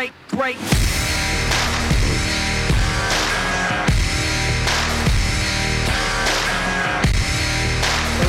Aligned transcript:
Break, 0.00 0.16
break. 0.30 0.56
Hey, 0.56 0.64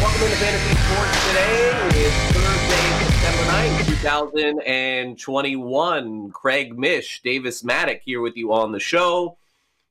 welcome 0.01 0.21
into 0.21 0.35
Fantasy 0.35 0.75
Sports 0.75 1.27
today. 1.29 1.71
It's 1.95 2.17
Thursday, 2.35 2.87
September 3.07 3.47
9th, 3.53 3.87
2021. 3.87 6.31
Craig 6.31 6.77
Mish, 6.77 7.21
Davis 7.21 7.63
Mattek 7.63 8.01
here 8.03 8.19
with 8.19 8.35
you 8.35 8.51
on 8.51 8.73
the 8.73 8.79
show. 8.81 9.37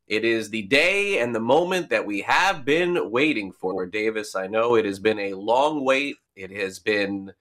It 0.06 0.26
is 0.26 0.50
the 0.50 0.64
day 0.64 1.20
and 1.20 1.34
the 1.34 1.40
moment 1.40 1.88
that 1.88 2.04
we 2.04 2.20
have 2.20 2.66
been 2.66 3.10
waiting 3.10 3.52
for. 3.52 3.86
Davis, 3.86 4.36
I 4.36 4.48
know 4.48 4.74
it 4.74 4.84
has 4.84 4.98
been 4.98 5.18
a 5.18 5.32
long 5.32 5.82
wait. 5.82 6.16
It 6.36 6.50
has 6.50 6.78
been 6.78 7.32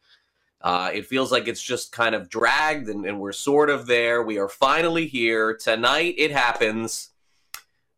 uh, 0.62 0.92
it 0.94 1.06
feels 1.06 1.32
like 1.32 1.48
it's 1.48 1.64
just 1.64 1.92
kind 1.92 2.14
of 2.14 2.30
dragged, 2.30 2.90
and, 2.90 3.06
and 3.06 3.20
we're 3.20 3.32
sort 3.32 3.70
of 3.70 3.86
there. 3.86 4.24
We 4.24 4.38
are 4.38 4.50
finally 4.50 5.08
here 5.08 5.56
tonight. 5.56 6.16
It 6.18 6.32
happens. 6.32 7.12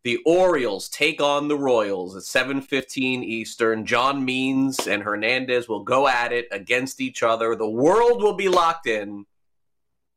The 0.04 0.18
Orioles 0.26 0.88
take 0.88 1.20
on 1.20 1.48
the 1.48 1.56
Royals 1.56 2.16
at 2.16 2.22
7:15 2.22 3.22
Eastern. 3.22 3.86
John 3.86 4.24
Means 4.24 4.86
and 4.86 5.02
Hernandez 5.02 5.68
will 5.68 5.84
go 5.84 6.08
at 6.08 6.32
it 6.32 6.48
against 6.50 7.00
each 7.00 7.22
other. 7.22 7.54
The 7.54 7.70
world 7.70 8.22
will 8.22 8.34
be 8.34 8.48
locked 8.48 8.86
in. 8.86 9.26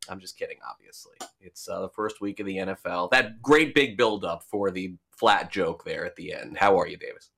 I'm 0.10 0.20
just 0.20 0.38
kidding, 0.38 0.58
obviously. 0.68 1.16
It's 1.40 1.68
uh, 1.68 1.82
the 1.82 1.90
first 1.90 2.22
week 2.22 2.40
of 2.40 2.46
the 2.46 2.58
NFL. 2.58 3.12
That 3.12 3.42
great 3.42 3.73
big 3.73 3.98
buildup 3.98 4.44
for 4.44 4.70
the 4.70 4.96
flat 5.12 5.52
joke 5.52 5.84
there 5.84 6.06
at 6.06 6.16
the 6.16 6.34
end. 6.34 6.58
How 6.58 6.80
are 6.80 6.88
you, 6.88 6.98
Davis? 6.98 7.32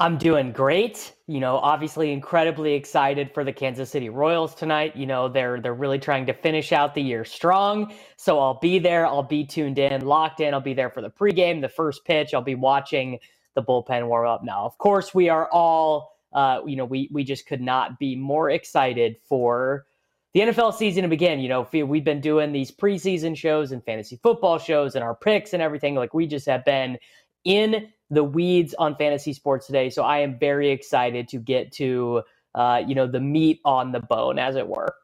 I'm 0.00 0.16
doing 0.16 0.52
great. 0.52 1.12
You 1.26 1.40
know, 1.40 1.56
obviously 1.56 2.12
incredibly 2.12 2.74
excited 2.74 3.34
for 3.34 3.42
the 3.42 3.52
Kansas 3.52 3.90
City 3.90 4.08
Royals 4.08 4.54
tonight. 4.54 4.94
You 4.96 5.06
know, 5.06 5.28
they're 5.28 5.60
they're 5.60 5.74
really 5.74 5.98
trying 5.98 6.24
to 6.26 6.32
finish 6.32 6.72
out 6.72 6.94
the 6.94 7.02
year 7.02 7.24
strong. 7.24 7.92
So 8.16 8.38
I'll 8.38 8.60
be 8.60 8.78
there. 8.78 9.06
I'll 9.06 9.24
be 9.24 9.44
tuned 9.44 9.78
in, 9.78 10.06
locked 10.06 10.38
in. 10.38 10.54
I'll 10.54 10.60
be 10.60 10.74
there 10.74 10.88
for 10.88 11.02
the 11.02 11.10
pregame, 11.10 11.60
the 11.60 11.68
first 11.68 12.04
pitch. 12.04 12.32
I'll 12.32 12.42
be 12.42 12.54
watching 12.54 13.18
the 13.56 13.62
bullpen 13.62 14.06
warm 14.06 14.28
up. 14.28 14.44
Now, 14.44 14.64
of 14.64 14.78
course, 14.78 15.12
we 15.12 15.28
are 15.28 15.50
all 15.50 16.12
uh, 16.32 16.60
you 16.66 16.76
know, 16.76 16.84
we 16.84 17.08
we 17.12 17.24
just 17.24 17.46
could 17.46 17.60
not 17.60 17.98
be 17.98 18.14
more 18.14 18.50
excited 18.50 19.16
for 19.28 19.86
the 20.34 20.40
NFL 20.40 20.74
season 20.74 21.02
to 21.02 21.08
begin. 21.08 21.40
You 21.40 21.48
know, 21.48 21.68
we've 21.72 22.04
been 22.04 22.20
doing 22.20 22.52
these 22.52 22.70
preseason 22.70 23.36
shows 23.36 23.72
and 23.72 23.84
fantasy 23.84 24.20
football 24.22 24.58
shows 24.58 24.94
and 24.94 25.02
our 25.02 25.14
picks 25.14 25.54
and 25.54 25.62
everything. 25.62 25.94
Like 25.94 26.14
we 26.14 26.26
just 26.26 26.46
have 26.46 26.64
been 26.64 26.98
in 27.44 27.88
the 28.10 28.24
weeds 28.24 28.74
on 28.78 28.96
fantasy 28.96 29.32
sports 29.32 29.66
today. 29.66 29.90
So 29.90 30.02
I 30.02 30.18
am 30.18 30.38
very 30.38 30.70
excited 30.70 31.28
to 31.28 31.38
get 31.38 31.72
to 31.72 32.22
uh, 32.54 32.82
you 32.86 32.94
know 32.94 33.06
the 33.06 33.20
meat 33.20 33.60
on 33.64 33.92
the 33.92 34.00
bone, 34.00 34.38
as 34.38 34.56
it 34.56 34.66
were. 34.66 34.94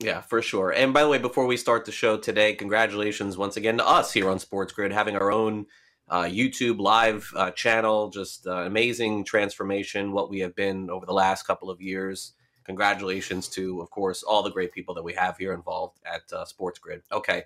Yeah, 0.00 0.22
for 0.22 0.40
sure. 0.40 0.70
And 0.70 0.94
by 0.94 1.02
the 1.02 1.08
way, 1.08 1.18
before 1.18 1.46
we 1.46 1.58
start 1.58 1.84
the 1.84 1.92
show 1.92 2.16
today, 2.16 2.54
congratulations 2.54 3.36
once 3.36 3.58
again 3.58 3.76
to 3.76 3.86
us 3.86 4.12
here 4.12 4.30
on 4.30 4.38
Sports 4.38 4.72
Grid 4.72 4.92
having 4.92 5.14
our 5.14 5.30
own 5.30 5.66
uh, 6.08 6.24
YouTube 6.24 6.80
live 6.80 7.30
uh, 7.36 7.50
channel. 7.50 8.08
Just 8.08 8.46
uh, 8.46 8.62
amazing 8.62 9.24
transformation, 9.24 10.12
what 10.12 10.30
we 10.30 10.40
have 10.40 10.56
been 10.56 10.88
over 10.88 11.04
the 11.04 11.12
last 11.12 11.46
couple 11.46 11.68
of 11.68 11.82
years. 11.82 12.32
Congratulations 12.64 13.48
to, 13.48 13.80
of 13.82 13.90
course, 13.90 14.22
all 14.22 14.42
the 14.42 14.50
great 14.50 14.72
people 14.72 14.94
that 14.94 15.02
we 15.02 15.12
have 15.12 15.36
here 15.36 15.52
involved 15.52 15.98
at 16.06 16.22
uh, 16.32 16.46
Sports 16.46 16.78
Grid. 16.78 17.02
Okay, 17.12 17.44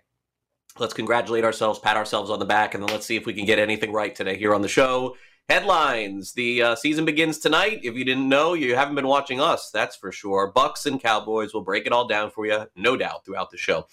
let's 0.79 0.95
congratulate 0.95 1.45
ourselves, 1.45 1.79
pat 1.79 1.97
ourselves 1.97 2.31
on 2.31 2.39
the 2.39 2.45
back, 2.45 2.75
and 2.75 2.83
then 2.83 2.91
let's 2.91 3.07
see 3.07 3.17
if 3.17 3.27
we 3.27 3.35
can 3.35 3.45
get 3.45 3.59
anything 3.59 3.93
right 3.93 4.15
today 4.15 4.37
here 4.37 4.55
on 4.55 4.63
the 4.63 4.69
show. 4.69 5.17
Headlines: 5.49 6.33
The 6.33 6.63
uh, 6.63 6.75
season 6.75 7.05
begins 7.05 7.39
tonight. 7.39 7.81
If 7.83 7.95
you 7.95 8.05
didn't 8.05 8.29
know, 8.29 8.55
you 8.55 8.75
haven't 8.75 8.95
been 8.95 9.07
watching 9.07 9.41
us. 9.41 9.71
That's 9.71 9.95
for 9.95 10.11
sure. 10.11 10.49
Bucks 10.49 10.87
and 10.87 11.01
Cowboys 11.01 11.53
will 11.53 11.63
break 11.63 11.87
it 11.87 11.93
all 11.93 12.09
down 12.09 12.31
for 12.31 12.47
you, 12.47 12.67
no 12.77 12.97
doubt, 12.97 13.25
throughout 13.25 13.51
the 13.51 13.59
show. 13.59 13.87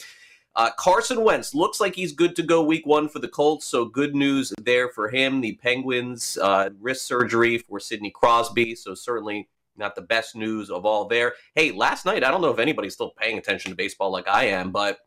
Uh, 0.56 0.70
Carson 0.78 1.24
Wentz 1.24 1.54
looks 1.54 1.80
like 1.80 1.96
he's 1.96 2.12
good 2.12 2.36
to 2.36 2.44
go 2.44 2.64
week 2.64 2.86
one 2.86 3.08
for 3.08 3.20
the 3.20 3.28
Colts, 3.28 3.68
so 3.68 3.86
good 3.86 4.16
news 4.16 4.52
there 4.62 4.90
for 4.90 5.10
him. 5.10 5.40
The 5.40 5.54
Penguins 5.54 6.38
uh, 6.42 6.70
wrist 6.80 7.06
surgery 7.06 7.58
for 7.58 7.80
Sidney 7.80 8.12
Crosby, 8.12 8.76
so 8.76 8.94
certainly 8.94 9.48
not 9.78 9.96
the 9.96 10.02
best 10.02 10.36
news 10.36 10.70
of 10.70 10.86
all 10.86 11.06
there. 11.06 11.34
Hey, 11.56 11.72
last 11.72 12.06
night, 12.06 12.24
I 12.24 12.32
don't 12.32 12.42
know 12.42 12.52
if 12.52 12.60
anybody's 12.60 12.94
still 12.94 13.12
paying 13.12 13.38
attention 13.38 13.72
to 13.72 13.78
baseball 13.78 14.12
like 14.12 14.28
I 14.28 14.46
am, 14.46 14.72
but 14.72 15.00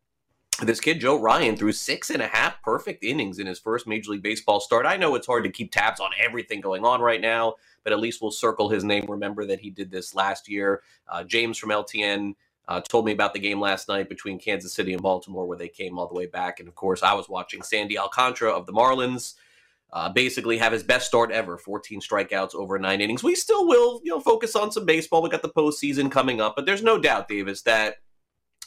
this 0.62 0.80
kid 0.80 1.00
Joe 1.00 1.20
Ryan 1.20 1.56
threw 1.56 1.72
six 1.72 2.10
and 2.10 2.22
a 2.22 2.28
half 2.28 2.62
perfect 2.62 3.02
innings 3.02 3.38
in 3.38 3.46
his 3.46 3.58
first 3.58 3.86
Major 3.86 4.12
League 4.12 4.22
Baseball 4.22 4.60
start. 4.60 4.86
I 4.86 4.96
know 4.96 5.14
it's 5.14 5.26
hard 5.26 5.44
to 5.44 5.50
keep 5.50 5.72
tabs 5.72 6.00
on 6.00 6.10
everything 6.18 6.60
going 6.60 6.84
on 6.84 7.00
right 7.00 7.20
now, 7.20 7.54
but 7.82 7.92
at 7.92 8.00
least 8.00 8.22
we'll 8.22 8.30
circle 8.30 8.68
his 8.68 8.84
name. 8.84 9.04
Remember 9.08 9.44
that 9.46 9.60
he 9.60 9.70
did 9.70 9.90
this 9.90 10.14
last 10.14 10.48
year. 10.48 10.82
Uh, 11.08 11.24
James 11.24 11.58
from 11.58 11.70
LTN 11.70 12.34
uh, 12.68 12.80
told 12.80 13.04
me 13.04 13.12
about 13.12 13.34
the 13.34 13.40
game 13.40 13.60
last 13.60 13.88
night 13.88 14.08
between 14.08 14.38
Kansas 14.38 14.72
City 14.72 14.92
and 14.92 15.02
Baltimore, 15.02 15.46
where 15.46 15.58
they 15.58 15.68
came 15.68 15.98
all 15.98 16.08
the 16.08 16.14
way 16.14 16.26
back. 16.26 16.60
And 16.60 16.68
of 16.68 16.74
course, 16.74 17.02
I 17.02 17.14
was 17.14 17.28
watching 17.28 17.62
Sandy 17.62 17.98
Alcantara 17.98 18.52
of 18.52 18.66
the 18.66 18.72
Marlins. 18.72 19.34
Uh, 19.92 20.08
basically, 20.08 20.58
have 20.58 20.72
his 20.72 20.82
best 20.82 21.06
start 21.06 21.30
ever, 21.30 21.56
14 21.56 22.00
strikeouts 22.00 22.54
over 22.54 22.78
nine 22.80 23.00
innings. 23.00 23.22
We 23.22 23.36
still 23.36 23.68
will, 23.68 24.00
you 24.02 24.10
know, 24.10 24.18
focus 24.18 24.56
on 24.56 24.72
some 24.72 24.86
baseball. 24.86 25.22
We 25.22 25.30
got 25.30 25.42
the 25.42 25.48
postseason 25.48 26.10
coming 26.10 26.40
up, 26.40 26.56
but 26.56 26.66
there's 26.66 26.82
no 26.82 26.98
doubt, 26.98 27.28
Davis, 27.28 27.62
that 27.62 27.98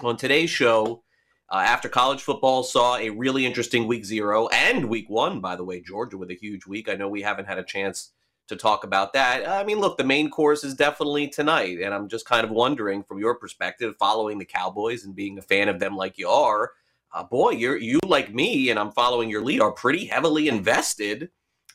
on 0.02 0.16
today's 0.16 0.50
show, 0.50 1.04
uh, 1.50 1.58
after 1.58 1.88
college 1.88 2.22
football 2.22 2.64
saw 2.64 2.98
a 2.98 3.10
really 3.10 3.46
interesting 3.46 3.88
week 3.88 4.06
zero 4.06 4.48
and 4.50 4.90
week 4.90 5.10
one, 5.10 5.40
by 5.40 5.56
the 5.56 5.64
way, 5.64 5.80
Georgia 5.80 6.18
with 6.18 6.32
a 6.32 6.36
huge 6.36 6.66
week. 6.66 6.90
I 6.90 6.96
know 6.96 7.08
we 7.08 7.22
haven't 7.22 7.48
had 7.48 7.58
a 7.58 7.64
chance 7.64 8.12
to 8.48 8.56
talk 8.56 8.84
about 8.84 9.14
that. 9.14 9.48
I 9.48 9.64
mean, 9.64 9.80
look, 9.80 9.98
the 9.98 10.04
main 10.04 10.30
course 10.30 10.64
is 10.64 10.74
definitely 10.74 11.28
tonight. 11.28 11.80
And 11.82 11.94
I'm 11.94 12.08
just 12.08 12.26
kind 12.26 12.46
of 12.46 12.52
wondering 12.52 13.04
from 13.04 13.20
your 13.20 13.36
perspective, 13.36 13.96
following 14.00 14.38
the 14.38 14.46
Cowboys 14.46 15.06
and 15.06 15.16
being 15.16 15.38
a 15.38 15.42
fan 15.42 15.70
of 15.70 15.80
them 15.80 15.96
like 15.96 16.18
you 16.18 16.30
are, 16.30 16.72
uh, 17.14 17.24
boy, 17.24 17.52
you're 17.52 17.78
you 17.78 18.00
like 18.06 18.34
me, 18.34 18.70
and 18.70 18.80
I'm 18.80 18.92
following 18.92 19.30
your 19.30 19.44
lead, 19.44 19.62
are 19.62 19.72
pretty 19.72 20.06
heavily 20.06 20.48
invested. 20.48 21.30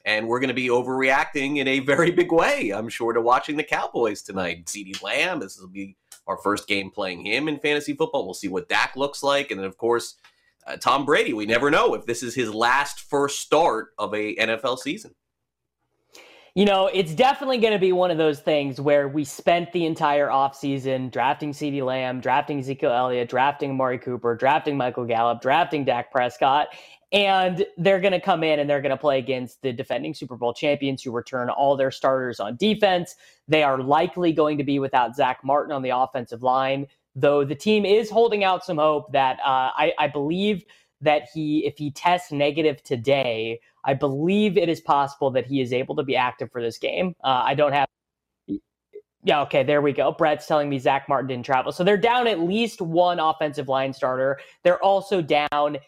And 0.04 0.26
we're 0.26 0.40
going 0.40 0.48
to 0.48 0.54
be 0.54 0.68
overreacting 0.68 1.58
in 1.58 1.68
a 1.68 1.78
very 1.78 2.10
big 2.10 2.32
way, 2.32 2.70
I'm 2.70 2.88
sure, 2.88 3.12
to 3.12 3.20
watching 3.20 3.56
the 3.56 3.62
Cowboys 3.62 4.22
tonight. 4.22 4.66
CeeDee 4.66 5.02
Lamb, 5.02 5.40
this 5.40 5.58
will 5.60 5.68
be 5.68 5.96
our 6.26 6.36
first 6.36 6.68
game 6.68 6.90
playing 6.90 7.24
him 7.24 7.48
in 7.48 7.58
fantasy 7.58 7.94
football. 7.94 8.24
We'll 8.24 8.34
see 8.34 8.48
what 8.48 8.68
Dak 8.68 8.96
looks 8.96 9.22
like. 9.22 9.50
And 9.50 9.58
then, 9.58 9.66
of 9.66 9.76
course, 9.76 10.16
uh, 10.66 10.76
Tom 10.76 11.04
Brady. 11.04 11.32
We 11.32 11.46
never 11.46 11.70
know 11.70 11.94
if 11.94 12.06
this 12.06 12.22
is 12.22 12.34
his 12.34 12.52
last 12.54 13.00
first 13.00 13.40
start 13.40 13.88
of 13.98 14.14
a 14.14 14.36
NFL 14.36 14.78
season. 14.78 15.14
You 16.54 16.66
know, 16.66 16.90
it's 16.92 17.14
definitely 17.14 17.56
going 17.56 17.72
to 17.72 17.78
be 17.78 17.92
one 17.92 18.10
of 18.10 18.18
those 18.18 18.40
things 18.40 18.78
where 18.78 19.08
we 19.08 19.24
spent 19.24 19.72
the 19.72 19.86
entire 19.86 20.28
offseason 20.28 21.10
drafting 21.10 21.52
CeeDee 21.52 21.82
Lamb, 21.82 22.20
drafting 22.20 22.58
Ezekiel 22.58 22.90
Elliott, 22.90 23.30
drafting 23.30 23.70
Amari 23.70 23.98
Cooper, 23.98 24.34
drafting 24.34 24.76
Michael 24.76 25.06
Gallup, 25.06 25.40
drafting 25.40 25.82
Dak 25.82 26.12
Prescott. 26.12 26.68
And 27.12 27.66
they're 27.76 28.00
going 28.00 28.12
to 28.12 28.20
come 28.20 28.42
in 28.42 28.58
and 28.58 28.70
they're 28.70 28.80
going 28.80 28.90
to 28.90 28.96
play 28.96 29.18
against 29.18 29.60
the 29.60 29.72
defending 29.72 30.14
Super 30.14 30.36
Bowl 30.36 30.54
champions 30.54 31.02
who 31.02 31.10
return 31.10 31.50
all 31.50 31.76
their 31.76 31.90
starters 31.90 32.40
on 32.40 32.56
defense. 32.56 33.16
They 33.48 33.62
are 33.62 33.82
likely 33.82 34.32
going 34.32 34.56
to 34.58 34.64
be 34.64 34.78
without 34.78 35.14
Zack 35.14 35.44
Martin 35.44 35.72
on 35.72 35.82
the 35.82 35.90
offensive 35.90 36.42
line, 36.42 36.86
though 37.14 37.44
the 37.44 37.54
team 37.54 37.84
is 37.84 38.08
holding 38.08 38.44
out 38.44 38.64
some 38.64 38.78
hope 38.78 39.12
that 39.12 39.38
uh, 39.40 39.70
I, 39.76 39.92
I 39.98 40.08
believe 40.08 40.64
that 41.02 41.28
he, 41.34 41.66
if 41.66 41.76
he 41.76 41.90
tests 41.90 42.32
negative 42.32 42.82
today, 42.82 43.60
I 43.84 43.92
believe 43.92 44.56
it 44.56 44.68
is 44.68 44.80
possible 44.80 45.30
that 45.32 45.44
he 45.44 45.60
is 45.60 45.72
able 45.72 45.96
to 45.96 46.02
be 46.04 46.16
active 46.16 46.50
for 46.50 46.62
this 46.62 46.78
game. 46.78 47.14
Uh, 47.22 47.42
I 47.44 47.54
don't 47.54 47.72
have 47.72 47.88
Yeah, 49.24 49.42
okay, 49.42 49.62
there 49.62 49.82
we 49.82 49.92
go. 49.92 50.12
Brett's 50.12 50.46
telling 50.46 50.68
me 50.68 50.78
Zack 50.78 51.08
Martin 51.08 51.28
didn't 51.28 51.44
travel. 51.44 51.72
So 51.72 51.84
they're 51.84 51.96
down 51.96 52.26
at 52.26 52.40
least 52.40 52.80
one 52.80 53.20
offensive 53.20 53.68
line 53.68 53.92
starter. 53.92 54.38
They're 54.62 54.82
also 54.82 55.20
down, 55.20 55.78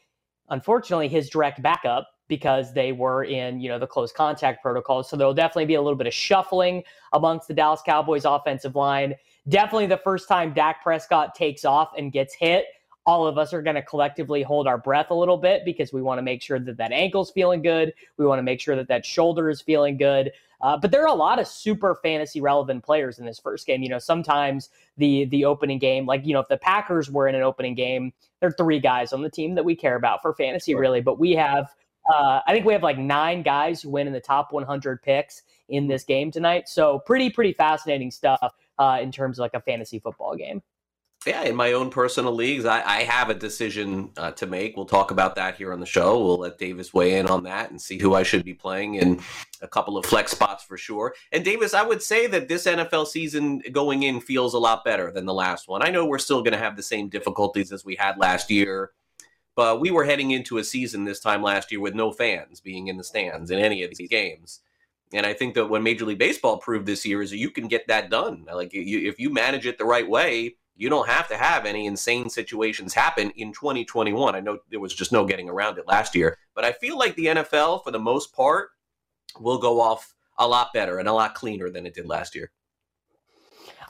unfortunately, 0.50 1.08
his 1.08 1.28
direct 1.30 1.62
backup 1.62 2.08
because 2.28 2.72
they 2.72 2.92
were 2.92 3.24
in, 3.24 3.60
you 3.60 3.68
know, 3.68 3.78
the 3.78 3.86
close 3.86 4.12
contact 4.12 4.62
protocol. 4.62 5.02
So 5.02 5.16
there'll 5.16 5.34
definitely 5.34 5.66
be 5.66 5.74
a 5.74 5.82
little 5.82 5.96
bit 5.96 6.06
of 6.06 6.14
shuffling 6.14 6.82
amongst 7.12 7.48
the 7.48 7.54
Dallas 7.54 7.82
Cowboys 7.84 8.24
offensive 8.24 8.74
line. 8.74 9.14
Definitely 9.48 9.86
the 9.86 9.98
first 9.98 10.26
time 10.26 10.54
Dak 10.54 10.82
Prescott 10.82 11.34
takes 11.34 11.64
off 11.64 11.92
and 11.98 12.12
gets 12.12 12.34
hit, 12.34 12.64
all 13.06 13.26
of 13.26 13.36
us 13.36 13.52
are 13.52 13.60
going 13.60 13.76
to 13.76 13.82
collectively 13.82 14.42
hold 14.42 14.66
our 14.66 14.78
breath 14.78 15.10
a 15.10 15.14
little 15.14 15.36
bit 15.36 15.64
because 15.64 15.92
we 15.92 16.00
want 16.00 16.18
to 16.18 16.22
make 16.22 16.40
sure 16.40 16.58
that 16.58 16.78
that 16.78 16.92
ankle's 16.92 17.30
feeling 17.30 17.60
good. 17.60 17.92
We 18.16 18.26
want 18.26 18.38
to 18.38 18.42
make 18.42 18.60
sure 18.60 18.76
that 18.76 18.88
that 18.88 19.04
shoulder 19.04 19.50
is 19.50 19.60
feeling 19.60 19.98
good. 19.98 20.32
Uh, 20.64 20.78
but 20.78 20.90
there 20.90 21.02
are 21.02 21.08
a 21.08 21.14
lot 21.14 21.38
of 21.38 21.46
super 21.46 21.94
fantasy 22.02 22.40
relevant 22.40 22.82
players 22.82 23.18
in 23.18 23.26
this 23.26 23.38
first 23.38 23.66
game. 23.66 23.82
You 23.82 23.90
know, 23.90 23.98
sometimes 23.98 24.70
the 24.96 25.26
the 25.26 25.44
opening 25.44 25.78
game, 25.78 26.06
like 26.06 26.24
you 26.24 26.32
know, 26.32 26.40
if 26.40 26.48
the 26.48 26.56
Packers 26.56 27.10
were 27.10 27.28
in 27.28 27.34
an 27.34 27.42
opening 27.42 27.74
game, 27.74 28.14
there 28.40 28.48
are 28.48 28.52
three 28.52 28.80
guys 28.80 29.12
on 29.12 29.20
the 29.20 29.28
team 29.28 29.54
that 29.56 29.64
we 29.66 29.76
care 29.76 29.94
about 29.94 30.22
for 30.22 30.32
fantasy, 30.32 30.72
sure. 30.72 30.80
really. 30.80 31.02
But 31.02 31.18
we 31.18 31.32
have, 31.32 31.68
uh, 32.10 32.40
I 32.46 32.52
think 32.54 32.64
we 32.64 32.72
have 32.72 32.82
like 32.82 32.96
nine 32.96 33.42
guys 33.42 33.82
who 33.82 33.90
win 33.90 34.06
in 34.06 34.14
the 34.14 34.20
top 34.20 34.54
100 34.54 35.02
picks 35.02 35.42
in 35.68 35.86
this 35.86 36.02
game 36.02 36.30
tonight. 36.30 36.66
So 36.66 36.98
pretty 37.00 37.28
pretty 37.28 37.52
fascinating 37.52 38.10
stuff 38.10 38.54
uh, 38.78 38.98
in 39.02 39.12
terms 39.12 39.38
of 39.38 39.42
like 39.42 39.54
a 39.54 39.60
fantasy 39.60 39.98
football 39.98 40.34
game 40.34 40.62
yeah, 41.26 41.42
in 41.42 41.54
my 41.54 41.72
own 41.72 41.90
personal 41.90 42.34
leagues, 42.34 42.64
I, 42.64 42.82
I 42.82 43.02
have 43.02 43.30
a 43.30 43.34
decision 43.34 44.10
uh, 44.16 44.32
to 44.32 44.46
make. 44.46 44.76
We'll 44.76 44.86
talk 44.86 45.10
about 45.10 45.36
that 45.36 45.56
here 45.56 45.72
on 45.72 45.80
the 45.80 45.86
show. 45.86 46.18
We'll 46.18 46.38
let 46.38 46.58
Davis 46.58 46.92
weigh 46.92 47.18
in 47.18 47.26
on 47.26 47.44
that 47.44 47.70
and 47.70 47.80
see 47.80 47.98
who 47.98 48.14
I 48.14 48.22
should 48.22 48.44
be 48.44 48.54
playing 48.54 48.96
in 48.96 49.20
a 49.62 49.68
couple 49.68 49.96
of 49.96 50.04
flex 50.04 50.32
spots 50.32 50.64
for 50.64 50.76
sure. 50.76 51.14
And 51.32 51.44
Davis, 51.44 51.74
I 51.74 51.82
would 51.82 52.02
say 52.02 52.26
that 52.26 52.48
this 52.48 52.66
NFL 52.66 53.06
season 53.06 53.62
going 53.72 54.02
in 54.02 54.20
feels 54.20 54.54
a 54.54 54.58
lot 54.58 54.84
better 54.84 55.10
than 55.10 55.24
the 55.24 55.34
last 55.34 55.68
one. 55.68 55.82
I 55.82 55.90
know 55.90 56.04
we're 56.04 56.18
still 56.18 56.42
going 56.42 56.52
to 56.52 56.58
have 56.58 56.76
the 56.76 56.82
same 56.82 57.08
difficulties 57.08 57.72
as 57.72 57.84
we 57.84 57.96
had 57.96 58.18
last 58.18 58.50
year, 58.50 58.90
but 59.54 59.80
we 59.80 59.90
were 59.90 60.04
heading 60.04 60.32
into 60.32 60.58
a 60.58 60.64
season 60.64 61.04
this 61.04 61.20
time 61.20 61.42
last 61.42 61.70
year 61.70 61.80
with 61.80 61.94
no 61.94 62.12
fans 62.12 62.60
being 62.60 62.88
in 62.88 62.96
the 62.96 63.04
stands 63.04 63.50
in 63.50 63.58
any 63.58 63.82
of 63.82 63.94
these 63.94 64.08
games. 64.08 64.60
And 65.12 65.24
I 65.24 65.32
think 65.32 65.54
that 65.54 65.66
what 65.66 65.82
Major 65.82 66.06
League 66.06 66.18
Baseball 66.18 66.58
proved 66.58 66.86
this 66.86 67.06
year 67.06 67.22
is 67.22 67.30
that 67.30 67.38
you 67.38 67.50
can 67.50 67.68
get 67.68 67.86
that 67.86 68.10
done. 68.10 68.46
Like 68.52 68.72
you, 68.72 69.08
if 69.08 69.20
you 69.20 69.30
manage 69.30 69.64
it 69.64 69.78
the 69.78 69.84
right 69.84 70.08
way 70.08 70.56
you 70.76 70.88
don't 70.88 71.08
have 71.08 71.28
to 71.28 71.36
have 71.36 71.66
any 71.66 71.86
insane 71.86 72.28
situations 72.28 72.94
happen 72.94 73.30
in 73.36 73.52
2021. 73.52 74.34
I 74.34 74.40
know 74.40 74.58
there 74.70 74.80
was 74.80 74.94
just 74.94 75.12
no 75.12 75.24
getting 75.24 75.48
around 75.48 75.78
it 75.78 75.86
last 75.86 76.14
year, 76.14 76.36
but 76.54 76.64
I 76.64 76.72
feel 76.72 76.98
like 76.98 77.14
the 77.14 77.26
NFL, 77.26 77.84
for 77.84 77.90
the 77.90 77.98
most 77.98 78.34
part, 78.34 78.70
will 79.38 79.58
go 79.58 79.80
off 79.80 80.14
a 80.38 80.46
lot 80.46 80.72
better 80.72 80.98
and 80.98 81.08
a 81.08 81.12
lot 81.12 81.34
cleaner 81.34 81.70
than 81.70 81.86
it 81.86 81.94
did 81.94 82.06
last 82.06 82.34
year. 82.34 82.50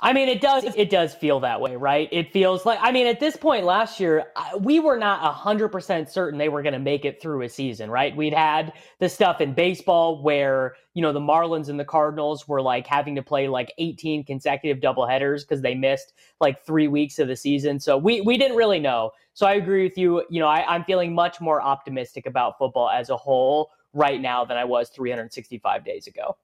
I 0.05 0.13
mean, 0.13 0.29
it 0.29 0.43
does. 0.43 0.65
It 0.77 0.91
does 0.91 1.15
feel 1.15 1.41
that 1.41 1.63
way, 1.63 1.77
right? 1.77 2.11
It 2.13 2.31
feels 2.31 2.67
like. 2.67 2.79
I 2.83 2.93
mean, 2.93 3.07
at 3.07 3.21
this 3.21 3.39
point 3.39 3.65
last 3.65 3.99
year, 3.99 4.27
we 4.61 4.79
were 4.79 4.99
not 4.99 5.21
hundred 5.35 5.71
percent 5.71 6.11
certain 6.11 6.39
they 6.39 6.51
were 6.51 6.61
going 6.63 6.75
to 6.75 6.79
make 6.79 7.07
it 7.07 7.23
through 7.23 7.41
a 7.41 7.49
season, 7.49 7.91
right? 7.91 8.15
We'd 8.15 8.35
had 8.35 8.75
the 8.99 9.09
stuff 9.09 9.41
in 9.41 9.55
baseball 9.55 10.23
where 10.23 10.75
you 10.93 11.01
know 11.01 11.11
the 11.15 11.21
Marlins 11.21 11.71
and 11.71 11.81
the 11.81 11.87
Cardinals 11.87 12.47
were 12.47 12.61
like 12.61 12.87
having 12.87 13.15
to 13.15 13.23
play 13.23 13.49
like 13.49 13.73
18 13.79 14.25
consecutive 14.25 14.83
doubleheaders 14.83 15.41
because 15.41 15.63
they 15.63 15.75
missed 15.75 16.13
like 16.39 16.63
three 16.67 16.87
weeks 16.87 17.19
of 17.19 17.27
the 17.27 17.37
season. 17.37 17.81
So 17.81 17.97
we 17.97 18.21
we 18.21 18.37
didn't 18.37 18.59
really 18.59 18.81
know. 18.81 19.13
So 19.33 19.47
I 19.47 19.55
agree 19.55 19.85
with 19.85 19.97
you. 19.97 20.23
You 20.29 20.41
know, 20.41 20.49
I, 20.49 20.67
I'm 20.69 20.85
feeling 20.85 21.15
much 21.15 21.41
more 21.41 21.63
optimistic 21.63 22.27
about 22.27 22.59
football 22.59 22.91
as 22.91 23.09
a 23.09 23.17
whole 23.17 23.71
right 23.95 24.21
now 24.21 24.45
than 24.45 24.59
I 24.59 24.65
was 24.65 24.91
365 24.91 25.83
days 25.83 26.07
ago. 26.07 26.37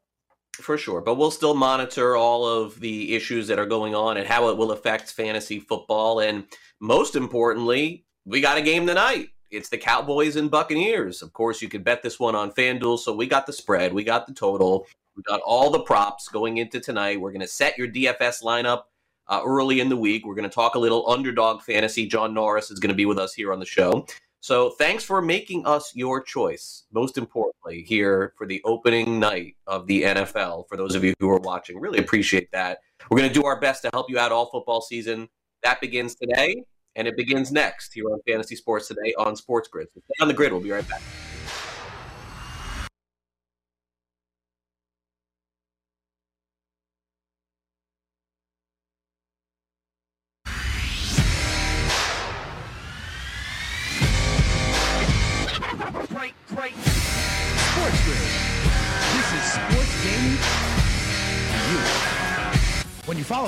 For 0.61 0.77
sure. 0.77 1.01
But 1.01 1.17
we'll 1.17 1.31
still 1.31 1.55
monitor 1.55 2.17
all 2.17 2.47
of 2.47 2.79
the 2.81 3.15
issues 3.15 3.49
that 3.49 3.59
are 3.59 3.67
going 3.67 3.95
on 3.95 4.17
and 4.17 4.27
how 4.27 4.49
it 4.49 4.57
will 4.57 4.73
affect 4.73 5.11
fantasy 5.11 5.59
football. 5.59 6.21
And 6.21 6.45
most 6.81 7.17
importantly, 7.17 8.05
we 8.25 8.41
got 8.41 8.59
a 8.59 8.63
game 8.63 8.87
tonight. 8.87 9.29
It's 9.51 9.69
the 9.69 9.79
Cowboys 9.79 10.37
and 10.37 10.51
Buccaneers. 10.51 11.23
Of 11.23 11.33
course, 11.33 11.61
you 11.61 11.69
could 11.69 11.83
bet 11.83 12.03
this 12.03 12.21
one 12.21 12.37
on 12.37 12.53
FanDuel. 12.53 12.99
So 12.99 13.15
we 13.15 13.27
got 13.27 13.47
the 13.47 13.53
spread, 13.53 13.93
we 13.93 14.05
got 14.05 14.27
the 14.27 14.35
total, 14.35 14.87
we 15.17 15.23
got 15.25 15.41
all 15.41 15.71
the 15.71 15.81
props 15.81 16.29
going 16.29 16.59
into 16.59 16.79
tonight. 16.79 17.21
We're 17.21 17.33
going 17.33 17.41
to 17.41 17.49
set 17.49 17.77
your 17.77 17.89
DFS 17.89 18.45
lineup 18.45 18.83
uh, 19.27 19.41
early 19.45 19.81
in 19.81 19.89
the 19.89 19.97
week. 19.97 20.25
We're 20.25 20.35
going 20.35 20.49
to 20.49 20.55
talk 20.55 20.77
a 20.77 20.79
little 20.79 21.09
underdog 21.11 21.63
fantasy. 21.63 22.07
John 22.07 22.35
Norris 22.35 22.71
is 22.71 22.79
going 22.79 22.91
to 22.91 22.95
be 22.95 23.07
with 23.07 23.19
us 23.19 23.35
here 23.35 23.53
on 23.53 23.59
the 23.59 23.67
show. 23.67 24.07
So 24.41 24.71
thanks 24.71 25.05
for 25.05 25.21
making 25.21 25.67
us 25.67 25.95
your 25.95 26.23
choice. 26.23 26.85
Most 26.93 27.19
importantly, 27.19 27.83
here 27.83 28.33
for 28.39 28.47
the 28.47 28.63
opening 28.65 29.21
night 29.21 29.57
of 29.67 29.87
the 29.87 30.03
NFL. 30.03 30.67
For 30.69 30.79
those 30.79 30.95
of 30.95 31.05
you 31.05 31.13
who 31.21 31.29
are 31.29 31.41
watching, 31.41 31.79
really 31.79 31.99
appreciate 31.99 32.51
that. 32.53 32.79
We're 33.11 33.19
going 33.19 33.29
to 33.29 33.35
do 33.35 33.45
our 33.45 33.61
best 33.61 33.83
to 33.83 33.91
help 33.93 34.09
you 34.09 34.19
out 34.19 34.33
all 34.33 34.47
football 34.47 34.81
season. 34.81 35.29
That 35.63 35.79
begins 35.83 36.15
today, 36.15 36.65
and 36.97 37.07
it 37.07 37.19
begins 37.19 37.53
next 37.53 37.93
here 37.93 38.07
on 38.07 38.19
Fantasy 38.27 38.57
Sports 38.57 38.89
Today 38.89 39.13
on 39.19 39.37
Sports 39.37 39.69
Grid. 39.69 39.89
So 39.93 40.01
stay 40.01 40.23
on 40.23 40.29
the 40.29 40.35
grid. 40.35 40.53
We'll 40.53 40.63
be 40.63 40.71
right 40.71 40.89
back. 40.89 41.03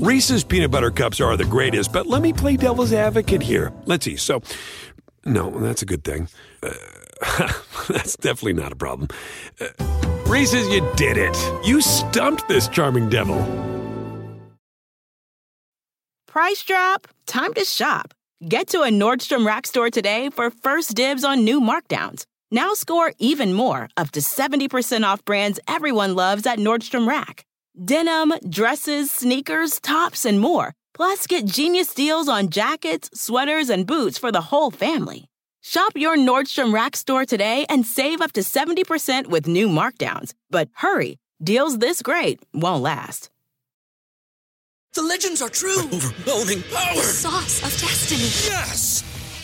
Reese's 0.00 0.44
peanut 0.44 0.70
butter 0.70 0.90
cups 0.90 1.20
are 1.20 1.36
the 1.36 1.44
greatest, 1.44 1.92
but 1.92 2.06
let 2.06 2.22
me 2.22 2.32
play 2.32 2.56
devil's 2.56 2.90
advocate 2.90 3.42
here. 3.42 3.70
Let's 3.84 4.06
see. 4.06 4.16
So, 4.16 4.40
no, 5.26 5.50
that's 5.50 5.82
a 5.82 5.84
good 5.84 6.04
thing. 6.04 6.26
Uh, 6.62 6.72
that's 7.88 8.16
definitely 8.16 8.54
not 8.54 8.72
a 8.72 8.76
problem. 8.76 9.08
Uh, 9.60 9.66
Reese's, 10.26 10.66
you 10.68 10.90
did 10.96 11.18
it. 11.18 11.36
You 11.66 11.82
stumped 11.82 12.48
this 12.48 12.66
charming 12.66 13.10
devil. 13.10 13.36
Price 16.26 16.62
drop? 16.62 17.06
Time 17.26 17.52
to 17.52 17.64
shop. 17.66 18.14
Get 18.48 18.68
to 18.68 18.80
a 18.80 18.88
Nordstrom 18.88 19.44
Rack 19.44 19.66
store 19.66 19.90
today 19.90 20.30
for 20.30 20.48
first 20.48 20.94
dibs 20.94 21.24
on 21.24 21.44
new 21.44 21.60
markdowns. 21.60 22.24
Now 22.50 22.72
score 22.72 23.12
even 23.18 23.52
more, 23.52 23.90
up 23.98 24.12
to 24.12 24.20
70% 24.20 25.04
off 25.04 25.22
brands 25.26 25.60
everyone 25.68 26.14
loves 26.14 26.46
at 26.46 26.58
Nordstrom 26.58 27.06
Rack. 27.06 27.44
Denim, 27.82 28.34
dresses, 28.46 29.10
sneakers, 29.10 29.80
tops, 29.80 30.26
and 30.26 30.38
more. 30.38 30.74
Plus, 30.92 31.26
get 31.26 31.46
genius 31.46 31.94
deals 31.94 32.28
on 32.28 32.50
jackets, 32.50 33.08
sweaters, 33.14 33.70
and 33.70 33.86
boots 33.86 34.18
for 34.18 34.30
the 34.30 34.42
whole 34.42 34.70
family. 34.70 35.28
Shop 35.62 35.92
your 35.96 36.16
Nordstrom 36.18 36.74
Rack 36.74 36.94
store 36.94 37.24
today 37.24 37.64
and 37.70 37.86
save 37.86 38.20
up 38.20 38.32
to 38.32 38.42
70% 38.42 39.28
with 39.28 39.46
new 39.46 39.66
markdowns. 39.66 40.34
But 40.50 40.68
hurry, 40.74 41.16
deals 41.42 41.78
this 41.78 42.02
great 42.02 42.40
won't 42.52 42.82
last. 42.82 43.30
The 44.92 45.02
legends 45.02 45.40
are 45.40 45.48
true. 45.48 45.84
Overwhelming 45.84 46.62
power! 46.64 46.96
The 46.96 47.02
sauce 47.02 47.62
of 47.62 47.70
destiny. 47.80 48.24
Yes! 48.52 49.09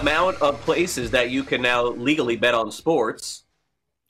Amount 0.00 0.40
of 0.40 0.58
places 0.62 1.10
that 1.10 1.28
you 1.30 1.44
can 1.44 1.60
now 1.60 1.84
legally 1.84 2.34
bet 2.36 2.54
on 2.54 2.70
sports. 2.70 3.44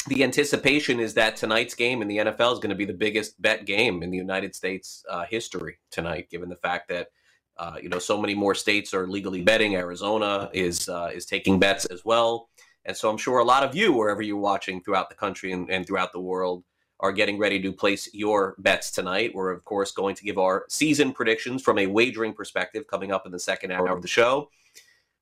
the 0.06 0.22
anticipation 0.22 1.00
is 1.00 1.12
that 1.14 1.36
tonight's 1.36 1.74
game 1.74 2.00
in 2.00 2.08
the 2.08 2.18
NFL 2.18 2.52
is 2.52 2.58
going 2.58 2.70
to 2.70 2.76
be 2.76 2.84
the 2.84 2.92
biggest 2.92 3.40
bet 3.42 3.66
game 3.66 4.02
in 4.02 4.10
the 4.10 4.16
United 4.16 4.54
States 4.54 5.04
uh, 5.10 5.24
history 5.28 5.78
tonight, 5.90 6.30
given 6.30 6.48
the 6.48 6.56
fact 6.56 6.88
that 6.88 7.08
uh, 7.58 7.76
you 7.82 7.88
know 7.88 7.98
so 7.98 8.18
many 8.18 8.34
more 8.34 8.54
states 8.54 8.94
are 8.94 9.06
legally 9.08 9.42
betting. 9.42 9.74
Arizona 9.74 10.48
is 10.52 10.88
uh, 10.88 11.10
is 11.12 11.26
taking 11.26 11.58
bets 11.58 11.84
as 11.86 12.04
well, 12.04 12.48
and 12.84 12.96
so 12.96 13.10
I'm 13.10 13.18
sure 13.18 13.38
a 13.38 13.44
lot 13.44 13.64
of 13.64 13.74
you, 13.74 13.92
wherever 13.92 14.22
you're 14.22 14.36
watching 14.36 14.80
throughout 14.80 15.10
the 15.10 15.16
country 15.16 15.52
and, 15.52 15.68
and 15.70 15.86
throughout 15.86 16.12
the 16.12 16.20
world, 16.20 16.62
are 17.00 17.12
getting 17.12 17.36
ready 17.36 17.60
to 17.60 17.72
place 17.72 18.08
your 18.14 18.54
bets 18.58 18.90
tonight. 18.92 19.32
We're 19.34 19.50
of 19.50 19.64
course 19.64 19.90
going 19.90 20.14
to 20.14 20.24
give 20.24 20.38
our 20.38 20.64
season 20.68 21.12
predictions 21.12 21.62
from 21.62 21.78
a 21.78 21.86
wagering 21.86 22.32
perspective 22.32 22.86
coming 22.86 23.10
up 23.12 23.26
in 23.26 23.32
the 23.32 23.40
second 23.40 23.72
hour 23.72 23.88
of 23.88 24.02
the 24.02 24.08
show. 24.08 24.48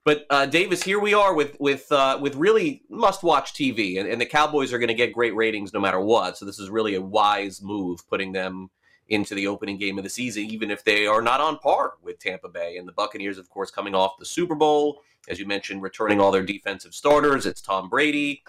But 0.09 0.25
uh, 0.31 0.47
Davis, 0.47 0.83
here 0.83 0.99
we 0.99 1.12
are 1.12 1.35
with 1.35 1.61
with 1.61 1.93
uh, 1.93 2.19
with 2.19 2.35
really 2.35 2.83
must-watch 2.88 3.53
TV, 3.53 4.00
and, 4.00 4.09
and 4.09 4.19
the 4.19 4.25
Cowboys 4.25 4.73
are 4.73 4.79
going 4.79 4.88
to 4.88 4.95
get 4.95 5.12
great 5.12 5.37
ratings 5.37 5.75
no 5.75 5.81
matter 5.81 6.00
what. 6.00 6.38
So 6.38 6.47
this 6.47 6.59
is 6.59 6.71
really 6.71 6.95
a 6.95 7.03
wise 7.03 7.61
move, 7.61 8.00
putting 8.09 8.33
them 8.33 8.71
into 9.09 9.35
the 9.35 9.47
opening 9.47 9.77
game 9.77 9.99
of 9.99 10.05
the 10.05 10.09
season, 10.09 10.45
even 10.45 10.71
if 10.71 10.83
they 10.83 11.07
are 11.07 11.21
not 11.21 11.43
on 11.43 11.59
par 11.59 11.97
with 12.03 12.19
Tampa 12.21 12.49
Bay. 12.49 12.79
And 12.79 12.88
the 12.88 12.93
Buccaneers, 12.93 13.37
of 13.37 13.50
course, 13.50 13.71
coming 13.71 13.95
off 13.95 14.19
the 14.19 14.25
Super 14.25 14.55
Bowl, 14.55 15.03
as 15.29 15.38
you 15.38 15.45
mentioned, 15.45 15.83
returning 15.83 16.23
all 16.23 16.33
their 16.33 16.43
defensive 16.43 16.95
starters. 16.95 17.45
It's 17.45 17.61
Tom 17.61 17.91
Brady. 17.91 18.43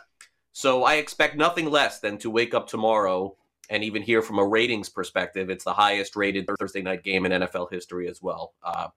So 0.54 0.86
I 0.86 0.94
expect 0.94 1.36
nothing 1.36 1.70
less 1.70 2.00
than 2.00 2.18
to 2.20 2.30
wake 2.30 2.54
up 2.54 2.70
tomorrow 2.70 3.36
and 3.70 3.84
even 3.84 4.02
hear 4.02 4.22
from 4.22 4.40
a 4.40 4.48
ratings 4.48 4.88
perspective, 4.88 5.50
it's 5.50 5.66
the 5.66 5.74
highest 5.74 6.16
rated 6.16 6.48
Thursday 6.58 6.82
night 6.82 7.04
game 7.04 7.26
in 7.26 7.34
NFL 7.34 7.70
history 7.70 8.08
as 8.08 8.22
well. 8.22 8.54
Uh, 8.64 8.88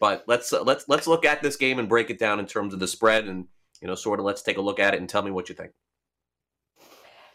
but 0.00 0.24
let's 0.26 0.52
uh, 0.52 0.62
let's 0.62 0.88
let's 0.88 1.06
look 1.06 1.24
at 1.24 1.42
this 1.42 1.56
game 1.56 1.78
and 1.78 1.88
break 1.88 2.10
it 2.10 2.18
down 2.18 2.38
in 2.38 2.46
terms 2.46 2.74
of 2.74 2.80
the 2.80 2.88
spread, 2.88 3.26
and 3.26 3.46
you 3.80 3.88
know, 3.88 3.94
sort 3.94 4.18
of 4.18 4.26
let's 4.26 4.42
take 4.42 4.56
a 4.56 4.62
look 4.62 4.80
at 4.80 4.94
it 4.94 5.00
and 5.00 5.08
tell 5.08 5.22
me 5.22 5.30
what 5.30 5.48
you 5.48 5.54
think. 5.54 5.72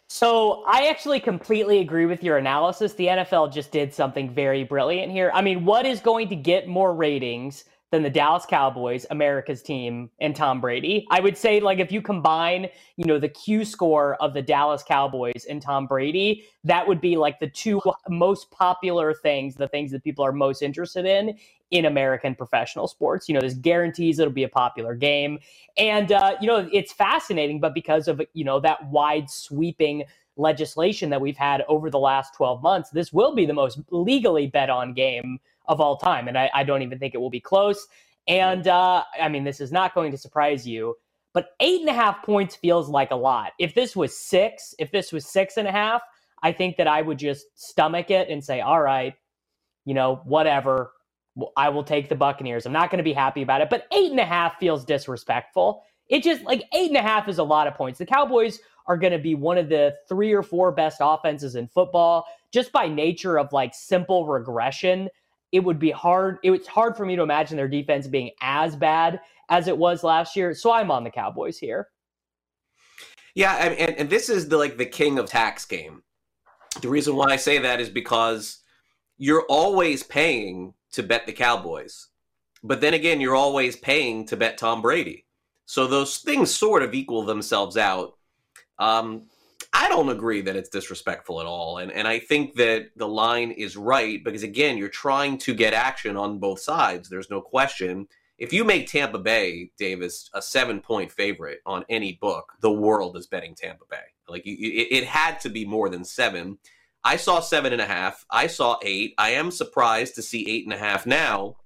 So 0.08 0.64
I 0.66 0.88
actually 0.88 1.20
completely 1.20 1.78
agree 1.78 2.06
with 2.06 2.24
your 2.24 2.36
analysis. 2.36 2.94
The 2.94 3.06
NFL 3.06 3.52
just 3.52 3.70
did 3.70 3.94
something 3.94 4.28
very 4.28 4.64
brilliant 4.64 5.12
here. 5.12 5.30
I 5.32 5.40
mean, 5.40 5.64
what 5.64 5.86
is 5.86 6.00
going 6.00 6.28
to 6.30 6.36
get 6.36 6.66
more 6.66 6.92
ratings 6.92 7.64
than 7.90 8.02
the 8.02 8.10
Dallas 8.10 8.46
Cowboys, 8.46 9.04
America's 9.10 9.62
team, 9.62 10.10
and 10.20 10.34
Tom 10.34 10.60
Brady. 10.60 11.06
I 11.10 11.20
would 11.20 11.36
say, 11.36 11.60
like, 11.60 11.80
if 11.80 11.90
you 11.90 12.00
combine, 12.00 12.68
you 12.96 13.04
know, 13.04 13.18
the 13.18 13.28
Q 13.28 13.64
score 13.64 14.14
of 14.16 14.32
the 14.32 14.42
Dallas 14.42 14.82
Cowboys 14.82 15.44
and 15.48 15.60
Tom 15.60 15.86
Brady, 15.86 16.44
that 16.64 16.86
would 16.86 17.00
be 17.00 17.16
like 17.16 17.40
the 17.40 17.48
two 17.48 17.80
most 18.08 18.50
popular 18.50 19.12
things, 19.12 19.56
the 19.56 19.68
things 19.68 19.90
that 19.90 20.04
people 20.04 20.24
are 20.24 20.32
most 20.32 20.62
interested 20.62 21.04
in 21.04 21.36
in 21.70 21.84
American 21.84 22.34
professional 22.34 22.88
sports. 22.88 23.28
You 23.28 23.34
know, 23.34 23.40
this 23.40 23.54
guarantees 23.54 24.18
it'll 24.18 24.32
be 24.32 24.44
a 24.44 24.48
popular 24.48 24.94
game. 24.94 25.38
And, 25.76 26.12
uh, 26.12 26.36
you 26.40 26.46
know, 26.46 26.68
it's 26.72 26.92
fascinating, 26.92 27.60
but 27.60 27.74
because 27.74 28.08
of, 28.08 28.20
you 28.32 28.44
know, 28.44 28.60
that 28.60 28.84
wide 28.90 29.30
sweeping 29.30 30.04
legislation 30.36 31.10
that 31.10 31.20
we've 31.20 31.36
had 31.36 31.64
over 31.68 31.90
the 31.90 31.98
last 31.98 32.34
12 32.34 32.62
months, 32.62 32.90
this 32.90 33.12
will 33.12 33.34
be 33.34 33.46
the 33.46 33.52
most 33.52 33.80
legally 33.90 34.46
bet 34.46 34.70
on 34.70 34.94
game 34.94 35.38
of 35.66 35.80
all 35.80 35.96
time. 35.96 36.26
And 36.26 36.36
I, 36.36 36.50
I 36.54 36.64
don't 36.64 36.82
even 36.82 36.98
think 36.98 37.14
it 37.14 37.18
will 37.18 37.30
be 37.30 37.40
close. 37.40 37.86
And 38.26 38.66
uh, 38.66 39.04
I 39.20 39.28
mean, 39.28 39.44
this 39.44 39.60
is 39.60 39.70
not 39.70 39.94
going 39.94 40.10
to 40.10 40.18
surprise 40.18 40.66
you, 40.66 40.96
but 41.32 41.50
eight 41.60 41.80
and 41.80 41.88
a 41.88 41.92
half 41.92 42.24
points 42.24 42.56
feels 42.56 42.88
like 42.88 43.12
a 43.12 43.16
lot. 43.16 43.52
If 43.58 43.74
this 43.74 43.94
was 43.94 44.16
six, 44.16 44.74
if 44.78 44.90
this 44.90 45.12
was 45.12 45.26
six 45.26 45.56
and 45.56 45.68
a 45.68 45.72
half, 45.72 46.02
I 46.42 46.52
think 46.52 46.76
that 46.76 46.88
I 46.88 47.02
would 47.02 47.18
just 47.18 47.46
stomach 47.54 48.10
it 48.10 48.28
and 48.28 48.42
say, 48.42 48.60
all 48.60 48.80
right, 48.80 49.14
you 49.84 49.94
know, 49.94 50.20
whatever. 50.24 50.92
I 51.56 51.68
will 51.68 51.84
take 51.84 52.08
the 52.08 52.14
Buccaneers. 52.14 52.66
I'm 52.66 52.72
not 52.72 52.90
going 52.90 52.98
to 52.98 53.04
be 53.04 53.12
happy 53.12 53.42
about 53.42 53.60
it, 53.60 53.70
but 53.70 53.86
eight 53.92 54.10
and 54.10 54.20
a 54.20 54.24
half 54.24 54.58
feels 54.58 54.84
disrespectful. 54.84 55.82
It 56.08 56.22
just 56.22 56.42
like 56.42 56.64
eight 56.74 56.88
and 56.88 56.96
a 56.96 57.02
half 57.02 57.28
is 57.28 57.38
a 57.38 57.44
lot 57.44 57.66
of 57.66 57.74
points. 57.74 57.98
The 57.98 58.06
Cowboys 58.06 58.60
are 58.86 58.96
going 58.96 59.12
to 59.12 59.18
be 59.18 59.34
one 59.34 59.58
of 59.58 59.68
the 59.68 59.94
three 60.08 60.32
or 60.32 60.42
four 60.42 60.72
best 60.72 60.98
offenses 61.00 61.54
in 61.54 61.68
football 61.68 62.26
just 62.52 62.72
by 62.72 62.88
nature 62.88 63.38
of 63.38 63.52
like 63.52 63.74
simple 63.74 64.26
regression 64.26 65.08
it 65.52 65.60
would 65.60 65.78
be 65.78 65.90
hard. 65.90 66.38
It's 66.42 66.68
hard 66.68 66.96
for 66.96 67.04
me 67.04 67.16
to 67.16 67.22
imagine 67.22 67.56
their 67.56 67.68
defense 67.68 68.06
being 68.06 68.30
as 68.40 68.76
bad 68.76 69.20
as 69.48 69.66
it 69.66 69.76
was 69.76 70.04
last 70.04 70.36
year. 70.36 70.54
So 70.54 70.72
I'm 70.72 70.90
on 70.90 71.04
the 71.04 71.10
Cowboys 71.10 71.58
here. 71.58 71.88
Yeah, 73.34 73.54
and, 73.54 73.96
and 73.96 74.10
this 74.10 74.28
is 74.28 74.48
the 74.48 74.56
like 74.56 74.76
the 74.76 74.86
king 74.86 75.18
of 75.18 75.26
tax 75.26 75.64
game. 75.64 76.02
The 76.82 76.88
reason 76.88 77.16
why 77.16 77.30
I 77.30 77.36
say 77.36 77.58
that 77.58 77.80
is 77.80 77.88
because 77.88 78.58
you're 79.18 79.44
always 79.48 80.02
paying 80.02 80.74
to 80.92 81.02
bet 81.02 81.26
the 81.26 81.32
Cowboys, 81.32 82.08
but 82.62 82.80
then 82.80 82.94
again, 82.94 83.20
you're 83.20 83.36
always 83.36 83.76
paying 83.76 84.26
to 84.26 84.36
bet 84.36 84.58
Tom 84.58 84.82
Brady. 84.82 85.26
So 85.66 85.86
those 85.86 86.18
things 86.18 86.54
sort 86.54 86.82
of 86.82 86.94
equal 86.94 87.24
themselves 87.24 87.76
out. 87.76 88.18
Um, 88.78 89.26
I 89.72 89.88
don't 89.88 90.08
agree 90.08 90.40
that 90.42 90.56
it's 90.56 90.68
disrespectful 90.68 91.40
at 91.40 91.46
all. 91.46 91.78
And 91.78 91.92
and 91.92 92.08
I 92.08 92.18
think 92.18 92.54
that 92.56 92.90
the 92.96 93.06
line 93.06 93.52
is 93.52 93.76
right 93.76 94.22
because 94.22 94.42
again, 94.42 94.76
you're 94.76 94.88
trying 94.88 95.38
to 95.38 95.54
get 95.54 95.72
action 95.72 96.16
on 96.16 96.38
both 96.38 96.60
sides. 96.60 97.08
There's 97.08 97.30
no 97.30 97.40
question. 97.40 98.08
If 98.36 98.52
you 98.52 98.64
make 98.64 98.88
Tampa 98.88 99.18
Bay, 99.18 99.70
Davis, 99.78 100.30
a 100.34 100.42
seven 100.42 100.80
point 100.80 101.12
favorite 101.12 101.60
on 101.66 101.84
any 101.88 102.14
book, 102.20 102.52
the 102.60 102.72
world 102.72 103.16
is 103.16 103.26
betting 103.26 103.54
Tampa 103.54 103.84
Bay. 103.88 103.96
Like 104.28 104.44
it, 104.46 104.50
it 104.50 105.04
had 105.04 105.38
to 105.40 105.48
be 105.48 105.64
more 105.64 105.88
than 105.88 106.04
seven. 106.04 106.58
I 107.02 107.16
saw 107.16 107.40
seven 107.40 107.72
and 107.72 107.80
a 107.80 107.86
half. 107.86 108.24
I 108.30 108.46
saw 108.46 108.78
eight. 108.82 109.14
I 109.16 109.30
am 109.30 109.50
surprised 109.50 110.14
to 110.16 110.22
see 110.22 110.48
eight 110.48 110.64
and 110.64 110.72
a 110.72 110.78
half 110.78 111.06
now. 111.06 111.56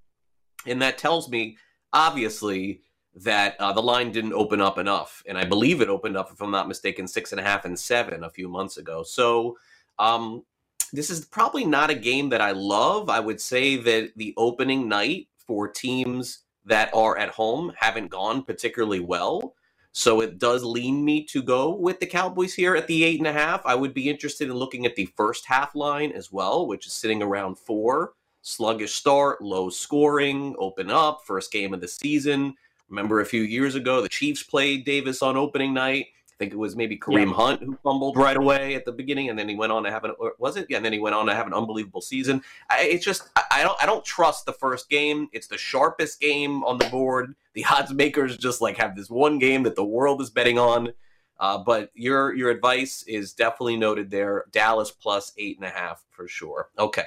And 0.67 0.81
that 0.83 0.99
tells 0.99 1.29
me, 1.29 1.57
obviously, 1.93 2.83
that 3.17 3.61
uh, 3.61 3.73
the 3.73 3.83
line 3.83 4.13
didn't 4.13 4.33
open 4.33 4.61
up 4.61 4.79
enough. 4.79 5.23
And 5.27 5.39
I 5.39 5.45
believe 5.45 5.81
it 5.81 5.89
opened 5.89 6.17
up, 6.17 6.31
if 6.33 6.41
I'm 6.41 6.51
not 6.51 6.69
mistaken, 6.69 7.07
six 7.07 7.33
and 7.33 7.41
a 7.41 7.45
half 7.45 7.65
and 7.65 7.79
seven 7.79 8.25
a 8.25 8.31
few 8.31 8.49
months 8.49 8.77
ago. 8.77 9.03
So 9.03 9.57
um, 9.99 10.45
this 10.93 11.11
is 11.11 11.25
probably 11.25 11.65
not 11.65 11.91
a 11.91 11.95
game 11.95 12.29
that 12.31 12.41
I 12.41 12.53
love. 12.53 13.09
I 13.09 13.21
would 13.21 13.41
say 13.41 13.77
that 13.77 14.13
the 14.17 14.35
opening 14.37 14.89
night 14.89 15.29
for 15.47 15.69
teams 15.69 16.41
that 16.65 16.93
are 16.95 17.19
at 17.19 17.29
home 17.29 17.73
haven't 17.77 18.09
gone 18.09 18.43
particularly 18.43 19.01
well. 19.01 19.55
So 19.97 20.21
it 20.23 20.41
does 20.41 20.65
lean 20.65 21.05
me 21.05 21.23
to 21.27 21.41
go 21.41 21.73
with 21.73 22.01
the 22.01 22.07
Cowboys 22.07 22.53
here 22.53 22.75
at 22.75 22.89
the 22.89 23.05
eight 23.05 23.21
and 23.21 23.29
a 23.29 23.33
half. 23.33 23.65
I 23.65 23.77
would 23.77 23.95
be 23.95 24.11
interested 24.11 24.49
in 24.49 24.55
looking 24.55 24.87
at 24.87 24.97
the 24.97 25.07
first 25.17 25.47
half 25.47 25.77
line 25.77 26.11
as 26.11 26.33
well, 26.33 26.67
which 26.67 26.89
is 26.89 26.93
sitting 26.93 27.23
around 27.23 27.57
four. 27.57 28.15
Sluggish 28.43 28.93
start, 28.93 29.41
low 29.41 29.71
scoring, 29.71 30.57
open 30.59 30.91
up, 30.91 31.21
first 31.25 31.53
game 31.53 31.73
of 31.73 31.81
the 31.81 31.87
season. 31.87 32.55
Remember 32.89 33.21
a 33.21 33.25
few 33.25 33.43
years 33.43 33.77
ago, 33.77 34.03
the 34.03 34.09
Chiefs 34.09 34.43
played 34.43 34.85
Davis 34.85 35.23
on 35.23 35.37
opening 35.37 35.73
night. 35.73 36.07
I 36.35 36.37
think 36.37 36.53
it 36.53 36.57
was 36.57 36.75
maybe 36.75 36.99
Kareem 36.99 37.29
yeah. 37.29 37.35
Hunt 37.35 37.63
who 37.63 37.79
fumbled 37.85 38.17
right 38.17 38.37
away 38.37 38.75
at 38.75 38.85
the 38.85 38.91
beginning, 38.91 39.31
and 39.31 39.39
then 39.39 39.49
he 39.49 39.55
went 39.55 39.71
on 39.71 39.85
to 39.85 39.91
have 39.91 40.03
an 40.03 40.15
was 40.39 40.57
it? 40.57 40.67
Yeah, 40.69 40.79
and 40.79 40.85
then 40.85 40.93
he 40.93 40.99
went 40.99 41.15
on 41.15 41.27
to 41.27 41.35
have 41.35 41.47
an 41.47 41.55
unbelievable 41.55 42.01
season. 42.01 42.43
I, 42.69 42.83
it's 42.83 43.05
just 43.05 43.29
I 43.53 43.63
don't 43.63 43.81
I 43.81 43.87
don't 43.87 44.05
trust 44.05 44.45
the 44.45 44.53
first 44.53 44.91
game. 44.91 45.29
It's 45.33 45.47
the 45.47 45.59
sharpest 45.59 46.21
game 46.21 46.65
on 46.65 46.79
the 46.79 46.87
board. 46.87 47.37
The 47.53 47.65
odds 47.65 47.93
makers 47.93 48.37
just 48.37 48.61
like 48.61 48.77
have 48.79 48.97
this 48.97 49.09
one 49.09 49.39
game 49.39 49.63
that 49.63 49.77
the 49.77 49.85
world 49.85 50.21
is 50.21 50.31
betting 50.31 50.59
on. 50.59 50.93
Uh, 51.39 51.59
but 51.59 51.91
your 51.95 52.35
your 52.35 52.51
advice 52.51 53.05
is 53.07 53.33
definitely 53.33 53.77
noted 53.77 54.11
there. 54.11 54.45
Dallas 54.51 54.91
plus 54.91 55.33
eight 55.39 55.57
and 55.59 55.67
a 55.67 55.71
half 55.71 56.03
for 56.11 56.27
sure. 56.27 56.71
Okay. 56.79 57.07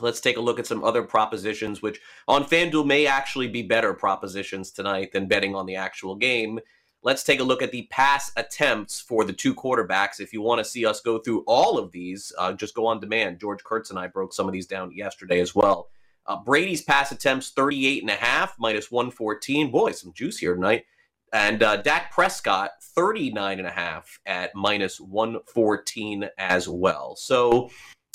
Let's 0.00 0.20
take 0.20 0.36
a 0.36 0.40
look 0.40 0.58
at 0.58 0.66
some 0.66 0.82
other 0.82 1.02
propositions, 1.02 1.80
which 1.80 2.00
on 2.26 2.44
FanDuel 2.44 2.86
may 2.86 3.06
actually 3.06 3.48
be 3.48 3.62
better 3.62 3.94
propositions 3.94 4.72
tonight 4.72 5.12
than 5.12 5.28
betting 5.28 5.54
on 5.54 5.66
the 5.66 5.76
actual 5.76 6.16
game. 6.16 6.58
Let's 7.04 7.24
take 7.24 7.40
a 7.40 7.44
look 7.44 7.62
at 7.62 7.72
the 7.72 7.88
pass 7.90 8.30
attempts 8.36 9.00
for 9.00 9.24
the 9.24 9.32
two 9.32 9.56
quarterbacks. 9.56 10.20
If 10.20 10.32
you 10.32 10.40
want 10.40 10.60
to 10.60 10.64
see 10.64 10.86
us 10.86 11.00
go 11.00 11.18
through 11.18 11.42
all 11.48 11.76
of 11.76 11.90
these, 11.90 12.32
uh, 12.38 12.52
just 12.52 12.74
go 12.76 12.86
on 12.86 13.00
demand. 13.00 13.40
George 13.40 13.64
Kurtz 13.64 13.90
and 13.90 13.98
I 13.98 14.06
broke 14.06 14.32
some 14.32 14.46
of 14.46 14.52
these 14.52 14.68
down 14.68 14.92
yesterday 14.92 15.40
as 15.40 15.52
well. 15.52 15.88
Uh, 16.26 16.36
Brady's 16.36 16.82
pass 16.82 17.10
attempts 17.10 17.50
38 17.50 18.02
and 18.02 18.10
a 18.10 18.14
half, 18.14 18.54
minus 18.56 18.92
114. 18.92 19.72
Boy, 19.72 19.90
some 19.90 20.12
juice 20.12 20.38
here 20.38 20.54
tonight. 20.54 20.84
And 21.32 21.64
uh, 21.64 21.78
Dak 21.78 22.12
Prescott 22.12 22.70
39 22.80 23.58
and 23.58 23.66
a 23.66 23.72
half 23.72 24.20
at 24.24 24.54
minus 24.54 25.00
114 25.00 26.28
as 26.38 26.68
well. 26.68 27.16
So 27.16 27.68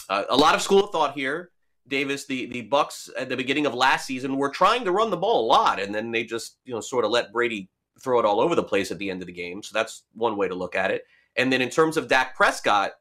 uh, 0.07 0.23
a 0.29 0.37
lot 0.37 0.55
of 0.55 0.61
school 0.61 0.85
of 0.85 0.91
thought 0.91 1.13
here. 1.13 1.51
Davis, 1.89 2.25
the 2.25 2.47
the 2.47 2.63
Bucks 2.63 3.09
at 3.17 3.29
the 3.29 3.37
beginning 3.37 3.65
of 3.65 3.73
last 3.73 4.05
season 4.05 4.35
were 4.35 4.49
trying 4.49 4.83
to 4.83 4.91
run 4.91 5.09
the 5.09 5.17
ball 5.17 5.45
a 5.45 5.47
lot, 5.47 5.79
and 5.79 5.95
then 5.95 6.11
they 6.11 6.25
just 6.25 6.57
you 6.65 6.73
know 6.73 6.81
sort 6.81 7.05
of 7.05 7.11
let 7.11 7.31
Brady 7.31 7.69
throw 8.01 8.19
it 8.19 8.25
all 8.25 8.39
over 8.39 8.55
the 8.55 8.63
place 8.63 8.91
at 8.91 8.97
the 8.97 9.09
end 9.09 9.21
of 9.21 9.27
the 9.27 9.33
game. 9.33 9.63
So 9.63 9.71
that's 9.73 10.03
one 10.13 10.37
way 10.37 10.47
to 10.47 10.55
look 10.55 10.75
at 10.75 10.91
it. 10.91 11.05
And 11.35 11.51
then 11.51 11.61
in 11.61 11.69
terms 11.69 11.97
of 11.97 12.07
Dak 12.07 12.35
Prescott, 12.35 12.93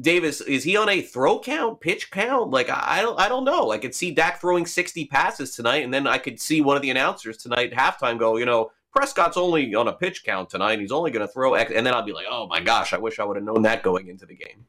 Davis, 0.00 0.40
is 0.40 0.64
he 0.64 0.76
on 0.76 0.88
a 0.88 1.02
throw 1.02 1.38
count, 1.38 1.80
pitch 1.80 2.10
count? 2.10 2.50
Like 2.50 2.70
I 2.70 3.02
don't, 3.02 3.18
I 3.20 3.28
don't 3.28 3.44
know. 3.44 3.72
I 3.72 3.78
could 3.78 3.94
see 3.94 4.10
Dak 4.10 4.40
throwing 4.40 4.66
sixty 4.66 5.04
passes 5.04 5.54
tonight, 5.54 5.84
and 5.84 5.92
then 5.92 6.06
I 6.06 6.18
could 6.18 6.40
see 6.40 6.60
one 6.60 6.76
of 6.76 6.82
the 6.82 6.90
announcers 6.90 7.36
tonight 7.36 7.74
halftime 7.74 8.18
go, 8.18 8.36
you 8.36 8.46
know, 8.46 8.70
Prescott's 8.94 9.36
only 9.36 9.74
on 9.74 9.88
a 9.88 9.92
pitch 9.92 10.24
count 10.24 10.48
tonight. 10.48 10.80
He's 10.80 10.92
only 10.92 11.10
going 11.10 11.26
to 11.26 11.32
throw 11.32 11.54
X, 11.54 11.70
and 11.74 11.86
then 11.86 11.92
I'll 11.92 12.02
be 12.02 12.14
like, 12.14 12.24
oh 12.30 12.46
my 12.46 12.60
gosh, 12.60 12.94
I 12.94 12.98
wish 12.98 13.18
I 13.18 13.24
would 13.24 13.36
have 13.36 13.44
known 13.44 13.62
that 13.62 13.82
going 13.82 14.08
into 14.08 14.24
the 14.24 14.34
game. 14.34 14.64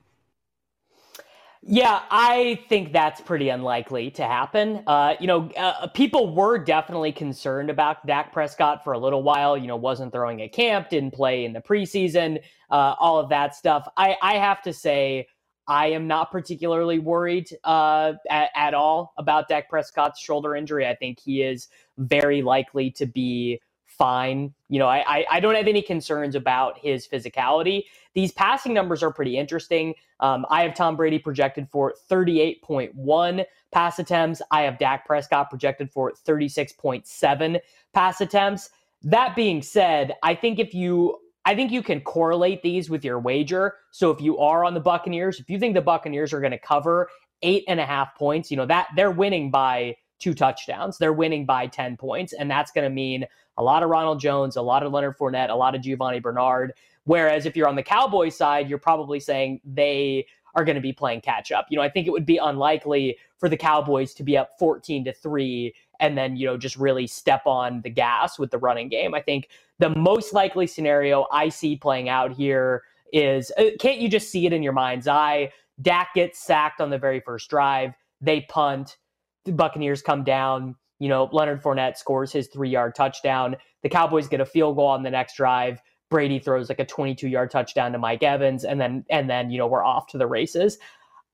Yeah, 1.64 2.02
I 2.10 2.64
think 2.70 2.94
that's 2.94 3.20
pretty 3.20 3.50
unlikely 3.50 4.12
to 4.12 4.24
happen. 4.24 4.84
Uh, 4.88 5.16
you 5.20 5.28
know, 5.28 5.50
uh, 5.58 5.88
people 5.88 6.34
were 6.34 6.58
definitely 6.58 7.12
concerned 7.12 7.70
about 7.70 8.06
Dak 8.06 8.32
Prescott 8.32 8.84
for 8.84 8.94
a 8.94 9.00
little 9.00 9.24
while. 9.24 9.58
You 9.58 9.68
know, 9.68 9.76
wasn't 9.76 10.14
throwing 10.14 10.42
at 10.42 10.54
camp, 10.54 10.90
didn't 10.90 11.12
play 11.12 11.46
in 11.46 11.54
the 11.54 11.62
preseason, 11.62 12.40
uh, 12.70 12.96
all 13.00 13.20
of 13.20 13.30
that 13.30 13.56
stuff. 13.56 13.88
I, 13.98 14.16
I 14.22 14.36
have 14.36 14.62
to 14.64 14.74
say, 14.74 15.28
I 15.68 15.88
am 15.88 16.08
not 16.08 16.32
particularly 16.32 17.00
worried 17.00 17.50
uh, 17.64 18.14
at, 18.30 18.52
at 18.56 18.74
all 18.74 19.14
about 19.18 19.50
Dak 19.50 19.70
Prescott's 19.70 20.20
shoulder 20.20 20.56
injury. 20.56 20.88
I 20.88 20.96
think 20.96 21.20
he 21.20 21.42
is 21.42 21.68
very 21.98 22.42
likely 22.42 22.92
to 22.92 23.06
be 23.06 23.60
fine. 23.86 24.54
You 24.70 24.80
know, 24.80 24.88
I, 24.88 25.26
I, 25.30 25.40
don't 25.40 25.56
have 25.56 25.68
any 25.68 25.82
concerns 25.82 26.36
about 26.36 26.78
his 26.78 27.08
physicality. 27.08 27.84
These 28.14 28.32
passing 28.32 28.74
numbers 28.74 29.02
are 29.02 29.12
pretty 29.12 29.38
interesting. 29.38 29.96
Um, 30.20 30.46
I 30.50 30.64
have 30.64 30.74
Tom 30.74 30.96
Brady 30.96 31.20
projected 31.20 31.68
for 31.70 31.94
38.1 32.10 33.46
pass 33.72 34.00
attempts. 34.00 34.42
I 34.52 34.64
have 34.64 34.80
Dak 34.80 35.06
Prescott 35.06 35.50
projected 35.50 35.92
for 35.92 36.14
36.7 36.26 37.60
pass 37.94 38.22
attempts. 38.22 38.70
That 39.04 39.36
being 39.36 39.62
said, 39.62 40.16
I 40.24 40.36
think 40.36 40.60
if 40.60 40.74
you 40.74 41.18
I 41.46 41.56
think 41.56 41.72
you 41.72 41.82
can 41.82 42.02
correlate 42.02 42.62
these 42.62 42.90
with 42.90 43.06
your 43.06 43.20
wager. 43.20 43.76
So 43.92 44.12
if 44.12 44.20
you 44.20 44.38
are 44.38 44.66
on 44.66 44.74
the 44.74 44.82
Buccaneers, 44.82 45.40
if 45.40 45.50
you 45.50 45.58
think 45.58 45.76
the 45.76 45.82
Buccaneers 45.82 46.34
are 46.34 46.42
going 46.42 46.52
to 46.52 46.60
cover 46.60 47.08
eight 47.42 47.64
and 47.70 47.80
a 47.80 47.86
half 47.86 48.16
points, 48.16 48.52
you 48.52 48.58
know 48.58 48.66
that 48.66 48.88
they're 48.98 49.12
winning 49.12 49.50
by 49.50 49.96
two 50.20 50.34
touchdowns. 50.34 50.98
They're 50.98 51.14
winning 51.14 51.46
by 51.46 51.68
10 51.68 51.98
points. 51.98 52.34
And 52.34 52.50
that's 52.50 52.72
going 52.72 52.86
to 52.86 52.94
mean 52.94 53.26
a 53.58 53.64
lot 53.64 53.84
of 53.84 53.90
Ronald 53.90 54.20
Jones, 54.20 54.56
a 54.56 54.62
lot 54.62 54.84
of 54.84 54.92
Leonard 54.92 55.18
Fournette, 55.18 55.50
a 55.50 55.56
lot 55.56 55.76
of 55.76 55.82
Giovanni 55.82 56.20
Bernard. 56.20 56.74
Whereas 57.08 57.46
if 57.46 57.56
you're 57.56 57.70
on 57.70 57.78
the 57.78 57.84
Cowboys 57.84 58.36
side, 58.36 58.68
you're 58.68 58.78
probably 58.78 59.22
saying 59.22 59.62
they 59.64 60.28
are 60.56 60.66
going 60.66 60.76
to 60.76 60.82
be 60.82 60.92
playing 60.92 61.22
catch 61.22 61.54
up. 61.54 61.68
You 61.70 61.78
know, 61.78 61.82
I 61.82 61.88
think 61.88 62.06
it 62.06 62.10
would 62.10 62.26
be 62.26 62.36
unlikely 62.36 63.18
for 63.38 63.48
the 63.48 63.56
Cowboys 63.56 64.14
to 64.16 64.24
be 64.24 64.36
up 64.38 64.50
14 64.60 65.06
to 65.06 65.14
3 65.14 65.74
and 66.02 66.18
then, 66.18 66.36
you 66.36 66.46
know, 66.46 66.58
just 66.58 66.76
really 66.76 67.08
step 67.08 67.44
on 67.46 67.82
the 67.82 67.90
gas 67.90 68.38
with 68.38 68.52
the 68.52 68.58
running 68.58 68.90
game. 68.90 69.16
I 69.16 69.22
think 69.22 69.48
the 69.80 69.90
most 69.92 70.34
likely 70.34 70.68
scenario 70.68 71.28
I 71.32 71.48
see 71.48 71.78
playing 71.78 72.10
out 72.10 72.34
here 72.34 72.84
is 73.14 73.54
uh, 73.58 73.70
can't 73.80 74.00
you 74.00 74.10
just 74.10 74.30
see 74.30 74.46
it 74.46 74.52
in 74.52 74.62
your 74.62 74.74
mind's 74.74 75.08
eye? 75.08 75.54
Dak 75.82 76.14
gets 76.14 76.40
sacked 76.40 76.82
on 76.82 76.90
the 76.90 76.98
very 76.98 77.22
first 77.22 77.50
drive, 77.50 77.94
they 78.20 78.42
punt, 78.50 78.98
the 79.46 79.54
Buccaneers 79.54 80.02
come 80.02 80.26
down, 80.26 80.76
you 81.00 81.08
know, 81.08 81.30
Leonard 81.32 81.64
Fournette 81.64 81.96
scores 81.96 82.34
his 82.34 82.48
three 82.48 82.70
yard 82.70 82.96
touchdown. 82.96 83.56
The 83.84 83.90
Cowboys 83.90 84.28
get 84.28 84.42
a 84.42 84.46
field 84.46 84.76
goal 84.76 84.88
on 84.88 85.04
the 85.04 85.12
next 85.12 85.38
drive. 85.38 85.80
Brady 86.10 86.40
throws 86.40 86.70
like 86.70 86.80
a 86.80 86.86
22 86.86 87.28
yard 87.28 87.52
touchdown 87.52 87.92
to 87.92 87.98
Mike 87.98 88.24
Evans, 88.24 88.64
and 88.64 88.80
then 88.80 89.06
and 89.10 89.30
then 89.30 89.52
you 89.52 89.58
know 89.58 89.68
we're 89.68 89.84
off 89.84 90.08
to 90.08 90.18
the 90.18 90.28
races. 90.28 90.78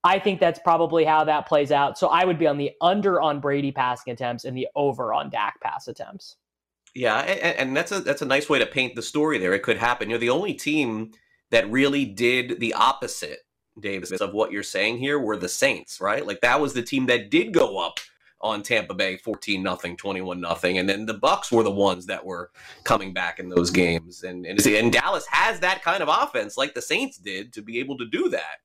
I 0.04 0.20
think 0.20 0.40
that's 0.40 0.60
probably 0.60 1.06
how 1.06 1.24
that 1.24 1.48
plays 1.48 1.72
out. 1.72 1.98
So 1.98 2.08
I 2.08 2.26
would 2.26 2.38
be 2.38 2.48
on 2.48 2.58
the 2.58 2.72
under 2.82 3.22
on 3.22 3.40
Brady 3.40 3.72
passing 3.72 4.12
attempts 4.12 4.44
and 4.44 4.58
the 4.58 4.68
over 4.76 5.14
on 5.14 5.30
Dak 5.30 5.62
pass 5.62 5.88
attempts. 5.88 6.36
Yeah, 6.94 7.20
and, 7.20 7.58
and 7.58 7.78
that's 7.78 7.92
a 7.92 8.02
that's 8.02 8.22
a 8.22 8.26
nice 8.26 8.50
way 8.50 8.60
to 8.60 8.66
paint 8.66 8.96
the 8.96 9.02
story. 9.02 9.38
There, 9.38 9.54
it 9.54 9.64
could 9.64 9.78
happen. 9.78 10.10
You're 10.10 10.20
the 10.20 10.30
only 10.30 10.54
team 10.54 11.12
that 11.52 11.70
really 11.72 12.06
did 12.06 12.60
the 12.60 12.74
opposite, 12.74 13.40
Davis, 13.80 14.12
of 14.12 14.34
what 14.34 14.52
you're 14.52 14.64
saying 14.64 14.98
here. 14.98 15.20
Were 15.20 15.38
the 15.38 15.50
Saints, 15.50 16.02
right? 16.02 16.26
Like 16.26 16.42
that 16.42 16.60
was 16.60 16.74
the 16.74 16.84
team 16.84 17.06
that 17.08 17.32
did 17.32 17.54
go 17.54 17.78
up 17.78 18.00
on 18.44 18.62
Tampa 18.62 18.94
Bay 18.94 19.16
14 19.16 19.64
nothing, 19.64 19.96
21 19.96 20.40
nothing, 20.40 20.78
and 20.78 20.88
then 20.88 21.06
the 21.06 21.14
Bucks 21.14 21.52
were 21.52 21.64
the 21.64 21.72
ones 21.72 22.06
that 22.08 22.24
were 22.24 22.52
coming 22.84 23.14
back 23.14 23.40
in 23.40 23.48
those 23.48 23.72
games. 23.72 24.24
And, 24.24 24.46
and 24.46 24.64
and 24.68 24.92
Dallas 24.92 25.26
has 25.32 25.62
that 25.62 25.82
kind 25.82 26.04
of 26.04 26.10
offense 26.10 26.58
like 26.58 26.76
the 26.76 26.82
Saints 26.82 27.18
did 27.18 27.54
to 27.54 27.62
be 27.62 27.80
able 27.80 27.98
to 27.98 28.06
do 28.06 28.30
that. 28.30 28.58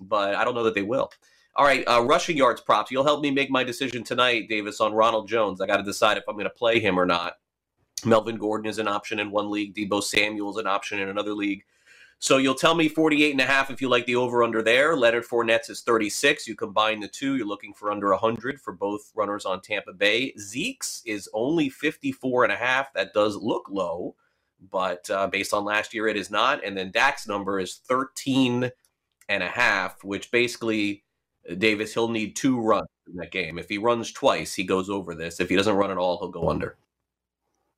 But 0.00 0.34
I 0.34 0.44
don't 0.44 0.54
know 0.54 0.64
that 0.64 0.74
they 0.74 0.82
will. 0.82 1.10
All 1.56 1.66
right, 1.66 1.82
uh, 1.88 2.02
rushing 2.02 2.36
yards 2.36 2.60
props. 2.60 2.90
You'll 2.90 3.04
help 3.04 3.22
me 3.22 3.30
make 3.30 3.50
my 3.50 3.64
decision 3.64 4.04
tonight, 4.04 4.48
Davis, 4.48 4.80
on 4.80 4.94
Ronald 4.94 5.28
Jones. 5.28 5.60
I 5.60 5.66
got 5.66 5.78
to 5.78 5.82
decide 5.82 6.16
if 6.18 6.24
I'm 6.28 6.34
going 6.34 6.44
to 6.44 6.50
play 6.50 6.78
him 6.78 6.98
or 6.98 7.06
not. 7.06 7.34
Melvin 8.04 8.36
Gordon 8.36 8.68
is 8.68 8.78
an 8.78 8.88
option 8.88 9.18
in 9.18 9.30
one 9.30 9.50
league. 9.50 9.74
Deebo 9.74 10.02
Samuel 10.02 10.50
is 10.50 10.56
an 10.56 10.66
option 10.66 10.98
in 10.98 11.08
another 11.08 11.34
league. 11.34 11.64
So 12.22 12.36
you'll 12.36 12.54
tell 12.54 12.76
me 12.76 12.88
48 12.88 13.32
and 13.32 13.40
a 13.40 13.44
half 13.44 13.68
if 13.68 13.82
you 13.82 13.88
like 13.88 14.06
the 14.06 14.14
over 14.14 14.44
under 14.44 14.62
there. 14.62 14.96
Leonard 14.96 15.24
Fournette 15.24 15.68
is 15.68 15.80
36. 15.80 16.46
You 16.46 16.54
combine 16.54 17.00
the 17.00 17.08
two, 17.08 17.34
you're 17.34 17.44
looking 17.44 17.74
for 17.74 17.90
under 17.90 18.10
100 18.10 18.60
for 18.60 18.72
both 18.72 19.10
runners 19.16 19.44
on 19.44 19.60
Tampa 19.60 19.92
Bay. 19.92 20.32
Zeke's 20.38 21.02
is 21.04 21.28
only 21.34 21.68
54 21.68 22.44
and 22.44 22.52
a 22.52 22.56
half. 22.56 22.92
That 22.92 23.12
does 23.12 23.34
look 23.34 23.66
low, 23.68 24.14
but 24.70 25.10
uh, 25.10 25.26
based 25.26 25.52
on 25.52 25.64
last 25.64 25.94
year, 25.94 26.06
it 26.06 26.16
is 26.16 26.30
not. 26.30 26.64
And 26.64 26.76
then 26.76 26.92
Dak's 26.92 27.26
number 27.26 27.58
is 27.58 27.80
13 27.88 28.70
and 29.28 29.42
a 29.42 29.48
half, 29.48 30.04
which 30.04 30.30
basically, 30.30 31.02
uh, 31.50 31.54
Davis, 31.54 31.92
he'll 31.92 32.06
need 32.06 32.36
two 32.36 32.60
runs 32.60 32.86
in 33.08 33.16
that 33.16 33.32
game. 33.32 33.58
If 33.58 33.68
he 33.68 33.78
runs 33.78 34.12
twice, 34.12 34.54
he 34.54 34.62
goes 34.62 34.88
over 34.88 35.16
this. 35.16 35.40
If 35.40 35.48
he 35.48 35.56
doesn't 35.56 35.74
run 35.74 35.90
at 35.90 35.98
all, 35.98 36.18
he'll 36.20 36.28
go 36.28 36.50
under. 36.50 36.76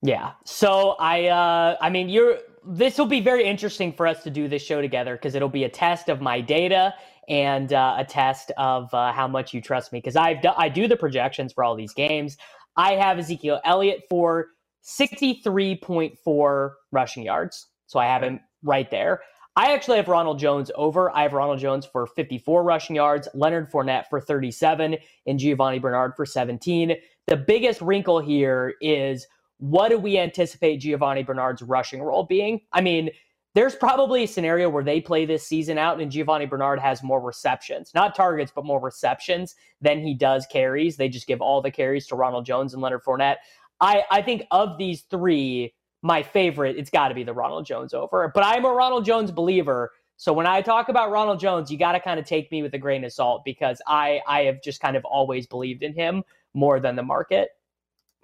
Yeah. 0.04 0.32
So 0.44 0.96
I, 1.00 1.28
uh, 1.28 1.76
I 1.80 1.88
mean, 1.88 2.10
you're 2.10 2.36
this 2.66 2.98
will 2.98 3.06
be 3.06 3.20
very 3.20 3.44
interesting 3.44 3.92
for 3.92 4.06
us 4.06 4.22
to 4.22 4.30
do 4.30 4.48
this 4.48 4.62
show 4.62 4.80
together 4.80 5.16
because 5.16 5.34
it'll 5.34 5.48
be 5.48 5.64
a 5.64 5.68
test 5.68 6.08
of 6.08 6.20
my 6.20 6.40
data 6.40 6.94
and 7.28 7.72
uh, 7.72 7.96
a 7.98 8.04
test 8.04 8.52
of 8.58 8.92
uh, 8.94 9.12
how 9.12 9.26
much 9.26 9.52
you 9.54 9.60
trust 9.60 9.92
me 9.92 9.98
because 9.98 10.16
I've 10.16 10.42
do- 10.42 10.52
I 10.56 10.68
do 10.68 10.86
the 10.88 10.96
projections 10.96 11.52
for 11.54 11.64
all 11.64 11.74
these 11.74 11.94
games. 11.94 12.36
I 12.76 12.92
have 12.92 13.18
Ezekiel 13.18 13.60
Elliott 13.64 14.02
for 14.10 14.48
63.4 14.84 16.70
rushing 16.92 17.22
yards. 17.22 17.66
So 17.86 17.98
I 17.98 18.06
have 18.06 18.22
him 18.22 18.40
right 18.62 18.90
there. 18.90 19.20
I 19.56 19.72
actually 19.72 19.98
have 19.98 20.08
Ronald 20.08 20.38
Jones 20.38 20.70
over. 20.74 21.14
I 21.16 21.22
have 21.22 21.32
Ronald 21.32 21.60
Jones 21.60 21.86
for 21.86 22.06
54 22.06 22.62
rushing 22.62 22.96
yards, 22.96 23.28
Leonard 23.34 23.70
Fournette 23.70 24.06
for 24.10 24.20
37, 24.20 24.96
and 25.26 25.38
Giovanni 25.38 25.78
Bernard 25.78 26.14
for 26.16 26.26
17. 26.26 26.94
The 27.26 27.36
biggest 27.36 27.80
wrinkle 27.80 28.20
here 28.20 28.74
is 28.82 29.26
what 29.64 29.88
do 29.88 29.98
we 29.98 30.18
anticipate 30.18 30.76
Giovanni 30.76 31.22
Bernard's 31.22 31.62
rushing 31.62 32.02
role 32.02 32.24
being? 32.24 32.60
I 32.74 32.82
mean, 32.82 33.08
there's 33.54 33.74
probably 33.74 34.24
a 34.24 34.28
scenario 34.28 34.68
where 34.68 34.84
they 34.84 35.00
play 35.00 35.24
this 35.24 35.46
season 35.46 35.78
out 35.78 36.02
and 36.02 36.10
Giovanni 36.10 36.44
Bernard 36.44 36.78
has 36.80 37.02
more 37.02 37.18
receptions, 37.18 37.90
not 37.94 38.14
targets, 38.14 38.52
but 38.54 38.66
more 38.66 38.78
receptions 38.78 39.54
than 39.80 40.04
he 40.04 40.12
does 40.12 40.46
carries. 40.52 40.98
They 40.98 41.08
just 41.08 41.26
give 41.26 41.40
all 41.40 41.62
the 41.62 41.70
carries 41.70 42.06
to 42.08 42.14
Ronald 42.14 42.44
Jones 42.44 42.74
and 42.74 42.82
Leonard 42.82 43.04
Fournette. 43.04 43.36
I, 43.80 44.02
I 44.10 44.20
think 44.20 44.44
of 44.50 44.76
these 44.76 45.02
three, 45.02 45.72
my 46.02 46.22
favorite, 46.22 46.76
it's 46.76 46.90
got 46.90 47.08
to 47.08 47.14
be 47.14 47.24
the 47.24 47.32
Ronald 47.32 47.64
Jones 47.64 47.94
over. 47.94 48.30
But 48.34 48.44
I'm 48.44 48.66
a 48.66 48.70
Ronald 48.70 49.06
Jones 49.06 49.30
believer. 49.30 49.92
So 50.18 50.34
when 50.34 50.46
I 50.46 50.60
talk 50.60 50.90
about 50.90 51.10
Ronald 51.10 51.40
Jones, 51.40 51.70
you 51.70 51.78
got 51.78 51.92
to 51.92 52.00
kind 52.00 52.20
of 52.20 52.26
take 52.26 52.52
me 52.52 52.62
with 52.62 52.74
a 52.74 52.78
grain 52.78 53.02
of 53.02 53.14
salt 53.14 53.46
because 53.46 53.80
I, 53.86 54.20
I 54.28 54.42
have 54.42 54.62
just 54.62 54.80
kind 54.80 54.94
of 54.94 55.06
always 55.06 55.46
believed 55.46 55.82
in 55.82 55.94
him 55.94 56.22
more 56.52 56.80
than 56.80 56.96
the 56.96 57.02
market. 57.02 57.48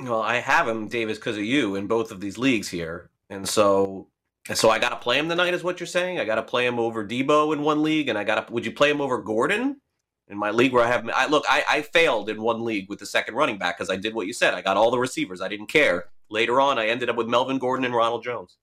Well, 0.00 0.22
I 0.22 0.36
have 0.36 0.66
him, 0.66 0.88
Davis, 0.88 1.18
because 1.18 1.36
of 1.36 1.44
you 1.44 1.76
in 1.76 1.86
both 1.86 2.10
of 2.10 2.20
these 2.20 2.38
leagues 2.38 2.68
here, 2.68 3.10
and 3.28 3.46
so 3.46 4.08
so 4.54 4.70
I 4.70 4.78
got 4.78 4.90
to 4.90 4.96
play 4.96 5.18
him 5.18 5.28
tonight, 5.28 5.54
is 5.54 5.62
what 5.62 5.78
you're 5.78 5.86
saying? 5.86 6.18
I 6.18 6.24
got 6.24 6.36
to 6.36 6.42
play 6.42 6.66
him 6.66 6.78
over 6.78 7.06
Deebo 7.06 7.52
in 7.52 7.62
one 7.62 7.82
league, 7.82 8.08
and 8.08 8.18
I 8.18 8.24
got 8.24 8.46
to. 8.46 8.52
Would 8.52 8.64
you 8.64 8.72
play 8.72 8.90
him 8.90 9.00
over 9.00 9.18
Gordon 9.18 9.80
in 10.28 10.38
my 10.38 10.50
league 10.50 10.72
where 10.72 10.84
I 10.84 10.88
have? 10.88 11.08
I 11.14 11.26
look, 11.26 11.44
I, 11.48 11.64
I 11.68 11.82
failed 11.82 12.30
in 12.30 12.40
one 12.40 12.64
league 12.64 12.88
with 12.88 12.98
the 12.98 13.06
second 13.06 13.34
running 13.34 13.58
back 13.58 13.76
because 13.76 13.90
I 13.90 13.96
did 13.96 14.14
what 14.14 14.26
you 14.26 14.32
said. 14.32 14.54
I 14.54 14.62
got 14.62 14.76
all 14.76 14.90
the 14.90 14.98
receivers. 14.98 15.40
I 15.40 15.48
didn't 15.48 15.66
care. 15.66 16.06
Later 16.30 16.60
on, 16.60 16.78
I 16.78 16.86
ended 16.86 17.10
up 17.10 17.16
with 17.16 17.28
Melvin 17.28 17.58
Gordon 17.58 17.84
and 17.84 17.94
Ronald 17.94 18.24
Jones. 18.24 18.56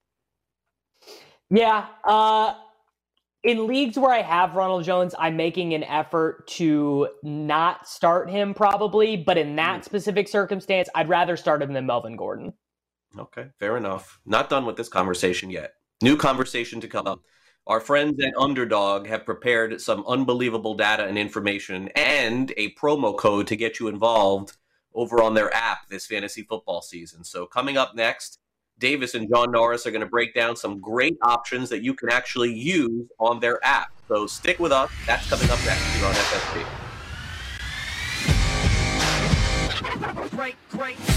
Yeah, 1.50 1.86
uh, 2.04 2.56
in 3.43 3.67
leagues 3.67 3.97
where 3.97 4.12
I 4.12 4.21
have 4.21 4.56
Ronald 4.56 4.84
Jones, 4.84 5.13
I'm 5.17 5.38
making 5.38 5.73
an 5.73 5.84
effort 5.84 6.47
to 6.47 7.10
not 7.23 7.88
start 7.88 8.30
him 8.30 8.54
probably, 8.54 9.17
but 9.17 9.38
in 9.38 9.56
that 9.56 9.82
mm. 9.82 9.86
specific 9.86 10.28
circumstance, 10.28 10.89
I'd 10.95 11.10
rather 11.10 11.38
start 11.38 11.62
him 11.62 11.73
than 11.73 11.86
Melvin 11.86 12.15
Gordon. 12.15 12.54
Okay, 13.17 13.47
fair 13.60 13.78
enough. 13.78 14.19
Not 14.26 14.50
done 14.50 14.65
with 14.65 14.76
this 14.76 14.89
conversation 14.89 15.50
yet. 15.50 15.73
New 16.02 16.17
conversation 16.17 16.82
to 16.82 16.88
come. 16.88 17.08
Up. 17.08 17.21
Our 17.65 17.80
friends 17.80 18.21
at 18.23 18.34
Underdog 18.38 19.08
have 19.08 19.26
prepared 19.26 19.82
some 19.82 20.06
unbelievable 20.08 20.76
data 20.76 21.06
and 21.06 21.17
information 21.17 21.89
and 21.95 22.54
a 22.56 22.73
promo 22.76 23.17
code 23.17 23.47
to 23.47 23.56
get 23.56 23.80
you 23.80 23.88
involved 23.88 24.58
over 24.93 25.21
on 25.21 25.34
their 25.34 25.54
app 25.54 25.88
this 25.89 26.06
fantasy 26.06 26.43
football 26.43 26.82
season. 26.82 27.23
So, 27.23 27.45
coming 27.45 27.78
up 27.78 27.95
next, 27.95 28.39
Davis 28.79 29.15
and 29.15 29.27
John 29.29 29.51
Norris 29.51 29.87
are 29.87 29.91
going 29.91 30.01
to 30.01 30.07
break 30.07 30.33
down 30.33 30.55
some 30.55 30.79
great 30.79 31.17
options 31.21 31.69
that 31.69 31.81
you 31.81 31.93
can 31.93 32.11
actually 32.11 32.53
use 32.53 33.07
on 33.19 33.39
their 33.39 33.63
app. 33.65 33.91
So 34.07 34.27
stick 34.27 34.59
with 34.59 34.71
us. 34.71 34.91
That's 35.05 35.27
coming 35.29 35.49
up 35.49 35.59
next 35.65 35.83
here 35.95 36.05
on 36.05 36.13
FSP. 36.13 36.65
Great, 40.29 40.55
great. 40.69 41.16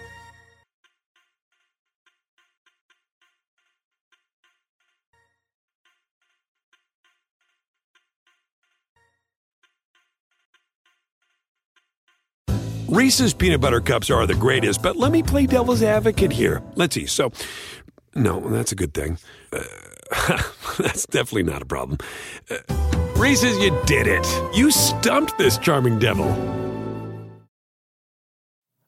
Reese's 12.91 13.33
peanut 13.33 13.61
butter 13.61 13.79
cups 13.79 14.09
are 14.09 14.27
the 14.27 14.35
greatest, 14.35 14.81
but 14.81 14.97
let 14.97 15.13
me 15.13 15.23
play 15.23 15.45
devil's 15.45 15.81
advocate 15.81 16.29
here. 16.29 16.61
Let's 16.75 16.93
see. 16.93 17.05
So, 17.05 17.31
no, 18.15 18.41
that's 18.49 18.73
a 18.73 18.75
good 18.75 18.93
thing. 18.93 19.17
Uh, 19.53 19.63
that's 20.77 21.05
definitely 21.05 21.43
not 21.43 21.61
a 21.61 21.65
problem. 21.65 21.99
Uh, 22.49 22.57
Reese's, 23.15 23.57
you 23.59 23.71
did 23.85 24.07
it. 24.07 24.27
You 24.53 24.71
stumped 24.71 25.37
this 25.37 25.57
charming 25.57 25.99
devil. 25.99 26.27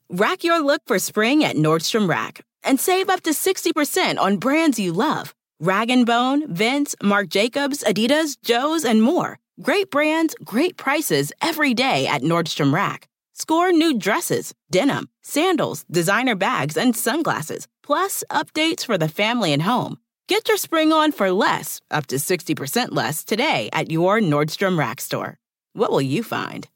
Rack 0.09 0.43
your 0.43 0.59
look 0.61 0.81
for 0.85 0.99
spring 0.99 1.45
at 1.45 1.55
Nordstrom 1.55 2.09
Rack 2.09 2.43
and 2.61 2.77
save 2.77 3.09
up 3.09 3.21
to 3.21 3.29
60% 3.29 4.19
on 4.19 4.35
brands 4.35 4.77
you 4.77 4.91
love. 4.91 5.33
Rag 5.61 6.05
& 6.05 6.05
Bone, 6.05 6.53
Vince, 6.53 6.93
Marc 7.01 7.29
Jacobs, 7.29 7.85
Adidas, 7.85 8.35
Joe's, 8.43 8.83
and 8.83 9.01
more. 9.01 9.39
Great 9.61 9.89
brands, 9.89 10.35
great 10.43 10.75
prices 10.75 11.31
every 11.41 11.73
day 11.73 12.05
at 12.05 12.21
Nordstrom 12.21 12.73
Rack. 12.73 13.07
Score 13.33 13.71
new 13.71 13.97
dresses, 13.97 14.53
denim, 14.69 15.09
sandals, 15.23 15.85
designer 15.91 16.35
bags, 16.35 16.77
and 16.77 16.95
sunglasses, 16.95 17.67
plus 17.81 18.23
updates 18.29 18.85
for 18.85 18.97
the 18.97 19.09
family 19.09 19.51
and 19.51 19.63
home. 19.63 19.97
Get 20.27 20.47
your 20.47 20.57
spring 20.57 20.93
on 20.93 21.11
for 21.11 21.31
less, 21.31 21.81
up 21.91 22.05
to 22.07 22.17
60% 22.17 22.89
less, 22.91 23.23
today 23.23 23.69
at 23.73 23.91
your 23.91 24.19
Nordstrom 24.19 24.77
Rack 24.77 25.01
store. 25.01 25.37
What 25.73 25.91
will 25.91 26.01
you 26.01 26.21
find? 26.23 26.67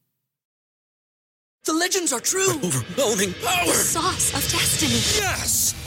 The 1.66 1.74
legends 1.74 2.12
are 2.12 2.20
true. 2.20 2.54
Overwhelming 2.54 3.34
power! 3.34 3.68
The 3.68 3.74
sauce 3.74 4.30
of 4.30 4.42
destiny. 4.52 4.94
Yes! 5.22 5.87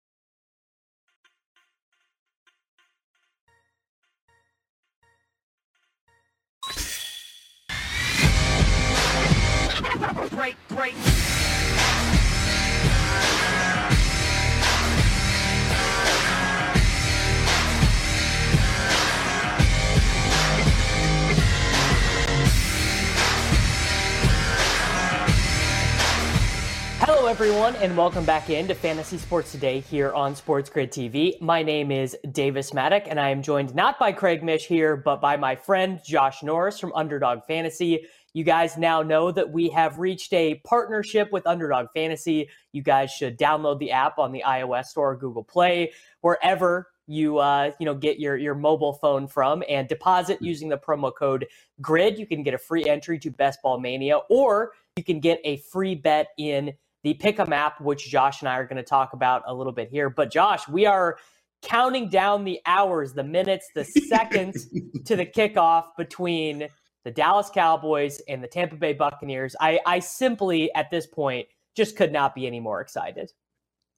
Break, 10.01 10.55
break. 10.69 10.95
Hello, 26.97 27.27
everyone, 27.27 27.75
and 27.75 27.95
welcome 27.95 28.25
back 28.25 28.49
into 28.49 28.73
Fantasy 28.73 29.19
Sports 29.19 29.51
Today 29.51 29.81
here 29.81 30.11
on 30.13 30.35
Sports 30.35 30.71
Grid 30.71 30.91
TV. 30.91 31.39
My 31.39 31.61
name 31.61 31.91
is 31.91 32.17
Davis 32.31 32.71
Mattek, 32.71 33.05
and 33.07 33.19
I 33.19 33.29
am 33.29 33.43
joined 33.43 33.75
not 33.75 33.99
by 33.99 34.11
Craig 34.11 34.41
Mish 34.43 34.65
here, 34.65 34.95
but 34.95 35.21
by 35.21 35.37
my 35.37 35.55
friend 35.55 35.99
Josh 36.03 36.41
Norris 36.41 36.79
from 36.79 36.91
Underdog 36.93 37.43
Fantasy. 37.45 38.07
You 38.33 38.43
guys 38.43 38.77
now 38.77 39.01
know 39.01 39.31
that 39.31 39.51
we 39.51 39.69
have 39.69 39.99
reached 39.99 40.33
a 40.33 40.55
partnership 40.65 41.31
with 41.31 41.45
Underdog 41.45 41.87
Fantasy. 41.93 42.49
You 42.71 42.81
guys 42.81 43.11
should 43.11 43.37
download 43.37 43.79
the 43.79 43.91
app 43.91 44.19
on 44.19 44.31
the 44.31 44.43
iOS 44.45 44.85
store 44.85 45.11
or 45.11 45.17
Google 45.17 45.43
Play, 45.43 45.91
wherever 46.21 46.87
you 47.07 47.39
uh, 47.39 47.71
you 47.79 47.85
know 47.85 47.95
get 47.95 48.19
your 48.19 48.37
your 48.37 48.55
mobile 48.55 48.93
phone 48.93 49.27
from, 49.27 49.63
and 49.67 49.87
deposit 49.87 50.41
using 50.41 50.69
the 50.69 50.77
promo 50.77 51.13
code 51.13 51.45
GRID. 51.81 52.17
You 52.17 52.25
can 52.25 52.41
get 52.43 52.53
a 52.53 52.57
free 52.57 52.87
entry 52.87 53.19
to 53.19 53.31
Best 53.31 53.61
Ball 53.61 53.79
Mania, 53.79 54.17
or 54.29 54.71
you 54.95 55.03
can 55.03 55.19
get 55.19 55.39
a 55.43 55.57
free 55.57 55.95
bet 55.95 56.27
in 56.37 56.73
the 57.03 57.13
Pick'em 57.15 57.51
app, 57.51 57.81
which 57.81 58.09
Josh 58.09 58.41
and 58.41 58.49
I 58.49 58.55
are 58.57 58.65
going 58.65 58.77
to 58.77 58.83
talk 58.83 59.13
about 59.13 59.43
a 59.47 59.53
little 59.53 59.73
bit 59.73 59.89
here. 59.89 60.09
But 60.09 60.31
Josh, 60.31 60.67
we 60.67 60.85
are 60.85 61.17
counting 61.61 62.09
down 62.09 62.43
the 62.43 62.59
hours, 62.65 63.13
the 63.13 63.23
minutes, 63.23 63.69
the 63.75 63.83
seconds 63.83 64.67
to 65.05 65.15
the 65.15 65.25
kickoff 65.25 65.85
between 65.97 66.67
the 67.03 67.11
Dallas 67.11 67.49
Cowboys 67.53 68.21
and 68.27 68.43
the 68.43 68.47
Tampa 68.47 68.75
Bay 68.75 68.93
Buccaneers. 68.93 69.55
I, 69.59 69.79
I 69.85 69.99
simply, 69.99 70.73
at 70.75 70.91
this 70.91 71.07
point, 71.07 71.47
just 71.75 71.95
could 71.95 72.11
not 72.11 72.35
be 72.35 72.47
any 72.47 72.59
more 72.59 72.81
excited. 72.81 73.31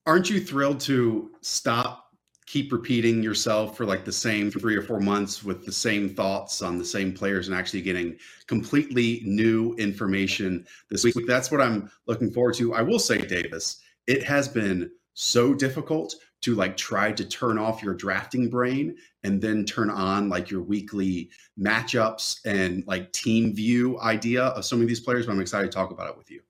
Aren't 0.06 0.30
you 0.30 0.40
thrilled 0.40 0.80
to 0.82 1.32
stop, 1.42 2.12
keep 2.46 2.72
repeating 2.72 3.24
yourself 3.24 3.78
for 3.78 3.86
like 3.86 4.06
the 4.06 4.12
same 4.12 4.52
three 4.52 4.76
or 4.76 4.82
four 4.82 5.00
months 5.00 5.44
with 5.44 5.66
the 5.66 5.72
same 5.72 6.10
thoughts 6.10 6.62
on 6.62 6.78
the 6.78 6.86
same 6.86 7.14
players 7.14 7.48
and 7.48 7.58
actually 7.58 7.82
getting 7.82 8.18
completely 8.48 9.22
new 9.26 9.74
information 9.76 10.66
this 10.90 11.04
week? 11.04 11.16
That's 11.26 11.52
what 11.52 11.62
I'm 11.62 11.90
looking 12.06 12.32
forward 12.32 12.56
to. 12.56 12.74
I 12.74 12.82
will 12.82 13.00
say, 13.00 13.18
Davis, 13.18 13.82
it 14.08 14.24
has 14.24 14.48
been 14.48 14.92
so 15.14 15.54
difficult 15.54 16.16
to 16.44 16.56
like 16.56 16.78
try 16.78 17.12
to 17.12 17.26
turn 17.26 17.58
off 17.58 17.82
your 17.82 17.94
drafting 17.94 18.50
brain 18.50 18.96
and 19.24 19.42
then 19.42 19.66
turn 19.66 19.90
on 19.90 20.30
like 20.30 20.50
your 20.50 20.62
weekly 20.62 21.30
matchups 21.60 22.40
and 22.46 22.84
like 22.86 23.12
team 23.14 23.54
view 23.54 24.00
idea 24.02 24.44
of 24.44 24.66
some 24.66 24.82
of 24.82 24.88
these 24.88 25.00
players. 25.00 25.26
But 25.26 25.34
I'm 25.34 25.42
excited 25.42 25.72
to 25.72 25.76
talk 25.76 25.92
about 25.92 26.10
it 26.10 26.18
with 26.18 26.30
you. 26.30 26.42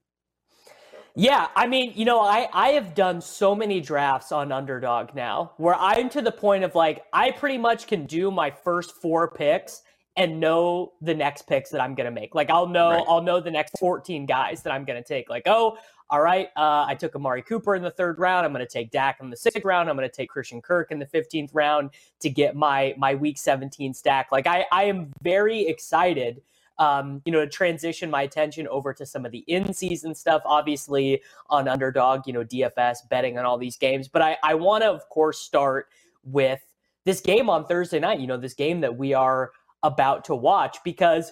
Yeah, 1.15 1.47
I 1.56 1.67
mean, 1.67 1.93
you 1.95 2.06
know, 2.06 2.21
I 2.21 2.49
I 2.53 2.69
have 2.69 2.95
done 2.95 3.21
so 3.21 3.53
many 3.53 3.79
drafts 3.79 4.32
on 4.32 4.51
Underdog 4.51 5.13
now 5.13 5.53
where 5.58 5.75
I'm 5.75 6.10
to 6.10 6.21
the 6.23 6.32
point 6.32 6.63
of 6.63 6.73
like 6.73 7.03
I 7.13 7.29
pretty 7.32 7.60
much 7.60 7.86
can 7.86 8.06
do 8.06 8.32
my 8.32 8.49
first 8.49 8.93
four 8.95 9.29
picks 9.29 9.84
and 10.15 10.39
know 10.39 10.93
the 11.01 11.13
next 11.13 11.47
picks 11.47 11.69
that 11.71 11.82
I'm 11.82 11.95
going 11.95 12.06
to 12.06 12.12
make. 12.12 12.34
Like 12.34 12.49
I'll 12.49 12.67
know 12.67 12.89
Right. 12.89 13.06
I'll 13.08 13.21
know 13.21 13.39
the 13.39 13.51
next 13.51 13.77
14 13.79 14.25
guys 14.25 14.63
that 14.63 14.73
I'm 14.73 14.86
going 14.86 15.01
to 15.01 15.08
take. 15.08 15.29
Like, 15.29 15.43
oh, 15.45 15.77
all 16.13 16.21
right, 16.21 16.49
uh, 16.56 16.86
I 16.88 16.93
took 16.93 17.15
Amari 17.15 17.41
Cooper 17.41 17.73
in 17.73 17.82
the 17.82 17.89
third 17.89 18.19
round. 18.19 18.45
I'm 18.45 18.54
going 18.54 18.63
to 18.63 18.71
take 18.71 18.91
Dak 18.91 19.17
in 19.19 19.32
the 19.32 19.36
sixth 19.36 19.65
round. 19.65 19.89
I'm 19.89 19.95
going 19.97 20.08
to 20.08 20.15
take 20.15 20.30
Christian 20.30 20.62
Kirk 20.62 20.91
in 20.91 20.99
the 20.99 21.08
15th 21.08 21.49
round 21.54 21.89
to 22.19 22.30
get 22.30 22.56
my 22.56 22.93
my 22.99 23.15
week 23.15 23.39
17 23.39 23.95
stack. 23.95 24.32
Like 24.32 24.45
I 24.45 24.67
I 24.71 24.84
am 24.84 25.12
very 25.23 25.62
excited 25.62 26.43
um, 26.78 27.23
you 27.26 27.32
know, 27.32 27.39
to 27.39 27.47
transition 27.47 28.12
my 28.12 28.21
attention 28.23 28.67
over 28.67 28.93
to 28.93 29.08
some 29.08 29.26
of 29.26 29.32
the 29.32 29.43
in-season 29.47 30.13
stuff, 30.13 30.43
obviously 30.45 31.21
on 31.49 31.67
underdog, 31.67 32.28
you 32.28 32.34
know, 32.34 32.43
DFS 32.43 32.97
betting 33.10 33.39
on 33.39 33.45
all 33.45 33.58
these 33.58 33.78
games. 33.78 34.08
But 34.08 34.21
I, 34.21 34.38
I 34.43 34.54
want 34.54 34.84
to, 34.84 34.91
of 34.91 35.08
course, 35.10 35.39
start 35.39 35.88
with 36.23 36.63
this 37.06 37.21
game 37.21 37.49
on 37.49 37.65
Thursday 37.65 37.99
night, 37.99 38.19
you 38.19 38.28
know, 38.28 38.38
this 38.38 38.56
game 38.56 38.82
that 38.82 38.95
we 38.95 39.13
are 39.13 39.52
about 39.84 40.26
to 40.26 40.36
watch 40.36 40.78
because 40.84 41.32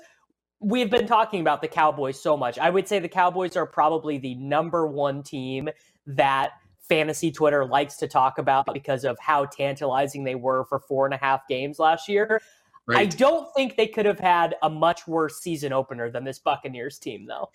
we've 0.62 0.92
been 0.92 1.08
talking 1.08 1.42
about 1.42 1.62
the 1.62 1.68
Cowboys 1.68 2.22
so 2.22 2.38
much. 2.38 2.60
I 2.60 2.70
would 2.70 2.88
say 2.88 3.00
the 3.00 3.10
Cowboys 3.10 3.58
are 3.58 3.66
probably 3.66 4.18
the 4.20 4.36
number 4.36 4.86
one 4.88 5.24
team 5.24 5.70
that 6.06 6.52
fantasy 6.88 7.32
Twitter 7.32 7.66
likes 7.66 7.98
to 7.98 8.08
talk 8.08 8.38
about 8.38 8.72
because 8.74 9.04
of 9.04 9.18
how 9.20 9.46
tantalizing 9.46 10.24
they 10.24 10.36
were 10.36 10.64
for 10.66 10.80
four 10.80 11.06
and 11.06 11.14
a 11.14 11.18
half 11.18 11.48
games 11.48 11.80
last 11.80 12.08
year. 12.08 12.42
I 12.90 13.06
don't 13.06 13.48
think 13.56 13.78
they 13.78 13.88
could 13.88 14.06
have 14.06 14.20
had 14.20 14.56
a 14.64 14.70
much 14.70 15.08
worse 15.08 15.40
season 15.40 15.72
opener 15.72 16.12
than 16.12 16.26
this 16.26 16.40
Buccaneers 16.40 17.00
team, 17.00 17.26
though. 17.26 17.50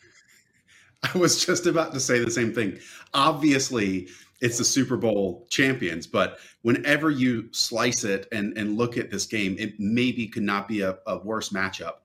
I 1.02 1.18
was 1.18 1.44
just 1.44 1.66
about 1.66 1.92
to 1.92 2.00
say 2.00 2.20
the 2.24 2.30
same 2.30 2.54
thing. 2.54 2.78
Obviously, 3.12 4.08
it's 4.40 4.56
the 4.56 4.64
Super 4.64 4.96
Bowl 4.96 5.46
champions, 5.50 6.06
but 6.06 6.38
whenever 6.62 7.10
you 7.10 7.48
slice 7.52 8.02
it 8.02 8.28
and, 8.32 8.56
and 8.56 8.78
look 8.78 8.96
at 8.96 9.10
this 9.10 9.26
game, 9.26 9.56
it 9.58 9.78
maybe 9.78 10.26
could 10.26 10.42
not 10.42 10.68
be 10.68 10.80
a, 10.80 10.96
a 11.06 11.18
worse 11.18 11.50
matchup 11.50 11.96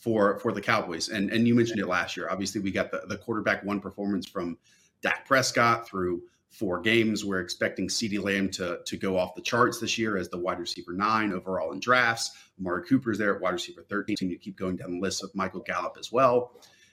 for 0.00 0.38
for 0.40 0.52
the 0.52 0.60
Cowboys. 0.60 1.08
And 1.08 1.30
and 1.30 1.46
you 1.46 1.54
mentioned 1.54 1.78
it 1.78 1.86
last 1.86 2.16
year. 2.16 2.28
Obviously, 2.30 2.60
we 2.60 2.72
got 2.72 2.90
the, 2.90 3.02
the 3.06 3.16
quarterback 3.16 3.64
one 3.64 3.80
performance 3.80 4.26
from 4.26 4.58
Dak 5.02 5.26
Prescott 5.26 5.86
through 5.86 6.22
four 6.50 6.80
games. 6.80 7.24
We're 7.24 7.40
expecting 7.40 7.88
CeeDee 7.88 8.22
Lamb 8.22 8.50
to, 8.50 8.80
to 8.84 8.96
go 8.96 9.16
off 9.16 9.34
the 9.34 9.40
charts 9.40 9.78
this 9.78 9.96
year 9.96 10.16
as 10.16 10.28
the 10.28 10.38
wide 10.38 10.58
receiver 10.58 10.92
nine 10.92 11.32
overall 11.32 11.72
in 11.72 11.80
drafts. 11.80 12.32
Amari 12.58 12.84
Cooper's 12.84 13.18
there 13.18 13.34
at 13.34 13.40
wide 13.40 13.52
receiver 13.52 13.82
13. 13.88 14.16
You 14.28 14.38
keep 14.38 14.56
going 14.56 14.76
down 14.76 14.90
the 14.90 15.00
list 15.00 15.22
of 15.22 15.34
Michael 15.34 15.60
Gallup 15.60 15.96
as 15.98 16.10
well. 16.10 16.52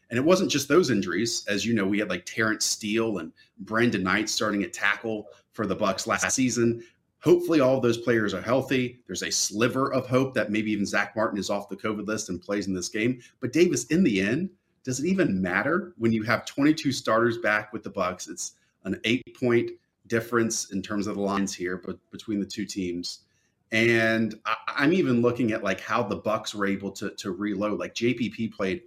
And 0.10 0.18
it 0.18 0.24
wasn't 0.24 0.52
just 0.52 0.70
those 0.70 0.90
injuries. 0.90 1.44
As 1.50 1.66
you 1.66 1.74
know, 1.74 1.86
we 1.86 2.00
had 2.00 2.10
like 2.10 2.26
Terence 2.26 2.66
Steele 2.66 3.18
and 3.18 3.34
Brandon 3.60 4.04
Knight 4.04 4.30
starting 4.30 4.64
at 4.64 4.72
tackle 4.72 5.28
for 5.52 5.66
the 5.66 5.76
Bucks 5.76 6.08
last 6.08 6.32
season. 6.34 6.84
Hopefully, 7.28 7.60
all 7.60 7.76
of 7.76 7.82
those 7.82 7.98
players 7.98 8.34
are 8.34 8.42
healthy. 8.42 9.02
There's 9.06 9.24
a 9.24 9.30
sliver 9.30 9.92
of 9.92 10.08
hope 10.08 10.34
that 10.34 10.50
maybe 10.50 10.72
even 10.72 10.86
Zack 10.86 11.14
Martin 11.14 11.38
is 11.38 11.50
off 11.50 11.68
the 11.68 11.76
COVID 11.76 12.08
list 12.08 12.30
and 12.30 12.42
plays 12.42 12.68
in 12.68 12.74
this 12.74 12.88
game. 12.88 13.20
But 13.42 13.52
Davis, 13.52 13.84
in 13.88 14.02
the 14.02 14.22
end, 14.22 14.50
does 14.86 15.02
it 15.02 15.08
even 15.08 15.42
matter 15.42 15.94
when 15.98 16.14
you 16.14 16.24
have 16.24 16.46
22 16.46 16.94
starters 16.94 17.38
back 17.40 17.74
with 17.74 17.84
the 17.84 17.90
Bucks? 17.90 18.30
It's 18.30 18.54
an 18.86 19.02
eight 19.04 19.38
point 19.38 19.72
difference 20.08 20.72
in 20.72 20.82
terms 20.82 21.06
of 21.06 21.16
the 21.16 21.22
lines 21.22 21.54
here, 21.54 21.76
but 21.76 21.98
between 22.12 22.40
the 22.40 22.46
two 22.46 22.64
teams. 22.64 23.24
And 23.74 24.40
I, 24.46 24.86
am 24.86 24.94
even 24.94 25.22
looking 25.22 25.52
at 25.52 25.66
like 25.66 25.82
how 25.82 26.04
the 26.04 26.16
Bucks 26.16 26.56
were 26.56 26.66
able 26.66 26.92
to 26.92 27.10
to 27.10 27.32
reload. 27.32 27.78
Like 27.78 27.94
JPP 27.94 28.54
played 28.54 28.84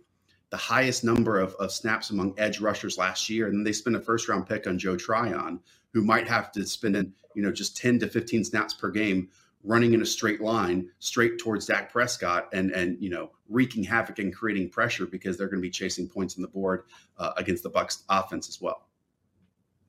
the 0.48 0.56
highest 0.56 1.04
number 1.04 1.40
of, 1.40 1.52
of 1.56 1.72
snaps 1.72 2.08
among 2.08 2.32
edge 2.38 2.58
rushers 2.58 2.96
last 2.96 3.28
year, 3.28 3.48
and 3.48 3.54
then 3.54 3.64
they 3.64 3.72
spent 3.72 3.96
a 3.96 4.00
first 4.00 4.30
round 4.30 4.48
pick 4.48 4.66
on 4.66 4.78
Joe 4.78 4.96
Tryon, 4.96 5.60
who 5.92 6.02
might 6.02 6.26
have 6.26 6.50
to 6.52 6.64
spend 6.64 6.96
you 7.34 7.42
know 7.42 7.52
just 7.52 7.76
10 7.76 8.00
to 8.00 8.08
15 8.08 8.44
snaps 8.44 8.74
per 8.74 8.90
game 8.90 9.28
running 9.62 9.92
in 9.92 10.00
a 10.00 10.06
straight 10.06 10.40
line 10.40 10.88
straight 10.98 11.38
towards 11.38 11.66
Dak 11.66 11.92
Prescott 11.92 12.48
and 12.52 12.70
and 12.70 12.96
you 13.00 13.10
know 13.10 13.30
wreaking 13.48 13.84
havoc 13.84 14.18
and 14.18 14.34
creating 14.34 14.70
pressure 14.70 15.06
because 15.06 15.36
they're 15.36 15.48
going 15.48 15.60
to 15.60 15.66
be 15.66 15.70
chasing 15.70 16.08
points 16.08 16.36
on 16.36 16.42
the 16.42 16.48
board 16.48 16.84
uh, 17.18 17.32
against 17.36 17.62
the 17.62 17.68
Bucks 17.68 18.04
offense 18.08 18.48
as 18.48 18.60
well. 18.60 18.86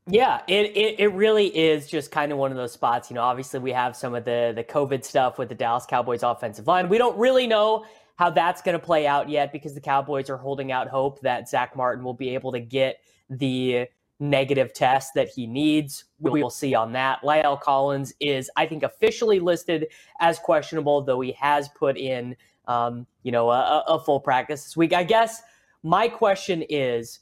Yeah, 0.07 0.41
it, 0.47 0.75
it 0.75 0.99
it 0.99 1.13
really 1.13 1.47
is 1.47 1.87
just 1.87 2.11
kind 2.11 2.31
of 2.31 2.37
one 2.37 2.51
of 2.51 2.57
those 2.57 2.73
spots. 2.73 3.09
You 3.09 3.15
know, 3.15 3.21
obviously 3.21 3.59
we 3.59 3.71
have 3.71 3.95
some 3.95 4.15
of 4.15 4.25
the 4.25 4.51
the 4.55 4.63
COVID 4.63 5.05
stuff 5.05 5.37
with 5.37 5.49
the 5.49 5.55
Dallas 5.55 5.85
Cowboys 5.85 6.23
offensive 6.23 6.67
line. 6.67 6.89
We 6.89 6.97
don't 6.97 7.17
really 7.17 7.47
know 7.47 7.85
how 8.15 8.29
that's 8.29 8.61
going 8.61 8.77
to 8.77 8.83
play 8.83 9.07
out 9.07 9.29
yet 9.29 9.51
because 9.51 9.73
the 9.73 9.81
Cowboys 9.81 10.29
are 10.29 10.37
holding 10.37 10.71
out 10.71 10.87
hope 10.87 11.21
that 11.21 11.49
Zack 11.49 11.75
Martin 11.75 12.03
will 12.03 12.13
be 12.13 12.33
able 12.33 12.51
to 12.51 12.59
get 12.59 12.97
the 13.29 13.87
negative 14.21 14.71
test 14.71 15.13
that 15.15 15.27
he 15.27 15.47
needs. 15.47 16.05
We 16.19 16.41
will 16.41 16.49
see 16.49 16.75
on 16.75 16.93
that. 16.93 17.21
La'el 17.23 17.59
Collins 17.59 18.13
is, 18.19 18.49
I 18.55 18.67
think, 18.67 18.83
officially 18.83 19.39
listed 19.39 19.87
as 20.19 20.39
questionable, 20.39 21.01
though 21.01 21.19
he 21.19 21.33
has 21.33 21.67
put 21.69 21.97
in, 21.97 22.35
um, 22.67 23.07
you 23.23 23.31
know, 23.31 23.49
a, 23.49 23.83
a 23.87 23.99
full 23.99 24.19
practice 24.19 24.63
this 24.63 24.77
week. 24.77 24.93
I 24.93 25.03
guess 25.03 25.41
my 25.83 26.07
question 26.07 26.63
is 26.69 27.19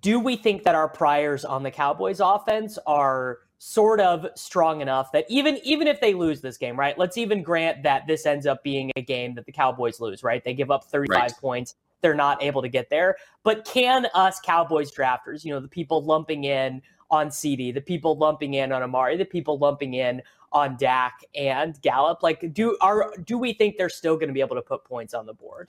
do 0.00 0.20
we 0.20 0.36
think 0.36 0.64
that 0.64 0.74
our 0.74 0.88
priors 0.88 1.44
on 1.44 1.62
the 1.62 1.70
Cowboys 1.70 2.20
offense 2.20 2.78
are 2.86 3.38
sort 3.58 4.00
of 4.00 4.26
strong 4.36 4.80
enough 4.80 5.10
that 5.12 5.24
even 5.28 5.58
even 5.64 5.88
if 5.88 6.00
they 6.00 6.14
lose 6.14 6.40
this 6.40 6.56
game, 6.56 6.78
right? 6.78 6.96
Let's 6.98 7.16
even 7.16 7.42
grant 7.42 7.82
that 7.82 8.06
this 8.06 8.26
ends 8.26 8.46
up 8.46 8.62
being 8.62 8.90
a 8.96 9.02
game 9.02 9.34
that 9.34 9.46
the 9.46 9.52
Cowboys 9.52 9.98
lose, 9.98 10.22
right? 10.22 10.44
They 10.44 10.54
give 10.54 10.70
up 10.70 10.84
35 10.84 11.16
right. 11.16 11.32
points. 11.40 11.74
They're 12.00 12.14
not 12.14 12.42
able 12.42 12.62
to 12.62 12.68
get 12.68 12.90
there. 12.90 13.16
But 13.42 13.64
can 13.64 14.06
us 14.14 14.40
Cowboys 14.40 14.92
drafters, 14.92 15.44
you 15.44 15.52
know, 15.52 15.60
the 15.60 15.68
people 15.68 16.04
lumping 16.04 16.44
in 16.44 16.82
on 17.10 17.28
CeeDee, 17.28 17.72
the 17.72 17.80
people 17.80 18.16
lumping 18.16 18.54
in 18.54 18.72
on 18.72 18.82
Amari, 18.82 19.16
the 19.16 19.24
people 19.24 19.58
lumping 19.58 19.94
in 19.94 20.22
on 20.52 20.76
Dak 20.78 21.20
and 21.34 21.80
Gallup, 21.82 22.22
like 22.22 22.54
do 22.54 22.76
are 22.80 23.12
do 23.24 23.36
we 23.36 23.52
think 23.52 23.76
they're 23.76 23.90
still 23.90 24.14
going 24.14 24.28
to 24.28 24.34
be 24.34 24.40
able 24.40 24.56
to 24.56 24.62
put 24.62 24.84
points 24.84 25.12
on 25.12 25.26
the 25.26 25.34
board? 25.34 25.68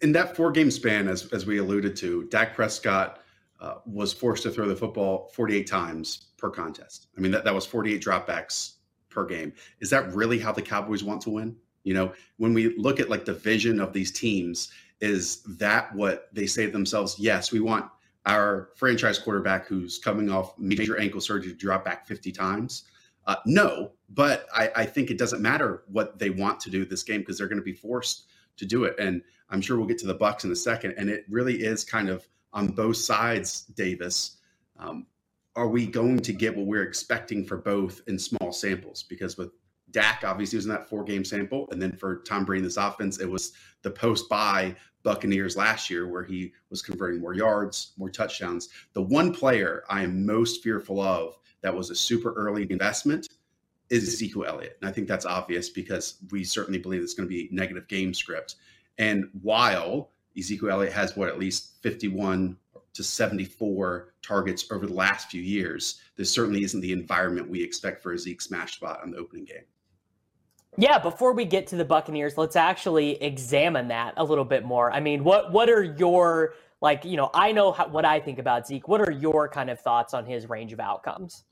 in 0.00 0.12
that 0.12 0.36
four 0.36 0.50
game 0.50 0.70
span, 0.70 1.08
as, 1.08 1.30
as 1.32 1.46
we 1.46 1.58
alluded 1.58 1.96
to, 1.96 2.24
Dak 2.24 2.54
Prescott 2.54 3.20
uh, 3.60 3.74
was 3.84 4.12
forced 4.12 4.42
to 4.44 4.50
throw 4.50 4.66
the 4.66 4.76
football 4.76 5.30
48 5.34 5.66
times 5.66 6.28
per 6.38 6.50
contest. 6.50 7.08
I 7.16 7.20
mean, 7.20 7.32
that, 7.32 7.44
that 7.44 7.54
was 7.54 7.66
48 7.66 8.02
dropbacks 8.02 8.74
per 9.10 9.26
game. 9.26 9.52
Is 9.80 9.90
that 9.90 10.12
really 10.14 10.38
how 10.38 10.52
the 10.52 10.62
Cowboys 10.62 11.04
want 11.04 11.20
to 11.22 11.30
win? 11.30 11.56
You 11.82 11.94
know, 11.94 12.12
when 12.38 12.54
we 12.54 12.76
look 12.76 13.00
at 13.00 13.10
like 13.10 13.24
the 13.24 13.34
vision 13.34 13.80
of 13.80 13.92
these 13.92 14.10
teams, 14.10 14.70
is 15.00 15.42
that 15.58 15.94
what 15.94 16.28
they 16.32 16.46
say 16.46 16.66
to 16.66 16.72
themselves? 16.72 17.16
Yes, 17.18 17.52
we 17.52 17.60
want 17.60 17.86
our 18.26 18.70
franchise 18.76 19.18
quarterback 19.18 19.66
who's 19.66 19.98
coming 19.98 20.30
off 20.30 20.58
major 20.58 20.98
ankle 20.98 21.20
surgery 21.20 21.52
to 21.52 21.56
drop 21.56 21.84
back 21.84 22.06
50 22.06 22.32
times. 22.32 22.84
Uh, 23.26 23.36
no, 23.46 23.92
but 24.10 24.46
I, 24.54 24.70
I 24.76 24.84
think 24.84 25.10
it 25.10 25.18
doesn't 25.18 25.42
matter 25.42 25.84
what 25.86 26.18
they 26.18 26.30
want 26.30 26.60
to 26.60 26.70
do 26.70 26.84
this 26.84 27.02
game 27.02 27.20
because 27.20 27.38
they're 27.38 27.48
going 27.48 27.60
to 27.60 27.64
be 27.64 27.72
forced 27.72 28.26
to 28.56 28.66
do 28.66 28.84
it. 28.84 28.98
And 28.98 29.22
I'm 29.48 29.60
sure 29.60 29.76
we'll 29.76 29.86
get 29.86 29.98
to 29.98 30.06
the 30.06 30.14
Bucks 30.14 30.44
in 30.44 30.52
a 30.52 30.56
second. 30.56 30.94
And 30.96 31.08
it 31.08 31.24
really 31.28 31.62
is 31.62 31.84
kind 31.84 32.08
of 32.08 32.26
on 32.52 32.68
both 32.68 32.96
sides, 32.96 33.62
Davis. 33.74 34.38
Um, 34.78 35.06
are 35.56 35.68
we 35.68 35.86
going 35.86 36.20
to 36.20 36.32
get 36.32 36.56
what 36.56 36.66
we're 36.66 36.84
expecting 36.84 37.44
for 37.44 37.56
both 37.56 38.02
in 38.06 38.18
small 38.18 38.52
samples? 38.52 39.02
Because 39.02 39.36
with 39.36 39.50
Dak, 39.92 40.22
obviously, 40.24 40.56
was 40.56 40.66
in 40.66 40.72
that 40.72 40.88
four 40.88 41.04
game 41.04 41.24
sample. 41.24 41.68
And 41.70 41.80
then 41.80 41.92
for 41.92 42.16
Tom 42.22 42.44
Brady 42.44 42.60
in 42.60 42.64
this 42.64 42.76
offense, 42.76 43.18
it 43.20 43.28
was 43.28 43.52
the 43.82 43.90
post 43.90 44.28
bye 44.28 44.76
Buccaneers 45.02 45.56
last 45.56 45.88
year 45.88 46.06
where 46.08 46.24
he 46.24 46.52
was 46.68 46.82
converting 46.82 47.20
more 47.20 47.34
yards, 47.34 47.92
more 47.96 48.10
touchdowns. 48.10 48.68
The 48.92 49.02
one 49.02 49.32
player 49.32 49.84
I 49.88 50.02
am 50.02 50.26
most 50.26 50.62
fearful 50.62 51.00
of 51.00 51.38
that 51.62 51.74
was 51.74 51.90
a 51.90 51.94
super 51.94 52.32
early 52.34 52.66
investment 52.70 53.28
is 53.88 54.06
Ezekiel 54.06 54.44
Elliott. 54.46 54.78
And 54.80 54.88
I 54.88 54.92
think 54.92 55.08
that's 55.08 55.26
obvious 55.26 55.68
because 55.68 56.16
we 56.30 56.44
certainly 56.44 56.78
believe 56.78 57.02
it's 57.02 57.14
going 57.14 57.28
to 57.28 57.34
be 57.34 57.48
negative 57.50 57.88
game 57.88 58.14
script. 58.14 58.56
And 58.98 59.28
while 59.42 60.10
Ezekiel 60.38 60.70
Elliott 60.70 60.92
has 60.92 61.16
what 61.16 61.28
at 61.28 61.38
least 61.38 61.82
51 61.82 62.56
to 62.92 63.02
74 63.02 64.14
targets 64.22 64.70
over 64.70 64.86
the 64.86 64.94
last 64.94 65.30
few 65.30 65.42
years, 65.42 66.00
this 66.16 66.30
certainly 66.30 66.62
isn't 66.62 66.80
the 66.80 66.92
environment 66.92 67.48
we 67.48 67.62
expect 67.62 68.02
for 68.02 68.12
a 68.12 68.18
Zeke 68.18 68.40
smash 68.40 68.74
spot 68.76 69.00
on 69.02 69.10
the 69.10 69.18
opening 69.18 69.44
game. 69.44 69.64
Yeah, 70.76 70.98
before 70.98 71.32
we 71.32 71.44
get 71.44 71.66
to 71.68 71.76
the 71.76 71.84
Buccaneers, 71.84 72.38
let's 72.38 72.56
actually 72.56 73.22
examine 73.22 73.88
that 73.88 74.14
a 74.16 74.24
little 74.24 74.44
bit 74.44 74.64
more. 74.64 74.92
I 74.92 75.00
mean, 75.00 75.24
what 75.24 75.52
what 75.52 75.68
are 75.68 75.82
your 75.82 76.54
like, 76.80 77.04
you 77.04 77.16
know, 77.16 77.30
I 77.34 77.52
know 77.52 77.72
how, 77.72 77.88
what 77.88 78.04
I 78.04 78.20
think 78.20 78.38
about 78.38 78.66
Zeke. 78.66 78.88
What 78.88 79.00
are 79.00 79.10
your 79.10 79.48
kind 79.48 79.68
of 79.68 79.80
thoughts 79.80 80.14
on 80.14 80.24
his 80.24 80.48
range 80.48 80.72
of 80.72 80.80
outcomes? 80.80 81.44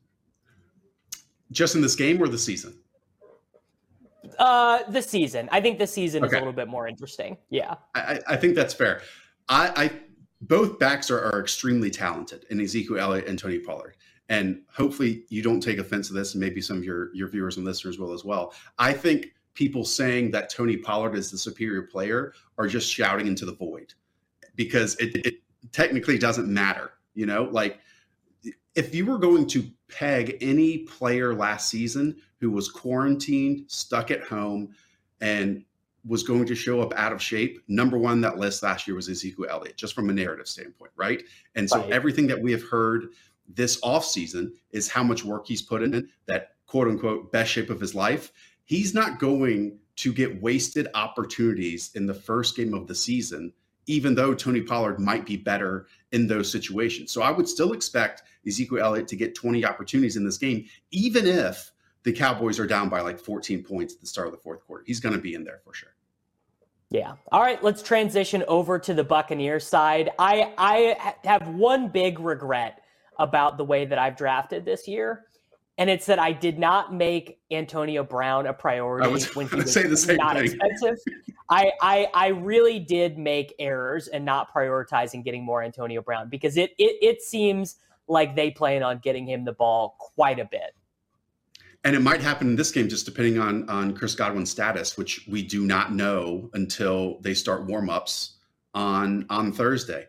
Just 1.53 1.75
in 1.75 1.83
this 1.83 1.95
game 1.95 2.23
or 2.23 2.29
the 2.29 2.39
season? 2.39 2.79
Uh, 4.39 4.81
the 4.91 5.03
season. 5.03 5.49
I 5.53 5.61
think 5.61 5.79
the 5.79 5.87
season 5.87 6.25
okay. 6.25 6.29
is 6.29 6.37
a 6.37 6.39
little 6.39 6.53
bit 6.53 6.69
more 6.69 6.87
interesting. 6.87 7.37
Yeah, 7.51 7.77
I, 7.95 8.21
I 8.27 8.37
think 8.37 8.55
that's 8.55 8.75
fair. 8.75 9.03
I, 9.49 9.73
I 9.77 9.91
both 10.41 10.79
backs 10.79 11.11
are, 11.11 11.21
are 11.21 11.41
extremely 11.41 11.91
talented 11.91 12.45
in 12.51 12.61
Ezekiel 12.61 12.99
Elliott 12.99 13.27
and 13.27 13.39
Tony 13.39 13.59
Pollard. 13.59 13.97
And 14.29 14.62
hopefully 14.71 15.25
you 15.29 15.43
don't 15.43 15.61
take 15.61 15.79
offense 15.79 16.09
to 16.09 16.14
this, 16.14 16.35
and 16.35 16.41
maybe 16.41 16.61
some 16.61 16.79
of 16.79 16.85
your 16.85 17.14
your 17.14 17.29
viewers 17.29 17.57
and 17.57 17.64
listeners 17.64 17.99
will 17.99 18.12
as 18.12 18.25
well. 18.25 18.55
I 18.79 18.93
think 18.93 19.33
people 19.55 19.85
saying 19.85 20.31
that 20.31 20.51
Tony 20.51 20.77
Pollard 20.77 21.17
is 21.17 21.31
the 21.31 21.38
superior 21.38 21.83
player 21.83 22.33
are 22.59 22.69
just 22.69 22.93
shouting 22.93 23.27
into 23.27 23.45
the 23.45 23.55
void 23.55 23.95
because 24.55 24.95
it, 24.97 25.27
it 25.27 25.35
technically 25.73 26.19
doesn't 26.19 26.47
matter. 26.47 26.93
You 27.14 27.27
know, 27.27 27.49
like 27.51 27.81
if 28.75 28.95
you 28.95 29.07
were 29.07 29.19
going 29.19 29.47
to 29.49 29.69
peg 29.88 30.37
any 30.41 30.79
player 30.79 31.35
last 31.35 31.69
season 31.69 32.17
who 32.41 32.51
was 32.51 32.69
quarantined, 32.69 33.64
stuck 33.69 34.11
at 34.11 34.23
home, 34.23 34.69
and 35.21 35.64
was 36.07 36.23
going 36.23 36.47
to 36.47 36.55
show 36.55 36.81
up 36.81 36.95
out 36.95 37.12
of 37.12 37.21
shape, 37.21 37.61
number 37.67 37.99
one 37.99 38.21
that 38.21 38.38
list 38.38 38.62
last 38.62 38.87
year 38.87 38.95
was 38.95 39.09
Ezekiel 39.09 39.47
Elliott, 39.51 39.77
just 39.77 39.95
from 39.95 40.11
a 40.11 40.12
narrative 40.12 40.47
standpoint, 40.47 40.93
right? 40.97 41.25
And 41.57 41.69
so 41.69 41.81
right. 41.81 41.91
everything 41.91 42.29
that 42.29 42.41
we 42.41 42.53
have 42.53 42.62
heard 42.62 43.09
this 43.49 43.81
offseason 43.81 44.53
is 44.71 44.89
how 44.89 45.03
much 45.03 45.25
work 45.25 45.47
he's 45.47 45.63
put 45.63 45.83
in 45.83 46.09
that 46.27 46.55
quote 46.67 46.89
unquote 46.89 47.33
best 47.33 47.51
shape 47.51 47.71
of 47.71 47.81
his 47.81 47.95
life. 47.95 48.33
He's 48.65 48.95
not 48.95 49.19
going 49.19 49.79
to 49.97 50.13
get 50.13 50.43
wasted 50.43 50.89
opportunities 50.95 51.91
in 51.95 52.07
the 52.07 52.15
first 52.15 52.57
game 52.57 52.75
of 52.75 52.87
the 52.87 52.95
season 52.95 53.53
even 53.89 54.15
though 54.15 54.35
Tony 54.35 54.61
Pollard 54.61 55.01
might 55.01 55.27
be 55.27 55.37
better 55.37 55.89
in 56.13 56.29
those 56.29 56.53
situations. 56.53 57.11
So 57.11 57.23
I 57.23 57.31
would 57.31 57.49
still 57.49 57.73
expect 57.73 58.23
Ezekiel 58.47 58.81
Elliott 58.81 59.09
to 59.09 59.17
get 59.17 59.35
20 59.35 59.65
opportunities 59.65 60.17
in 60.17 60.25
this 60.25 60.39
game, 60.39 60.67
even 60.93 61.27
if 61.27 61.73
the 62.05 62.13
Cowboys 62.13 62.61
are 62.61 62.67
down 62.67 62.89
by 62.89 63.01
like 63.01 63.19
14 63.19 63.65
points 63.65 63.95
at 63.95 64.01
the 64.01 64.07
start 64.07 64.29
of 64.29 64.33
the 64.33 64.39
fourth 64.39 64.65
quarter. 64.65 64.85
He's 64.87 65.01
going 65.01 65.15
to 65.15 65.21
be 65.21 65.35
in 65.35 65.43
there 65.43 65.61
for 65.65 65.75
sure. 65.75 65.95
Yeah. 66.91 67.15
All 67.33 67.41
right, 67.41 67.63
let's 67.63 67.83
transition 67.83 68.45
over 68.49 68.79
to 68.79 68.95
the 68.95 69.05
Buccaneers 69.05 69.67
side. 69.67 70.11
I 70.19 70.55
I 70.57 71.13
have 71.25 71.47
one 71.49 71.89
big 71.89 72.19
regret 72.19 72.81
about 73.19 73.57
the 73.57 73.65
way 73.65 73.85
that 73.85 73.99
I've 73.99 74.17
drafted 74.17 74.65
this 74.65 74.87
year, 74.87 75.25
and 75.79 75.89
it's 75.89 76.07
that 76.07 76.19
I 76.19 76.33
did 76.33 76.59
not 76.59 76.93
make 76.93 77.41
Antonio 77.51 78.03
Brown 78.03 78.47
a 78.47 78.53
priority 78.53 79.09
when 79.35 79.49
he 79.49 79.57
was 79.57 79.73
say 79.73 79.87
the 79.87 79.97
same 79.97 80.17
not 80.17 80.37
thing. 80.37 80.47
expensive. 80.47 80.99
I, 81.51 81.73
I 81.81 82.09
I 82.15 82.27
really 82.29 82.79
did 82.79 83.19
make 83.19 83.55
errors 83.59 84.09
and 84.09 84.25
not 84.25 84.53
prioritizing 84.53 85.25
getting 85.25 85.45
more 85.45 85.63
Antonio 85.63 86.03
Brown 86.03 86.29
because 86.29 86.57
it 86.57 86.73
it 86.79 86.97
it 87.01 87.23
seems 87.23 87.77
like 88.09 88.35
they 88.35 88.51
plan 88.51 88.83
on 88.83 88.99
getting 88.99 89.27
him 89.27 89.45
the 89.45 89.53
ball 89.53 89.97
quite 89.99 90.39
a 90.39 90.45
bit. 90.45 90.75
And 91.85 91.95
it 91.95 92.01
might 92.01 92.21
happen 92.21 92.49
in 92.49 92.57
this 92.57 92.73
game, 92.73 92.89
just 92.89 93.07
depending 93.07 93.39
on 93.39 93.69
on 93.71 93.95
Chris 93.95 94.15
Godwin's 94.15 94.51
status, 94.51 94.97
which 94.97 95.27
we 95.31 95.43
do 95.43 95.65
not 95.65 95.93
know 95.93 96.51
until 96.55 97.19
they 97.21 97.35
start 97.35 97.67
warmups 97.67 98.33
on 98.75 99.27
on 99.31 99.53
Thursday. 99.53 100.07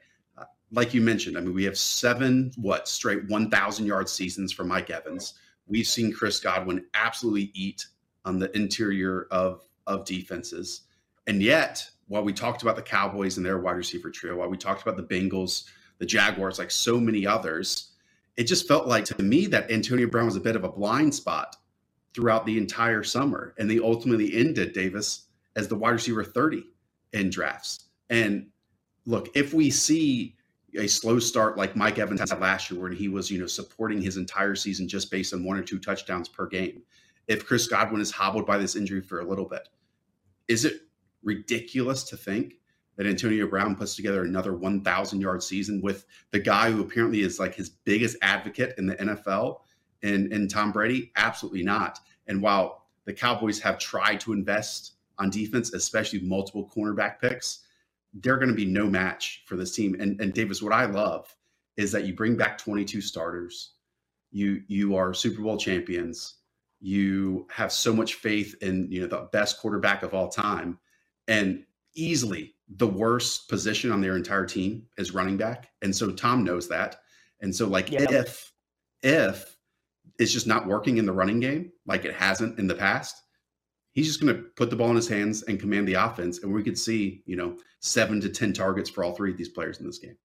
Like 0.71 0.93
you 0.93 1.01
mentioned, 1.01 1.37
I 1.37 1.41
mean, 1.41 1.53
we 1.53 1.63
have 1.63 1.77
seven 1.77 2.51
what 2.57 2.87
straight 2.87 3.27
one 3.27 3.49
thousand 3.49 3.85
yard 3.85 4.07
seasons 4.07 4.51
for 4.51 4.63
Mike 4.63 4.89
Evans. 4.89 5.35
We've 5.67 5.87
seen 5.87 6.13
Chris 6.13 6.39
Godwin 6.39 6.85
absolutely 6.93 7.51
eat 7.53 7.85
on 8.25 8.39
the 8.39 8.55
interior 8.55 9.27
of 9.31 9.63
of 9.87 10.05
defenses. 10.05 10.81
And 11.27 11.41
yet, 11.41 11.87
while 12.07 12.23
we 12.23 12.33
talked 12.33 12.61
about 12.61 12.75
the 12.75 12.81
Cowboys 12.81 13.37
and 13.37 13.45
their 13.45 13.59
wide 13.59 13.77
receiver 13.77 14.09
trio, 14.09 14.37
while 14.37 14.49
we 14.49 14.57
talked 14.57 14.81
about 14.81 14.97
the 14.97 15.03
Bengals, 15.03 15.65
the 15.99 16.05
Jaguars, 16.05 16.59
like 16.59 16.71
so 16.71 16.99
many 16.99 17.25
others, 17.25 17.91
it 18.35 18.45
just 18.45 18.67
felt 18.67 18.87
like 18.87 19.05
to 19.05 19.21
me 19.21 19.45
that 19.47 19.69
Antonio 19.71 20.07
Brown 20.07 20.25
was 20.25 20.35
a 20.35 20.41
bit 20.41 20.55
of 20.55 20.63
a 20.63 20.69
blind 20.69 21.13
spot 21.13 21.55
throughout 22.13 22.45
the 22.45 22.57
entire 22.57 23.03
summer. 23.03 23.53
And 23.57 23.69
they 23.69 23.79
ultimately 23.79 24.35
ended 24.35 24.73
Davis 24.73 25.25
as 25.55 25.67
the 25.67 25.75
wide 25.75 25.91
receiver 25.91 26.23
30 26.23 26.63
in 27.13 27.29
drafts. 27.29 27.85
And 28.09 28.47
look, 29.05 29.29
if 29.35 29.53
we 29.53 29.69
see 29.69 30.35
a 30.77 30.87
slow 30.87 31.19
start 31.19 31.57
like 31.57 31.75
Mike 31.75 31.99
Evans 31.99 32.19
had 32.19 32.39
last 32.39 32.69
year, 32.69 32.79
where 32.79 32.91
he 32.91 33.07
was, 33.07 33.29
you 33.31 33.39
know, 33.39 33.47
supporting 33.47 34.01
his 34.01 34.17
entire 34.17 34.55
season 34.55 34.87
just 34.87 35.11
based 35.11 35.33
on 35.33 35.43
one 35.43 35.57
or 35.57 35.63
two 35.63 35.79
touchdowns 35.79 36.27
per 36.27 36.47
game. 36.47 36.83
If 37.27 37.45
Chris 37.45 37.67
Godwin 37.67 38.01
is 38.01 38.11
hobbled 38.11 38.45
by 38.45 38.57
this 38.57 38.75
injury 38.75 39.01
for 39.01 39.19
a 39.19 39.27
little 39.27 39.45
bit, 39.45 39.69
is 40.47 40.65
it 40.65 40.81
ridiculous 41.23 42.03
to 42.05 42.17
think 42.17 42.55
that 42.95 43.07
Antonio 43.07 43.47
Brown 43.47 43.75
puts 43.75 43.95
together 43.95 44.23
another 44.23 44.53
1,000 44.53 45.21
yard 45.21 45.41
season 45.41 45.81
with 45.81 46.05
the 46.31 46.39
guy 46.39 46.71
who 46.71 46.81
apparently 46.81 47.21
is 47.21 47.39
like 47.39 47.55
his 47.55 47.69
biggest 47.69 48.17
advocate 48.21 48.75
in 48.77 48.87
the 48.87 48.95
NFL 48.95 49.59
and, 50.03 50.31
and 50.33 50.49
Tom 50.49 50.71
Brady? 50.71 51.11
Absolutely 51.15 51.63
not. 51.63 51.99
And 52.27 52.41
while 52.41 52.87
the 53.05 53.13
Cowboys 53.13 53.59
have 53.59 53.79
tried 53.79 54.19
to 54.21 54.33
invest 54.33 54.93
on 55.17 55.29
defense, 55.29 55.73
especially 55.73 56.19
multiple 56.21 56.69
cornerback 56.75 57.19
picks, 57.19 57.59
they're 58.13 58.37
going 58.37 58.49
to 58.49 58.55
be 58.55 58.65
no 58.65 58.87
match 58.87 59.43
for 59.45 59.55
this 59.55 59.75
team. 59.75 59.95
And, 59.99 60.19
and 60.19 60.33
Davis, 60.33 60.61
what 60.61 60.73
I 60.73 60.85
love 60.85 61.33
is 61.77 61.91
that 61.91 62.05
you 62.05 62.13
bring 62.13 62.35
back 62.35 62.57
22 62.57 63.01
starters. 63.01 63.73
You 64.31 64.61
you 64.67 64.95
are 64.95 65.13
Super 65.13 65.41
Bowl 65.41 65.57
champions. 65.57 66.35
You 66.79 67.47
have 67.49 67.71
so 67.71 67.93
much 67.93 68.15
faith 68.15 68.55
in 68.61 68.87
you 68.91 69.01
know 69.01 69.07
the 69.07 69.29
best 69.31 69.59
quarterback 69.59 70.03
of 70.03 70.13
all 70.13 70.29
time, 70.29 70.77
and 71.27 71.63
easily 71.95 72.53
the 72.77 72.87
worst 72.87 73.49
position 73.49 73.91
on 73.91 74.01
their 74.01 74.15
entire 74.15 74.45
team 74.45 74.85
is 74.97 75.13
running 75.13 75.37
back. 75.37 75.69
And 75.81 75.95
so 75.95 76.11
Tom 76.11 76.43
knows 76.43 76.67
that. 76.69 76.97
And 77.41 77.55
so 77.55 77.67
like 77.67 77.91
yep. 77.91 78.11
if 78.11 78.51
if 79.01 79.57
it's 80.19 80.31
just 80.31 80.47
not 80.47 80.67
working 80.67 80.97
in 80.97 81.05
the 81.05 81.13
running 81.13 81.39
game 81.39 81.71
like 81.87 82.05
it 82.05 82.13
hasn't 82.13 82.59
in 82.59 82.67
the 82.67 82.75
past, 82.75 83.23
he's 83.99 84.07
just 84.07 84.21
going 84.21 84.33
to 84.33 84.41
put 84.55 84.69
the 84.69 84.75
ball 84.77 84.89
in 84.89 84.95
his 84.95 85.09
hands 85.09 85.43
and 85.43 85.59
command 85.59 85.85
the 85.85 85.93
offense. 85.93 86.41
And 86.41 86.53
we 86.53 86.63
could 86.63 86.77
see, 86.77 87.21
you 87.25 87.35
know, 87.35 87.57
seven 87.81 88.21
to 88.21 88.29
10 88.29 88.53
targets 88.53 88.89
for 88.89 89.03
all 89.03 89.13
three 89.13 89.31
of 89.31 89.37
these 89.37 89.49
players 89.49 89.79
in 89.79 89.85
this 89.85 89.99
game. 89.99 90.15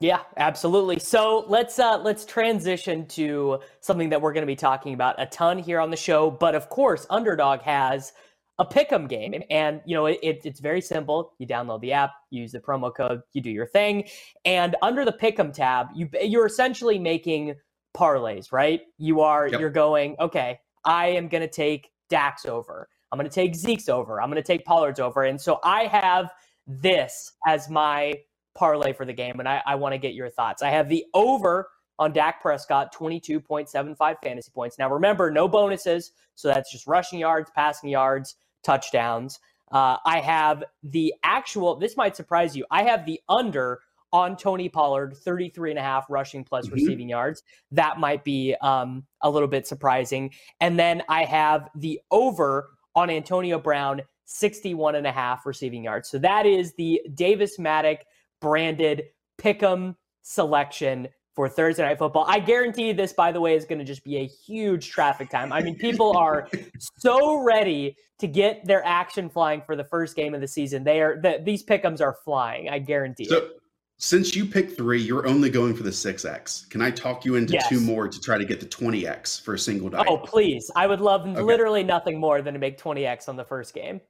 Yeah, 0.00 0.20
absolutely. 0.38 0.98
So 0.98 1.44
let's 1.46 1.78
uh, 1.78 1.98
let's 1.98 2.24
transition 2.24 3.06
to 3.08 3.60
something 3.80 4.08
that 4.08 4.22
we're 4.22 4.32
going 4.32 4.42
to 4.42 4.46
be 4.46 4.56
talking 4.56 4.94
about 4.94 5.16
a 5.18 5.26
ton 5.26 5.58
here 5.58 5.78
on 5.78 5.90
the 5.90 5.96
show. 5.96 6.30
But 6.30 6.54
of 6.54 6.70
course, 6.70 7.06
Underdog 7.10 7.60
has 7.60 8.14
a 8.58 8.64
pick'em 8.64 9.10
game, 9.10 9.42
and 9.50 9.82
you 9.84 9.94
know 9.94 10.06
it, 10.06 10.18
it's 10.22 10.60
very 10.60 10.80
simple. 10.80 11.34
You 11.38 11.46
download 11.46 11.82
the 11.82 11.92
app, 11.92 12.12
use 12.30 12.52
the 12.52 12.60
promo 12.60 12.94
code, 12.94 13.20
you 13.34 13.42
do 13.42 13.50
your 13.50 13.66
thing, 13.66 14.08
and 14.46 14.74
under 14.80 15.04
the 15.04 15.12
pick'em 15.12 15.52
tab, 15.52 15.88
you 15.94 16.08
you're 16.22 16.46
essentially 16.46 16.98
making 16.98 17.56
parlays, 17.94 18.52
right? 18.52 18.80
You 18.96 19.20
are 19.20 19.48
yep. 19.48 19.60
you're 19.60 19.68
going 19.68 20.16
okay. 20.18 20.60
I 20.82 21.08
am 21.08 21.28
going 21.28 21.42
to 21.42 21.48
take 21.48 21.90
Dak's 22.10 22.44
over. 22.44 22.88
I'm 23.10 23.18
going 23.18 23.28
to 23.28 23.34
take 23.34 23.54
Zeke's 23.54 23.88
over. 23.88 24.20
I'm 24.20 24.28
going 24.30 24.42
to 24.42 24.46
take 24.46 24.64
Pollard's 24.64 25.00
over. 25.00 25.24
And 25.24 25.40
so 25.40 25.58
I 25.64 25.86
have 25.86 26.30
this 26.66 27.32
as 27.46 27.68
my 27.68 28.14
parlay 28.54 28.92
for 28.92 29.04
the 29.04 29.12
game, 29.12 29.40
and 29.40 29.48
I, 29.48 29.62
I 29.66 29.74
want 29.76 29.94
to 29.94 29.98
get 29.98 30.14
your 30.14 30.28
thoughts. 30.28 30.62
I 30.62 30.70
have 30.70 30.88
the 30.88 31.04
over 31.14 31.68
on 31.98 32.12
Dak 32.12 32.40
Prescott, 32.40 32.94
22.75 32.94 34.16
fantasy 34.22 34.50
points. 34.52 34.78
Now, 34.78 34.90
remember, 34.90 35.30
no 35.30 35.48
bonuses. 35.48 36.12
So 36.34 36.48
that's 36.48 36.72
just 36.72 36.86
rushing 36.86 37.18
yards, 37.18 37.50
passing 37.54 37.90
yards, 37.90 38.36
touchdowns. 38.64 39.38
Uh, 39.70 39.98
I 40.04 40.20
have 40.20 40.64
the 40.82 41.14
actual, 41.22 41.76
this 41.76 41.96
might 41.96 42.16
surprise 42.16 42.56
you. 42.56 42.64
I 42.70 42.84
have 42.84 43.04
the 43.04 43.20
under 43.28 43.80
on 44.12 44.36
Tony 44.36 44.68
Pollard, 44.68 45.16
33 45.16 45.70
and 45.70 45.78
a 45.78 45.82
half 45.82 46.06
rushing 46.08 46.44
plus 46.44 46.66
mm-hmm. 46.66 46.74
receiving 46.74 47.08
yards. 47.08 47.42
That 47.70 47.98
might 47.98 48.24
be 48.24 48.54
um, 48.60 49.04
a 49.22 49.30
little 49.30 49.48
bit 49.48 49.66
surprising. 49.66 50.32
And 50.60 50.78
then 50.78 51.02
I 51.08 51.24
have 51.24 51.68
the 51.74 52.00
over 52.10 52.70
on 52.94 53.10
Antonio 53.10 53.58
Brown, 53.58 54.02
61 54.24 54.96
and 54.96 55.06
a 55.06 55.12
half 55.12 55.46
receiving 55.46 55.84
yards. 55.84 56.08
So 56.08 56.18
that 56.18 56.46
is 56.46 56.74
the 56.74 57.00
Davis 57.14 57.58
Mattek 57.58 57.98
branded 58.40 59.04
pick'em 59.40 59.94
selection 60.22 61.08
for 61.34 61.48
Thursday 61.48 61.82
Night 61.82 61.98
Football. 61.98 62.24
I 62.28 62.40
guarantee 62.40 62.92
this, 62.92 63.12
by 63.12 63.32
the 63.32 63.40
way, 63.40 63.54
is 63.54 63.64
going 63.64 63.78
to 63.78 63.84
just 63.84 64.04
be 64.04 64.16
a 64.18 64.26
huge 64.26 64.90
traffic 64.90 65.30
time. 65.30 65.52
I 65.52 65.62
mean, 65.62 65.76
people 65.76 66.16
are 66.16 66.48
so 66.98 67.42
ready 67.42 67.96
to 68.18 68.26
get 68.26 68.64
their 68.66 68.84
action 68.84 69.30
flying 69.30 69.62
for 69.62 69.76
the 69.76 69.84
first 69.84 70.16
game 70.16 70.34
of 70.34 70.40
the 70.40 70.48
season. 70.48 70.84
They 70.84 71.00
are 71.00 71.20
the, 71.20 71.40
these 71.42 71.64
pick'ems 71.64 72.00
are 72.00 72.16
flying. 72.24 72.68
I 72.68 72.78
guarantee 72.78 73.26
so, 73.26 73.36
it. 73.36 73.59
Since 74.02 74.34
you 74.34 74.46
picked 74.46 74.78
three, 74.78 74.98
you're 74.98 75.26
only 75.26 75.50
going 75.50 75.74
for 75.74 75.82
the 75.82 75.90
6X. 75.90 76.70
Can 76.70 76.80
I 76.80 76.90
talk 76.90 77.26
you 77.26 77.34
into 77.34 77.52
yes. 77.52 77.68
two 77.68 77.82
more 77.82 78.08
to 78.08 78.18
try 78.18 78.38
to 78.38 78.46
get 78.46 78.58
the 78.58 78.64
20X 78.64 79.42
for 79.42 79.52
a 79.52 79.58
single 79.58 79.90
die? 79.90 80.04
Oh, 80.08 80.16
please. 80.16 80.70
I 80.74 80.86
would 80.86 81.02
love 81.02 81.26
okay. 81.26 81.38
literally 81.38 81.84
nothing 81.84 82.18
more 82.18 82.40
than 82.40 82.54
to 82.54 82.60
make 82.60 82.80
20X 82.80 83.28
on 83.28 83.36
the 83.36 83.44
first 83.44 83.74
game. 83.74 84.00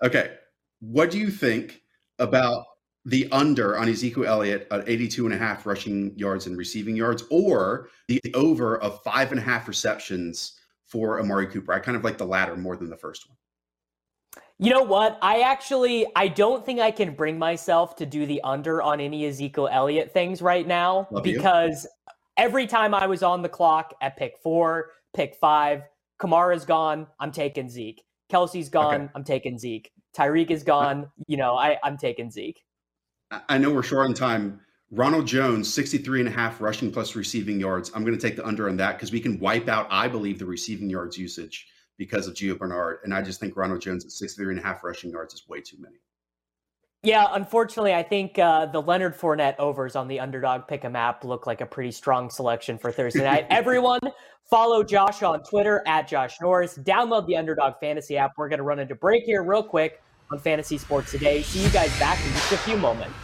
Okay. 0.00 0.34
What 0.78 1.10
do 1.10 1.18
you 1.18 1.28
think 1.28 1.82
about 2.20 2.64
the 3.04 3.28
under 3.32 3.76
on 3.76 3.88
Ezekiel 3.88 4.26
Elliott 4.26 4.68
at 4.70 4.88
82 4.88 5.24
and 5.24 5.34
a 5.34 5.38
half 5.38 5.66
rushing 5.66 6.16
yards 6.16 6.46
and 6.46 6.56
receiving 6.56 6.94
yards, 6.94 7.24
or 7.28 7.88
the 8.06 8.20
over 8.34 8.80
of 8.80 9.02
five 9.02 9.32
and 9.32 9.40
a 9.40 9.42
half 9.42 9.66
receptions 9.66 10.52
for 10.86 11.18
Amari 11.18 11.48
Cooper? 11.48 11.72
I 11.72 11.80
kind 11.80 11.96
of 11.96 12.04
like 12.04 12.16
the 12.16 12.24
latter 12.24 12.56
more 12.56 12.76
than 12.76 12.88
the 12.88 12.96
first 12.96 13.28
one. 13.28 13.36
You 14.62 14.70
know 14.70 14.84
what? 14.84 15.18
I 15.20 15.40
actually 15.40 16.06
I 16.14 16.28
don't 16.28 16.64
think 16.64 16.78
I 16.78 16.92
can 16.92 17.14
bring 17.14 17.36
myself 17.36 17.96
to 17.96 18.06
do 18.06 18.26
the 18.26 18.40
under 18.42 18.80
on 18.80 19.00
any 19.00 19.26
Ezekiel 19.26 19.68
Elliott 19.68 20.12
things 20.12 20.40
right 20.40 20.64
now 20.64 21.08
Love 21.10 21.24
because 21.24 21.82
you. 21.82 22.12
every 22.36 22.68
time 22.68 22.94
I 22.94 23.08
was 23.08 23.24
on 23.24 23.42
the 23.42 23.48
clock 23.48 23.92
at 24.00 24.16
pick 24.16 24.36
four, 24.40 24.92
pick 25.14 25.34
five, 25.40 25.82
Kamara's 26.20 26.64
gone, 26.64 27.08
I'm 27.18 27.32
taking 27.32 27.68
Zeke. 27.68 28.04
Kelce's 28.32 28.68
gone, 28.68 29.02
okay. 29.02 29.10
I'm 29.16 29.24
taking 29.24 29.58
Zeke. 29.58 29.90
Tyreek 30.16 30.52
is 30.52 30.62
gone, 30.62 31.10
you 31.26 31.36
know, 31.36 31.56
I, 31.56 31.78
I'm 31.82 31.96
taking 31.96 32.30
Zeke. 32.30 32.62
I 33.48 33.58
know 33.58 33.70
we're 33.70 33.82
short 33.82 34.06
on 34.06 34.14
time. 34.14 34.60
Ronald 34.92 35.26
Jones, 35.26 35.74
63 35.74 36.20
and 36.20 36.28
a 36.28 36.32
half 36.32 36.60
rushing 36.60 36.92
plus 36.92 37.16
receiving 37.16 37.58
yards. 37.58 37.90
I'm 37.96 38.04
going 38.04 38.16
to 38.16 38.20
take 38.20 38.36
the 38.36 38.46
under 38.46 38.68
on 38.68 38.76
that 38.76 38.92
because 38.92 39.10
we 39.10 39.18
can 39.18 39.40
wipe 39.40 39.68
out, 39.68 39.88
I 39.90 40.06
believe, 40.06 40.38
the 40.38 40.46
receiving 40.46 40.88
yards 40.88 41.18
usage 41.18 41.66
because 41.98 42.26
of 42.26 42.34
Gio 42.34 42.58
Bernard. 42.58 42.98
And 43.04 43.14
I 43.14 43.22
just 43.22 43.40
think 43.40 43.56
Ronald 43.56 43.80
Jones 43.80 44.04
at 44.04 44.10
63 44.12 44.54
and 44.54 44.60
a 44.60 44.62
half 44.62 44.82
rushing 44.84 45.10
yards 45.10 45.34
is 45.34 45.48
way 45.48 45.60
too 45.60 45.76
many. 45.80 45.96
Yeah, 47.04 47.26
unfortunately, 47.32 47.94
I 47.94 48.04
think 48.04 48.38
uh, 48.38 48.66
the 48.66 48.80
Leonard 48.80 49.18
Fournette 49.18 49.56
overs 49.58 49.96
on 49.96 50.06
the 50.06 50.20
underdog 50.20 50.68
pick'em 50.68 50.94
app 50.94 51.24
look 51.24 51.48
like 51.48 51.60
a 51.60 51.66
pretty 51.66 51.90
strong 51.90 52.30
selection 52.30 52.78
for 52.78 52.92
Thursday 52.92 53.24
night. 53.24 53.46
Everyone, 53.50 53.98
follow 54.48 54.84
Josh 54.84 55.24
on 55.24 55.42
Twitter 55.42 55.82
at 55.84 56.06
Josh 56.06 56.36
Norris. 56.40 56.78
Download 56.78 57.26
the 57.26 57.36
underdog 57.36 57.74
fantasy 57.80 58.16
app. 58.16 58.34
We're 58.36 58.48
going 58.48 58.58
to 58.58 58.64
run 58.64 58.78
into 58.78 58.94
break 58.94 59.24
here 59.24 59.42
real 59.42 59.64
quick 59.64 60.00
on 60.30 60.38
Fantasy 60.38 60.78
Sports 60.78 61.10
Today. 61.10 61.42
See 61.42 61.64
you 61.64 61.70
guys 61.70 61.90
back 61.98 62.24
in 62.24 62.32
just 62.34 62.52
a 62.52 62.58
few 62.58 62.76
moments. 62.76 63.14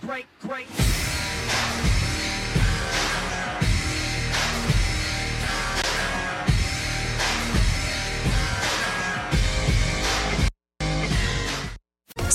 Break, 0.00 0.26
break. 0.40 0.66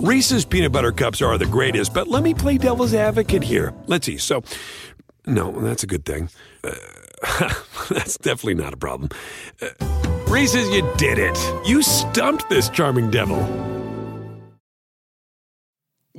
Reese's 0.00 0.46
peanut 0.46 0.72
butter 0.72 0.92
cups 0.92 1.20
are 1.20 1.36
the 1.36 1.44
greatest, 1.44 1.92
but 1.92 2.08
let 2.08 2.22
me 2.22 2.32
play 2.32 2.56
devil's 2.56 2.94
advocate 2.94 3.42
here. 3.42 3.74
Let's 3.86 4.06
see. 4.06 4.16
So, 4.16 4.42
no, 5.26 5.52
that's 5.60 5.82
a 5.82 5.86
good 5.86 6.06
thing. 6.06 6.30
Uh, 6.64 6.72
that's 7.90 8.16
definitely 8.16 8.54
not 8.54 8.72
a 8.72 8.78
problem. 8.78 9.10
Uh, 9.60 9.68
Reese's, 10.26 10.70
you 10.70 10.90
did 10.96 11.18
it. 11.18 11.38
You 11.68 11.82
stumped 11.82 12.48
this 12.48 12.70
charming 12.70 13.10
devil. 13.10 13.38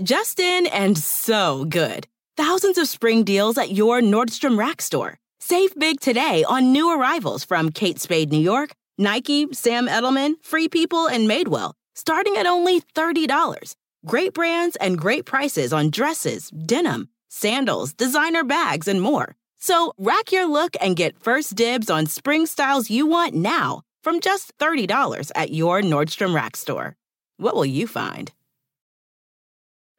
Justin 0.03 0.67
and 0.67 0.95
so 0.95 1.65
good. 1.65 2.07
Thousands 2.37 2.77
of 2.77 2.87
spring 2.87 3.23
deals 3.23 3.57
at 3.57 3.71
your 3.71 3.99
Nordstrom 3.99 4.59
Rack 4.59 4.83
store. 4.83 5.17
Save 5.39 5.73
big 5.73 5.99
today 5.99 6.43
on 6.43 6.71
new 6.71 6.95
arrivals 6.95 7.43
from 7.43 7.71
Kate 7.71 7.99
Spade 7.99 8.31
New 8.31 8.37
York, 8.37 8.73
Nike, 8.99 9.51
Sam 9.53 9.87
Edelman, 9.87 10.35
Free 10.43 10.67
People, 10.67 11.07
and 11.07 11.27
Madewell 11.27 11.73
starting 12.01 12.35
at 12.35 12.47
only 12.47 12.81
$30. 12.81 13.75
Great 14.07 14.33
brands 14.33 14.75
and 14.77 14.97
great 14.97 15.25
prices 15.25 15.71
on 15.71 15.91
dresses, 15.91 16.49
denim, 16.49 17.09
sandals, 17.29 17.93
designer 17.93 18.43
bags, 18.43 18.87
and 18.87 18.99
more. 18.99 19.35
So 19.59 19.93
rack 19.99 20.31
your 20.31 20.47
look 20.49 20.75
and 20.81 20.95
get 20.95 21.19
first 21.19 21.53
dibs 21.53 21.91
on 21.91 22.07
spring 22.07 22.47
styles 22.47 22.89
you 22.89 23.05
want 23.05 23.35
now 23.35 23.83
from 24.03 24.19
just 24.19 24.57
$30 24.57 25.31
at 25.35 25.53
your 25.53 25.81
Nordstrom 25.83 26.33
Rack 26.33 26.57
store. 26.57 26.95
What 27.37 27.53
will 27.55 27.67
you 27.67 27.85
find? 27.85 28.31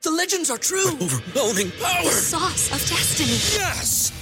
The 0.03 0.11
legends 0.11 0.51
are 0.51 0.59
true. 0.59 0.89
Overwhelming 0.89 1.71
power! 1.81 2.11
Sauce 2.11 2.73
of 2.73 2.81
destiny. 2.89 3.39
Yes! 3.63 4.22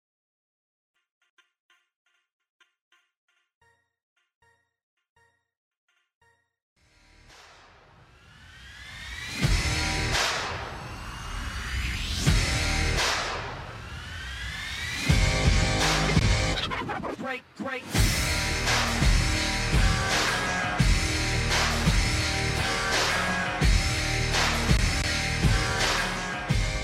Great, 17.21 17.43
great. 17.55 17.83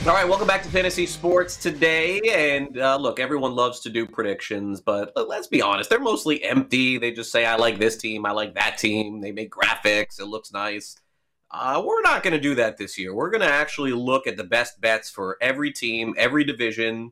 All 0.05 0.13
right, 0.13 0.29
welcome 0.29 0.45
back 0.45 0.61
to 0.61 0.69
Fantasy 0.69 1.07
Sports 1.07 1.57
today. 1.57 2.21
And 2.21 2.77
uh, 2.77 2.97
look, 2.97 3.19
everyone 3.19 3.55
loves 3.55 3.79
to 3.79 3.89
do 3.89 4.05
predictions, 4.05 4.79
but 4.79 5.11
uh, 5.15 5.25
let's 5.25 5.47
be 5.47 5.63
honest, 5.63 5.89
they're 5.89 5.99
mostly 5.99 6.43
empty. 6.43 6.99
They 6.99 7.11
just 7.11 7.31
say, 7.31 7.43
I 7.43 7.55
like 7.55 7.79
this 7.79 7.97
team, 7.97 8.23
I 8.23 8.31
like 8.31 8.53
that 8.53 8.77
team. 8.77 9.21
They 9.21 9.31
make 9.31 9.49
graphics, 9.49 10.19
it 10.19 10.27
looks 10.27 10.53
nice. 10.53 10.97
Uh, 11.49 11.81
we're 11.83 12.01
not 12.01 12.21
going 12.21 12.33
to 12.33 12.39
do 12.39 12.53
that 12.55 12.77
this 12.77 12.95
year. 12.99 13.15
We're 13.15 13.31
going 13.31 13.41
to 13.41 13.51
actually 13.51 13.93
look 13.93 14.27
at 14.27 14.37
the 14.37 14.43
best 14.43 14.79
bets 14.79 15.09
for 15.09 15.37
every 15.41 15.71
team, 15.71 16.13
every 16.15 16.43
division, 16.43 17.11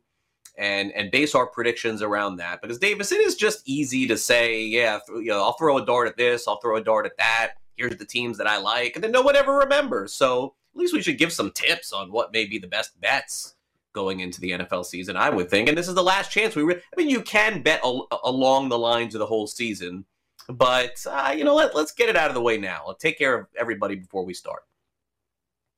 and 0.58 0.92
and 0.94 1.12
base 1.12 1.36
our 1.36 1.48
predictions 1.48 2.02
around 2.02 2.38
that. 2.38 2.62
Because 2.62 2.80
Davis, 2.80 3.12
it 3.12 3.22
is 3.22 3.36
just 3.36 3.62
easy 3.66 4.08
to 4.08 4.18
say, 4.18 4.62
yeah, 4.62 5.00
you 5.10 5.28
know, 5.28 5.42
I'll 5.42 5.54
throw 5.54 5.78
a 5.78 5.86
dart 5.86 6.08
at 6.08 6.18
this, 6.18 6.48
I'll 6.48 6.60
throw 6.60 6.78
a 6.78 6.84
dart 6.84 7.06
at 7.06 7.18
that. 7.18 7.54
Here's 7.76 7.98
the 7.98 8.06
teams 8.06 8.38
that 8.38 8.48
I 8.48 8.58
like, 8.58 8.96
and 8.96 9.04
then 9.04 9.12
no 9.12 9.22
one 9.22 9.36
ever 9.36 9.58
remembers. 9.58 10.14
So 10.14 10.56
at 10.74 10.80
least 10.80 10.94
we 10.94 11.02
should 11.02 11.18
give 11.18 11.32
some 11.32 11.52
tips 11.52 11.94
on 11.94 12.12
what 12.12 12.32
may 12.32 12.46
be 12.46 12.58
the 12.58 12.68
best 12.68 13.00
bets 13.02 13.56
going 13.94 14.20
into 14.20 14.42
the 14.42 14.52
NFL 14.52 14.86
season. 14.86 15.16
I 15.16 15.30
would 15.30 15.50
think, 15.50 15.70
and 15.70 15.78
this 15.78 15.88
is 15.88 15.96
the 15.96 16.04
last 16.04 16.32
chance 16.32 16.56
we. 16.56 16.64
Re- 16.64 16.76
I 16.76 16.96
mean, 16.98 17.10
you 17.10 17.22
can 17.22 17.62
bet 17.62 17.82
al- 17.84 18.08
along 18.24 18.70
the 18.70 18.78
lines 18.78 19.16
of 19.16 19.20
the 19.20 19.26
whole 19.26 19.48
season, 19.48 20.06
but 20.50 21.06
uh, 21.10 21.34
you 21.36 21.44
know, 21.44 21.56
let, 21.56 21.76
let's 21.76 21.92
get 21.92 22.10
it 22.10 22.16
out 22.16 22.30
of 22.30 22.36
the 22.36 22.42
way 22.42 22.58
now. 22.58 22.84
Let's 22.88 23.02
take 23.02 23.18
care 23.18 23.40
of 23.40 23.48
everybody 23.58 23.96
before 23.96 24.26
we 24.26 24.34
start. 24.34 24.64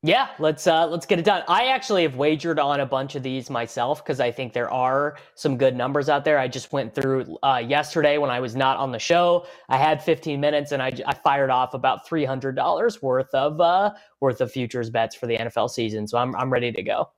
Yeah, 0.04 0.30
let's 0.38 0.68
uh 0.68 0.86
let's 0.86 1.08
get 1.08 1.18
it 1.18 1.26
done. 1.26 1.44
I 1.48 1.68
actually 1.68 2.04
have 2.04 2.16
wagered 2.16 2.60
on 2.60 2.82
a 2.82 2.86
bunch 2.86 3.16
of 3.16 3.24
these 3.24 3.50
myself 3.50 4.04
because 4.04 4.20
I 4.20 4.32
think 4.32 4.54
there 4.54 4.70
are 4.70 5.18
some 5.34 5.58
good 5.58 5.76
numbers 5.76 6.08
out 6.08 6.24
there. 6.24 6.38
I 6.38 6.48
just 6.48 6.72
went 6.72 6.94
through 6.94 7.36
uh, 7.42 7.64
yesterday 7.66 8.20
when 8.20 8.30
I 8.30 8.40
was 8.40 8.56
not 8.56 8.78
on 8.78 8.92
the 8.92 9.00
show. 9.00 9.48
I 9.70 9.78
had 9.78 10.04
15 10.04 10.40
minutes 10.40 10.72
and 10.72 10.84
I, 10.84 10.92
I 11.08 11.16
fired 11.16 11.50
off 11.50 11.74
about 11.74 12.08
three 12.08 12.26
hundred 12.26 12.56
dollars 12.56 13.02
worth 13.02 13.34
of 13.34 13.60
uh 13.60 13.94
worth 14.20 14.40
of 14.40 14.52
futures 14.52 14.92
bets 14.92 15.16
for 15.16 15.26
the 15.26 15.38
NFL 15.38 15.72
season. 15.72 16.08
So 16.08 16.20
I'm 16.20 16.36
I'm 16.36 16.54
ready 16.54 16.72
to 16.72 16.84
go. 16.84 17.10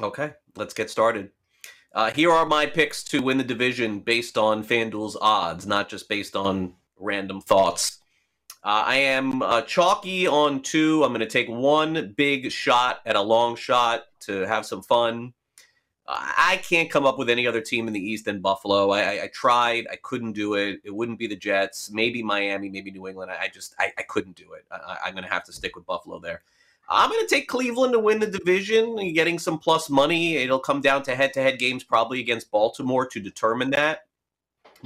Okay, 0.00 0.32
let's 0.56 0.72
get 0.72 0.88
started. 0.88 1.30
Uh, 1.92 2.10
here 2.10 2.30
are 2.30 2.46
my 2.46 2.64
picks 2.64 3.02
to 3.02 3.20
win 3.20 3.36
the 3.38 3.44
division 3.44 4.00
based 4.00 4.38
on 4.38 4.64
FanDuel's 4.64 5.16
odds, 5.20 5.66
not 5.66 5.88
just 5.88 6.08
based 6.08 6.36
on 6.36 6.74
random 6.98 7.40
thoughts. 7.40 7.97
Uh, 8.68 8.84
I 8.84 8.96
am 8.96 9.40
uh, 9.40 9.62
chalky 9.62 10.26
on 10.26 10.60
two. 10.60 11.02
I'm 11.02 11.08
going 11.08 11.20
to 11.20 11.26
take 11.26 11.48
one 11.48 12.12
big 12.18 12.52
shot 12.52 13.00
at 13.06 13.16
a 13.16 13.20
long 13.22 13.56
shot 13.56 14.02
to 14.20 14.46
have 14.46 14.66
some 14.66 14.82
fun. 14.82 15.32
Uh, 16.06 16.18
I 16.18 16.60
can't 16.62 16.90
come 16.90 17.06
up 17.06 17.18
with 17.18 17.30
any 17.30 17.46
other 17.46 17.62
team 17.62 17.86
in 17.86 17.94
the 17.94 18.10
East 18.10 18.26
than 18.26 18.42
Buffalo. 18.42 18.90
I, 18.90 19.00
I, 19.00 19.22
I 19.22 19.26
tried. 19.28 19.86
I 19.90 19.96
couldn't 19.96 20.32
do 20.32 20.52
it. 20.52 20.80
It 20.84 20.94
wouldn't 20.94 21.18
be 21.18 21.26
the 21.26 21.34
Jets. 21.34 21.90
Maybe 21.90 22.22
Miami. 22.22 22.68
Maybe 22.68 22.90
New 22.90 23.08
England. 23.08 23.30
I, 23.30 23.44
I 23.44 23.48
just 23.48 23.74
I, 23.78 23.90
couldn't 24.02 24.36
do 24.36 24.52
it. 24.52 24.66
I, 24.70 24.98
I'm 25.06 25.14
going 25.14 25.24
to 25.24 25.32
have 25.32 25.44
to 25.44 25.52
stick 25.54 25.74
with 25.74 25.86
Buffalo 25.86 26.18
there. 26.18 26.42
I'm 26.90 27.08
going 27.08 27.26
to 27.26 27.34
take 27.34 27.48
Cleveland 27.48 27.94
to 27.94 27.98
win 27.98 28.18
the 28.18 28.26
division, 28.26 29.14
getting 29.14 29.38
some 29.38 29.58
plus 29.58 29.88
money. 29.88 30.36
It'll 30.36 30.58
come 30.58 30.82
down 30.82 31.04
to 31.04 31.16
head-to-head 31.16 31.58
games, 31.58 31.84
probably 31.84 32.20
against 32.20 32.50
Baltimore, 32.50 33.06
to 33.06 33.18
determine 33.18 33.70
that. 33.70 34.00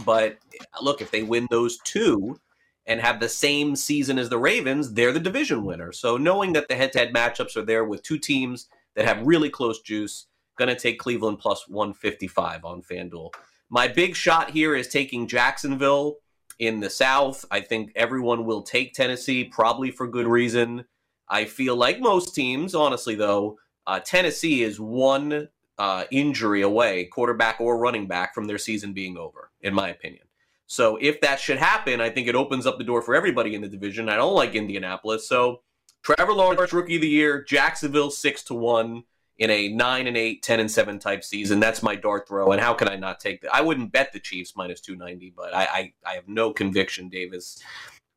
But 0.05 0.39
look, 0.81 1.01
if 1.03 1.11
they 1.11 1.25
win 1.25 1.49
those 1.51 1.79
two 1.79 2.39
and 2.87 3.01
have 3.01 3.21
the 3.21 3.29
same 3.29 3.77
season 3.77 4.19
as 4.19 4.29
the 4.29 4.39
Ravens, 4.39 4.93
they're 4.93 5.13
the 5.13 5.21
division 5.21 5.65
winner. 5.65 5.93
So 5.93 6.17
knowing 6.17 6.53
that 6.55 6.69
the 6.69 6.75
head-to-head 6.75 7.15
matchups 7.15 7.57
are 7.57 7.65
there 7.65 7.85
with 7.85 8.03
two 8.03 8.19
teams 8.19 8.69
that 8.97 9.07
have 9.07 9.27
really 9.27 9.51
close 9.51 9.81
juice, 9.81 10.27
going 10.59 10.69
to 10.69 10.81
take 10.81 10.99
Cleveland 10.99 11.39
plus 11.39 11.69
155 11.69 12.65
on 12.65 12.83
FanDuel. 12.83 13.31
My 13.71 13.89
big 13.89 14.15
shot 14.15 14.51
here 14.51 14.75
is 14.75 14.89
taking 14.89 15.27
Jacksonville 15.27 16.17
in 16.59 16.81
the 16.81 16.91
South. 16.91 17.45
I 17.51 17.61
think 17.61 17.93
everyone 17.97 18.45
will 18.45 18.63
take 18.63 18.93
Tennessee, 18.93 19.45
probably 19.45 19.91
for 19.91 20.07
good 20.07 20.27
reason. 20.27 20.85
I 21.29 21.47
feel 21.47 21.77
like 21.77 22.01
most 22.01 22.35
teams, 22.35 22.75
honestly, 22.75 23.15
though, 23.15 23.59
uh, 23.87 24.01
Tennessee 24.01 24.63
is 24.63 24.79
one 24.79 25.49
uh, 25.79 26.05
injury 26.11 26.63
away, 26.63 27.07
quarterback 27.07 27.61
or 27.61 27.79
running 27.79 28.07
back, 28.07 28.35
from 28.35 28.47
their 28.47 28.59
season 28.59 28.93
being 28.93 29.17
over, 29.17 29.51
in 29.63 29.73
my 29.73 29.89
opinion. 29.89 30.25
So 30.67 30.97
if 31.01 31.21
that 31.21 31.39
should 31.39 31.59
happen, 31.59 32.01
I 32.01 32.11
think 32.11 32.29
it 32.29 32.35
opens 32.35 32.67
up 32.67 32.79
the 32.79 32.85
door 32.85 33.03
for 33.03 33.15
everybody 33.15 33.55
in 33.55 33.61
the 33.61 33.69
division. 33.69 34.09
I 34.09 34.17
don't 34.17 34.35
like 34.35 34.55
Indianapolis. 34.55 35.29
So 35.29 35.61
Trevor 36.03 36.33
Lawrence, 36.33 36.73
rookie 36.73 36.97
of 36.97 37.03
the 37.03 37.09
year, 37.09 37.43
Jacksonville 37.45 38.11
six 38.11 38.43
to 38.45 38.55
one 38.55 39.05
in 39.39 39.51
a 39.51 39.69
nine 39.69 40.07
and 40.07 40.17
eight, 40.17 40.43
10 40.43 40.61
and 40.61 40.71
seven 40.71 40.99
type 40.99 41.25
season. 41.25 41.61
That's 41.61 41.83
my 41.83 41.97
dart 41.97 42.29
throw. 42.29 42.53
And 42.53 42.61
how 42.61 42.75
can 42.75 42.89
I 42.89 42.97
not 42.97 43.21
take 43.21 43.43
that? 43.43 43.55
I 43.55 43.61
wouldn't 43.61 43.93
bet 43.93 44.13
the 44.13 44.21
Chiefs 44.21 44.55
minus 44.57 44.81
290, 44.81 45.35
but 45.37 45.55
I, 45.55 45.65
I, 45.65 45.93
I 46.07 46.15
have 46.15 46.29
no 46.29 46.53
conviction, 46.53 47.09
Davis, 47.09 47.59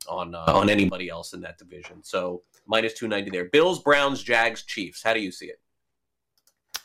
on 0.08 0.36
uh, 0.36 0.46
on 0.48 0.70
anybody 0.70 1.10
else 1.10 1.34
in 1.34 1.42
that 1.42 1.58
division. 1.58 2.04
So 2.04 2.44
minus 2.68 2.94
290 2.94 3.32
there. 3.32 3.46
Bills, 3.46 3.82
Browns, 3.82 4.22
Jags, 4.24 4.64
Chiefs. 4.64 5.02
How 5.04 5.14
do 5.14 5.20
you 5.20 5.32
see 5.32 5.48
it? 5.48 5.60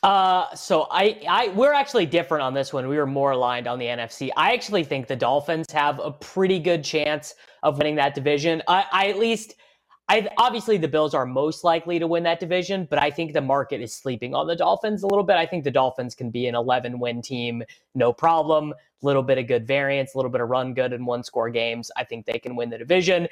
Uh, 0.03 0.55
so 0.55 0.87
I, 0.91 1.21
I, 1.29 1.49
we're 1.49 1.75
actually 1.75 2.07
different 2.07 2.43
on 2.43 2.55
this 2.55 2.73
one. 2.73 2.89
We 2.89 2.97
were 2.97 3.07
more 3.07 3.33
aligned 3.33 3.67
on 3.67 3.79
the 3.79 3.85
NFC. 3.85 4.31
I 4.37 4.55
actually 4.55 4.83
think 4.85 5.07
the 5.07 5.17
Dolphins 5.17 5.71
have 5.73 5.99
a 5.99 6.11
pretty 6.11 6.59
good 6.59 6.83
chance 6.83 7.35
of 7.63 7.77
winning 7.77 7.97
that 7.97 8.15
division. 8.15 8.63
I, 8.67 8.87
I 8.91 9.09
at 9.09 9.19
least, 9.19 9.57
I 10.09 10.27
obviously 10.39 10.79
the 10.79 10.89
Bills 10.89 11.13
are 11.13 11.27
most 11.27 11.65
likely 11.65 11.99
to 11.99 12.07
win 12.07 12.23
that 12.23 12.41
division, 12.41 12.87
but 12.89 12.99
I 12.99 13.11
think 13.11 13.35
the 13.35 13.43
market 13.43 13.83
is 13.83 13.93
sleeping 13.93 14.35
on 14.35 14.47
the 14.47 14.57
Dolphins 14.57 15.03
a 15.03 15.07
little 15.07 15.23
bit. 15.23 15.37
I 15.37 15.45
think 15.45 15.65
the 15.65 15.71
Dolphins 15.71 16.15
can 16.15 16.31
be 16.31 16.47
an 16.47 16.55
11 16.55 16.99
win 16.99 17.21
team, 17.21 17.63
no 17.95 18.11
problem. 18.11 18.73
A 18.73 19.07
little 19.07 19.23
bit 19.23 19.37
of 19.37 19.47
good 19.47 19.67
variance, 19.67 20.15
a 20.15 20.19
little 20.19 20.31
bit 20.31 20.41
of 20.41 20.49
run 20.49 20.73
good 20.73 20.95
in 20.95 21.05
one 21.05 21.23
score 21.23 21.51
games. 21.51 21.91
I 21.97 22.05
think 22.05 22.25
they 22.25 22.39
can 22.39 22.57
win 22.57 22.71
the 22.71 22.79
division. 22.79 23.29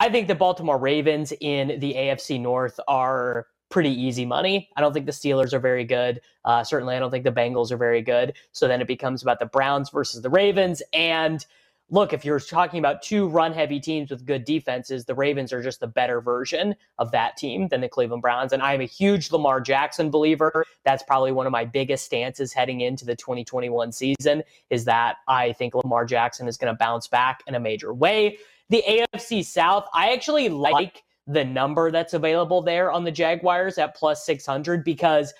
I 0.00 0.10
think 0.10 0.28
the 0.28 0.34
Baltimore 0.34 0.78
Ravens 0.78 1.32
in 1.40 1.80
the 1.80 1.94
AFC 1.94 2.40
North 2.40 2.78
are 2.88 3.48
pretty 3.70 3.90
easy 3.90 4.24
money. 4.24 4.68
I 4.76 4.80
don't 4.80 4.92
think 4.92 5.06
the 5.06 5.12
Steelers 5.12 5.52
are 5.52 5.58
very 5.58 5.84
good. 5.84 6.20
Uh, 6.44 6.62
certainly, 6.62 6.94
I 6.94 6.98
don't 6.98 7.10
think 7.10 7.24
the 7.24 7.32
Bengals 7.32 7.70
are 7.70 7.76
very 7.76 8.02
good. 8.02 8.34
So 8.52 8.68
then 8.68 8.80
it 8.80 8.86
becomes 8.86 9.22
about 9.22 9.38
the 9.40 9.46
Browns 9.46 9.90
versus 9.90 10.22
the 10.22 10.30
Ravens. 10.30 10.82
And 10.92 11.44
look, 11.90 12.12
if 12.12 12.24
you're 12.24 12.40
talking 12.40 12.78
about 12.78 13.02
two 13.02 13.28
run 13.28 13.52
heavy 13.52 13.78
teams 13.80 14.10
with 14.10 14.24
good 14.24 14.44
defenses, 14.44 15.04
the 15.04 15.14
Ravens 15.14 15.52
are 15.52 15.62
just 15.62 15.80
the 15.80 15.86
better 15.86 16.20
version 16.20 16.74
of 16.98 17.10
that 17.12 17.36
team 17.36 17.68
than 17.68 17.80
the 17.80 17.88
Cleveland 17.88 18.22
Browns. 18.22 18.52
And 18.52 18.62
I'm 18.62 18.80
a 18.80 18.86
huge 18.86 19.30
Lamar 19.30 19.60
Jackson 19.60 20.10
believer. 20.10 20.64
That's 20.84 21.02
probably 21.02 21.32
one 21.32 21.46
of 21.46 21.52
my 21.52 21.64
biggest 21.64 22.04
stances 22.04 22.52
heading 22.52 22.80
into 22.80 23.04
the 23.04 23.16
2021 23.16 23.92
season 23.92 24.42
is 24.70 24.84
that 24.86 25.16
I 25.28 25.52
think 25.52 25.74
Lamar 25.74 26.04
Jackson 26.04 26.48
is 26.48 26.56
going 26.56 26.72
to 26.72 26.78
bounce 26.78 27.06
back 27.06 27.42
in 27.46 27.54
a 27.54 27.60
major 27.60 27.92
way. 27.92 28.38
The 28.70 28.82
AFC 28.88 29.44
South, 29.44 29.86
I 29.92 30.12
actually 30.12 30.48
like 30.48 31.04
the 31.26 31.44
number 31.44 31.90
that's 31.90 32.14
available 32.14 32.60
there 32.60 32.92
on 32.92 33.04
the 33.04 33.10
Jaguars 33.10 33.78
at 33.78 33.94
plus 33.94 34.24
600 34.26 34.84
because 34.84 35.32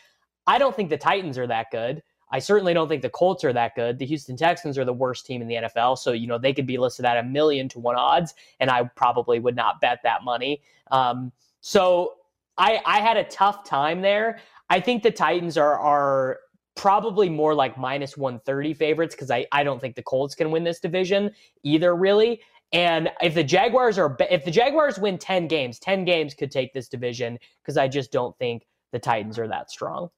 I 0.47 0.59
don't 0.59 0.75
think 0.75 0.91
the 0.91 0.97
Titans 0.97 1.39
are 1.39 1.47
that 1.47 1.71
good. 1.71 2.03
I 2.31 2.39
certainly 2.39 2.75
don't 2.75 2.89
think 2.89 3.03
the 3.03 3.11
Colts 3.11 3.45
are 3.45 3.53
that 3.53 3.75
good. 3.77 3.99
The 3.99 4.07
Houston 4.07 4.37
Texans 4.37 4.77
are 4.77 4.85
the 4.85 4.93
worst 4.93 5.27
team 5.27 5.41
in 5.41 5.49
the 5.49 5.55
NFL. 5.55 5.99
So, 5.99 6.13
you 6.13 6.27
know, 6.27 6.39
they 6.39 6.53
could 6.53 6.67
be 6.67 6.79
listed 6.79 7.05
at 7.05 7.19
a 7.19 7.23
million 7.23 7.69
to 7.71 7.79
one 7.79 7.97
odds, 7.97 8.35
and 8.61 8.71
I 8.71 8.85
probably 8.97 9.39
would 9.39 9.55
not 9.55 9.81
bet 9.81 10.01
that 10.03 10.25
money. 10.25 10.63
Um, 10.91 11.33
so 11.61 12.15
I, 12.59 12.81
I 12.87 13.01
had 13.01 13.17
a 13.17 13.25
tough 13.25 13.65
time 13.65 14.01
there. 14.03 14.41
I 14.71 14.81
think 14.81 15.03
the 15.03 15.11
Titans 15.11 15.57
are, 15.57 15.79
are 15.79 16.39
probably 16.75 17.29
more 17.29 17.55
like 17.55 17.79
minus 17.79 18.17
130 18.17 18.75
favorites 18.75 19.15
because 19.15 19.31
I, 19.31 19.47
I 19.53 19.63
don't 19.63 19.81
think 19.81 19.95
the 19.95 20.03
Colts 20.03 20.35
can 20.35 20.51
win 20.51 20.65
this 20.65 20.81
division 20.81 21.31
either, 21.63 21.95
really. 21.95 22.41
And 22.73 23.11
if 23.23 23.35
the 23.35 23.45
Jaguars 23.45 23.99
are 23.99 24.17
if 24.21 24.45
the 24.45 24.51
Jaguars 24.51 24.99
win 24.99 25.19
10 25.19 25.47
games, 25.47 25.79
10 25.79 26.05
games 26.05 26.35
could 26.35 26.51
take 26.51 26.73
this 26.73 26.89
division 26.89 27.39
because 27.63 27.77
I 27.77 27.89
just 27.89 28.11
don't 28.11 28.37
think 28.39 28.67
the 28.93 28.99
Titans 28.99 29.39
are 29.39 29.49
that 29.49 29.71
strong. 29.71 30.11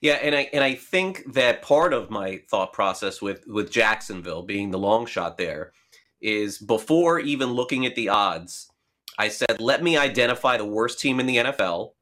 Yeah, 0.00 0.14
and 0.14 0.34
I 0.34 0.48
and 0.52 0.62
I 0.62 0.74
think 0.74 1.34
that 1.34 1.62
part 1.62 1.92
of 1.92 2.10
my 2.10 2.40
thought 2.48 2.72
process 2.72 3.20
with 3.20 3.46
with 3.46 3.70
Jacksonville 3.70 4.42
being 4.42 4.70
the 4.70 4.78
long 4.78 5.06
shot 5.06 5.36
there 5.36 5.72
is 6.20 6.58
before 6.58 7.18
even 7.20 7.50
looking 7.50 7.84
at 7.84 7.94
the 7.94 8.08
odds, 8.08 8.70
I 9.18 9.28
said 9.28 9.60
let 9.60 9.82
me 9.82 9.96
identify 9.96 10.56
the 10.56 10.64
worst 10.64 11.00
team 11.00 11.20
in 11.20 11.26
the 11.26 11.36
NFL 11.36 11.92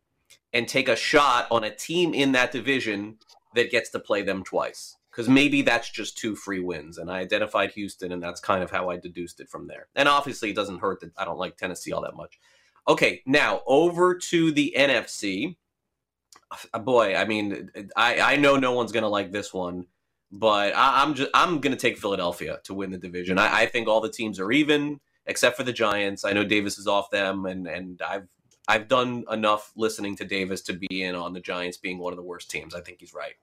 and 0.53 0.69
take 0.69 0.89
a 0.89 0.97
shot 0.97 1.47
on 1.51 1.65
a 1.65 1.75
team 1.75 2.13
in 2.15 2.33
that 2.33 2.53
division 2.53 3.17
that 3.55 3.71
gets 3.71 3.91
to 3.91 3.99
play 3.99 4.23
them 4.23 4.45
twice. 4.45 4.97
Because 5.13 5.29
maybe 5.29 5.61
that's 5.61 5.91
just 5.91 6.17
two 6.17 6.35
free 6.35 6.61
wins. 6.61 6.97
And 6.97 7.11
I 7.11 7.19
identified 7.19 7.73
Houston, 7.73 8.13
and 8.13 8.23
that's 8.23 8.41
kind 8.41 8.63
of 8.63 8.71
how 8.71 8.89
I 8.89 8.97
deduced 8.97 9.41
it 9.41 9.51
from 9.51 9.67
there. 9.67 9.89
And 9.95 10.09
obviously, 10.09 10.51
it 10.51 10.57
doesn't 10.57 10.81
hurt 10.81 11.01
that 11.01 11.13
I 11.19 11.27
don't 11.27 11.39
like 11.39 11.59
Tennessee 11.59 11.93
all 11.93 12.03
that 12.03 12.17
much. 12.17 12.39
Okay, 12.89 13.23
now 13.27 13.61
over 13.67 14.15
to 14.15 14.51
the 14.51 14.75
NFC. 14.77 15.57
Uh, 16.73 16.79
boy, 16.79 17.15
I 17.15 17.27
mean, 17.27 17.71
I, 17.95 18.35
I 18.35 18.37
know 18.37 18.57
no 18.57 18.73
one's 18.73 18.93
going 18.93 19.05
to 19.05 19.09
like 19.09 19.33
this 19.33 19.53
one, 19.53 19.87
but 20.31 20.75
I, 20.75 21.03
am 21.03 21.15
just 21.15 21.31
I'm 21.35 21.61
going 21.61 21.77
to 21.77 21.81
take 21.81 21.99
Philadelphia 21.99 22.59
to 22.65 22.75
win 22.75 22.91
the 22.91 22.99
division. 22.99 23.39
I, 23.39 23.63
I 23.63 23.67
think 23.67 23.89
all 23.89 24.01
the 24.01 24.11
teams 24.11 24.41
are 24.41 24.51
even 24.51 24.99
except 25.27 25.57
for 25.57 25.63
the 25.63 25.73
Giants. 25.73 26.25
I 26.25 26.33
know 26.33 26.45
Davis 26.45 26.79
is 26.79 26.87
off 26.87 27.11
them, 27.11 27.47
and 27.47 27.67
and 27.67 28.01
I've 28.03 28.27
I've 28.69 28.89
done 28.89 29.25
enough 29.31 29.73
listening 29.77 30.17
to 30.17 30.25
Davis 30.25 30.63
to 30.63 30.73
be 30.73 31.03
in 31.03 31.15
on 31.15 31.33
the 31.33 31.41
Giants 31.41 31.77
being 31.77 31.99
one 31.99 32.13
of 32.13 32.17
the 32.17 32.23
worst 32.23 32.51
teams. 32.51 32.75
I 32.75 32.81
think 32.81 33.01
he's 33.01 33.15
right. 33.15 33.35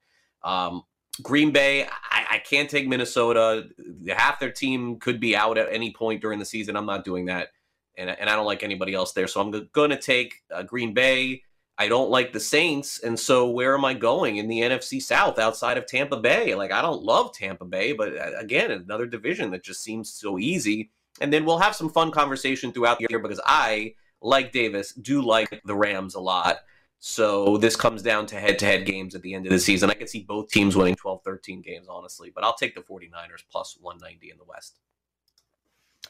Um, 0.44 0.84
Green 1.22 1.52
Bay, 1.52 1.84
I, 1.84 2.26
I, 2.32 2.38
can't 2.40 2.70
take 2.70 2.88
Minnesota. 2.88 3.68
Half 4.08 4.40
their 4.40 4.52
team 4.52 5.00
could 5.00 5.20
be 5.20 5.36
out 5.36 5.58
at 5.58 5.72
any 5.72 5.92
point 5.92 6.22
during 6.22 6.40
the 6.40 6.46
season. 6.46 6.76
I'm 6.76 6.86
not 6.86 7.04
doing 7.04 7.26
that, 7.26 7.50
and 7.98 8.10
and 8.10 8.30
I 8.30 8.36
don't 8.36 8.46
like 8.46 8.64
anybody 8.64 8.94
else 8.94 9.12
there. 9.12 9.28
So 9.28 9.42
I'm 9.42 9.70
going 9.74 9.90
to 9.90 9.98
take 9.98 10.36
uh, 10.54 10.64
Green 10.64 10.94
Bay. 10.94 11.44
I 11.78 11.88
don't 11.88 12.10
like 12.10 12.34
the 12.34 12.40
Saints, 12.40 13.00
and 13.00 13.20
so 13.20 13.50
where 13.50 13.74
am 13.74 13.86
I 13.86 13.94
going 13.94 14.38
in 14.38 14.48
the 14.48 14.62
NFC 14.62 15.02
South 15.02 15.40
outside 15.40 15.78
of 15.78 15.86
Tampa 15.86 16.18
Bay? 16.18 16.56
Like 16.56 16.72
I 16.72 16.82
don't 16.82 17.04
love 17.04 17.34
Tampa 17.34 17.66
Bay, 17.66 17.94
but 17.94 18.18
uh, 18.18 18.32
again, 18.38 18.72
another 18.72 19.06
division 19.06 19.52
that 19.52 19.64
just 19.64 19.82
seems 19.82 20.12
so 20.12 20.40
easy. 20.40 20.92
And 21.22 21.34
then 21.34 21.46
we'll 21.46 21.60
have 21.60 21.76
some 21.76 21.90
fun 21.90 22.12
conversation 22.12 22.72
throughout 22.72 23.00
the 23.00 23.08
year 23.10 23.20
because 23.20 23.42
I 23.46 23.96
like 24.22 24.52
Davis, 24.52 24.94
do 24.94 25.22
like 25.22 25.62
the 25.66 25.76
Rams 25.76 26.16
a 26.16 26.20
lot. 26.20 26.60
So 27.00 27.58
this 27.58 27.78
comes 27.78 28.02
down 28.02 28.26
to 28.28 28.40
head 28.40 28.60
to 28.60 28.66
head 28.66 28.86
games 28.86 29.16
at 29.16 29.22
the 29.22 29.34
end 29.34 29.46
of 29.46 29.52
the 29.52 29.60
season. 29.60 29.90
I 29.90 29.94
can 29.94 30.08
see 30.08 30.22
both 30.22 30.50
teams 30.50 30.76
winning 30.76 30.96
12 30.96 31.22
13 31.24 31.62
games, 31.62 31.88
honestly, 31.90 32.32
but 32.34 32.44
I'll 32.44 32.56
take 32.56 32.76
the 32.76 32.82
49ers 32.82 33.44
plus 33.50 33.78
190 33.80 34.32
in 34.32 34.38
the 34.38 34.44
West. 34.44 34.80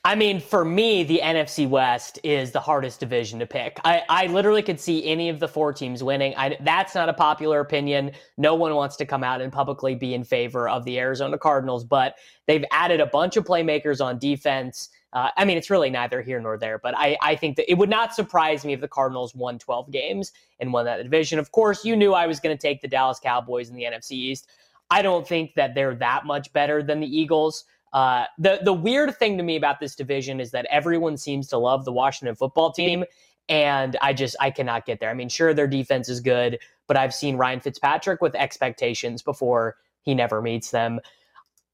I 0.06 0.16
mean, 0.16 0.40
for 0.40 0.64
me, 0.64 1.04
the 1.04 1.20
NFC 1.22 1.68
West 1.68 2.20
is 2.24 2.52
the 2.52 2.60
hardest 2.60 3.02
division 3.02 3.38
to 3.40 3.46
pick. 3.46 3.80
I, 3.84 4.04
I 4.08 4.28
literally 4.28 4.62
could 4.62 4.80
see 4.80 5.06
any 5.06 5.28
of 5.28 5.40
the 5.40 5.48
four 5.48 5.74
teams 5.74 6.02
winning. 6.04 6.34
I, 6.38 6.58
that's 6.62 6.96
not 6.96 7.10
a 7.10 7.14
popular 7.14 7.60
opinion. 7.60 8.12
No 8.38 8.56
one 8.56 8.74
wants 8.74 8.96
to 8.98 9.06
come 9.06 9.26
out 9.26 9.42
and 9.42 9.52
publicly 9.52 9.96
be 9.96 10.14
in 10.14 10.24
favor 10.24 10.70
of 10.70 10.86
the 10.86 11.00
Arizona 11.00 11.38
Cardinals, 11.38 11.84
but 11.84 12.16
they've 12.48 12.64
added 12.72 13.02
a 13.02 13.08
bunch 13.08 13.36
of 13.36 13.44
playmakers 13.44 14.04
on 14.04 14.18
defense. 14.20 14.90
Uh, 15.12 15.30
I 15.36 15.46
mean, 15.46 15.58
it's 15.58 15.70
really 15.70 15.90
neither 15.90 16.22
here 16.22 16.40
nor 16.40 16.58
there, 16.58 16.78
but 16.78 16.96
I, 16.96 17.18
I 17.22 17.36
think 17.36 17.56
that 17.58 17.70
it 17.70 17.76
would 17.76 17.90
not 17.90 18.14
surprise 18.14 18.64
me 18.64 18.74
if 18.74 18.82
the 18.82 18.88
Cardinals 18.88 19.34
won 19.34 19.58
12 19.58 19.92
games 19.92 20.32
and 20.60 20.72
won 20.72 20.86
that 20.86 21.02
division. 21.02 21.40
Of 21.40 21.52
course, 21.52 21.84
you 21.84 21.96
knew 21.96 22.14
I 22.14 22.28
was 22.28 22.40
going 22.40 22.56
to 22.56 22.62
take 22.62 22.82
the 22.82 22.88
Dallas 22.88 23.20
Cowboys 23.20 23.70
in 23.70 23.76
the 23.76 23.84
NFC 23.84 24.12
East. 24.12 24.48
I 24.92 25.02
don't 25.02 25.28
think 25.28 25.56
that 25.56 25.74
they're 25.74 25.96
that 25.96 26.26
much 26.26 26.54
better 26.54 26.84
than 26.84 27.00
the 27.00 27.08
Eagles. 27.08 27.66
Uh, 27.92 28.26
the 28.38 28.60
the 28.64 28.74
weird 28.74 29.16
thing 29.18 29.38
to 29.38 29.44
me 29.44 29.56
about 29.56 29.80
this 29.80 29.96
division 29.96 30.40
is 30.40 30.52
that 30.52 30.66
everyone 30.70 31.18
seems 31.18 31.48
to 31.48 31.58
love 31.58 31.86
the 31.86 31.92
Washington 31.92 32.36
football 32.36 32.72
team, 32.72 33.04
and 33.48 33.98
I 34.02 34.14
just 34.14 34.36
I 34.40 34.52
cannot 34.52 34.86
get 34.86 35.00
there. 35.00 35.10
I 35.10 35.16
mean, 35.16 35.30
sure 35.30 35.54
their 35.54 35.68
defense 35.68 36.08
is 36.08 36.20
good, 36.20 36.60
but 36.88 36.98
I've 36.98 37.14
seen 37.14 37.36
Ryan 37.36 37.60
Fitzpatrick 37.60 38.22
with 38.22 38.36
expectations 38.36 39.24
before 39.24 39.78
he 40.02 40.14
never 40.14 40.42
meets 40.42 40.72
them. 40.72 41.00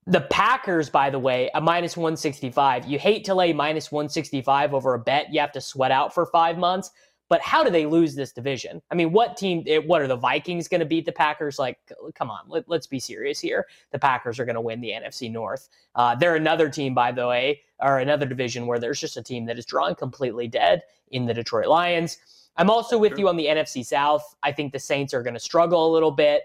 The 0.08 0.22
Packers, 0.22 0.88
by 0.88 1.10
the 1.10 1.18
way, 1.18 1.50
a 1.56 1.62
minus 1.62 1.98
165. 1.98 2.86
You 2.86 3.00
hate 3.00 3.26
to 3.26 3.34
lay 3.34 3.54
minus 3.54 3.92
165 3.92 4.76
over 4.76 4.94
a 4.94 5.00
bet 5.00 5.34
you 5.34 5.40
have 5.40 5.52
to 5.54 5.62
sweat 5.62 5.92
out 5.92 6.14
for 6.14 6.28
five 6.28 6.60
months, 6.60 6.92
but 7.28 7.42
how 7.42 7.64
do 7.64 7.72
they 7.72 7.88
lose 7.88 8.14
this 8.14 8.32
division? 8.32 8.84
I 8.92 8.96
mean, 8.96 9.12
what 9.12 9.36
team, 9.36 9.64
eh, 9.66 9.80
what 9.80 10.04
are 10.04 10.08
the 10.08 10.16
Vikings 10.16 10.68
going 10.68 10.82
to 10.82 10.86
beat 10.86 11.08
the 11.08 11.12
Packers? 11.12 11.58
Like, 11.58 11.80
come 12.14 12.30
on, 12.30 12.42
let, 12.48 12.70
us 12.70 12.86
be 12.86 13.00
serious 13.00 13.40
here. 13.40 13.66
The 13.92 13.98
Packers 13.98 14.40
are 14.40 14.46
going 14.46 14.56
to 14.56 14.62
win 14.62 14.80
the 14.80 14.92
NFC 14.92 15.32
North. 15.32 15.70
Uh, 15.96 16.14
they're 16.14 16.36
another 16.36 16.70
team, 16.70 16.94
by 16.94 17.12
the 17.12 17.28
way, 17.28 17.62
or 17.80 17.98
another 17.98 18.28
division 18.28 18.68
where 18.68 18.78
there's 18.78 19.02
just 19.02 19.18
a 19.18 19.24
team 19.24 19.46
that 19.46 19.58
is 19.58 19.66
drawn 19.66 19.96
completely 19.96 20.48
dead 20.48 20.84
in 21.10 21.26
the 21.26 21.34
Detroit 21.34 21.66
Lions. 21.66 22.20
I'm 22.58 22.70
also 22.70 23.00
with 23.00 23.18
you 23.18 23.28
on 23.28 23.38
the 23.38 23.48
NFC 23.48 23.84
South. 23.84 24.36
I 24.44 24.52
think 24.52 24.72
the 24.72 24.80
Saints 24.80 25.16
are 25.16 25.24
going 25.24 25.34
to 25.34 25.40
struggle 25.40 25.92
a 25.92 25.92
little 25.92 26.12
bit. 26.12 26.44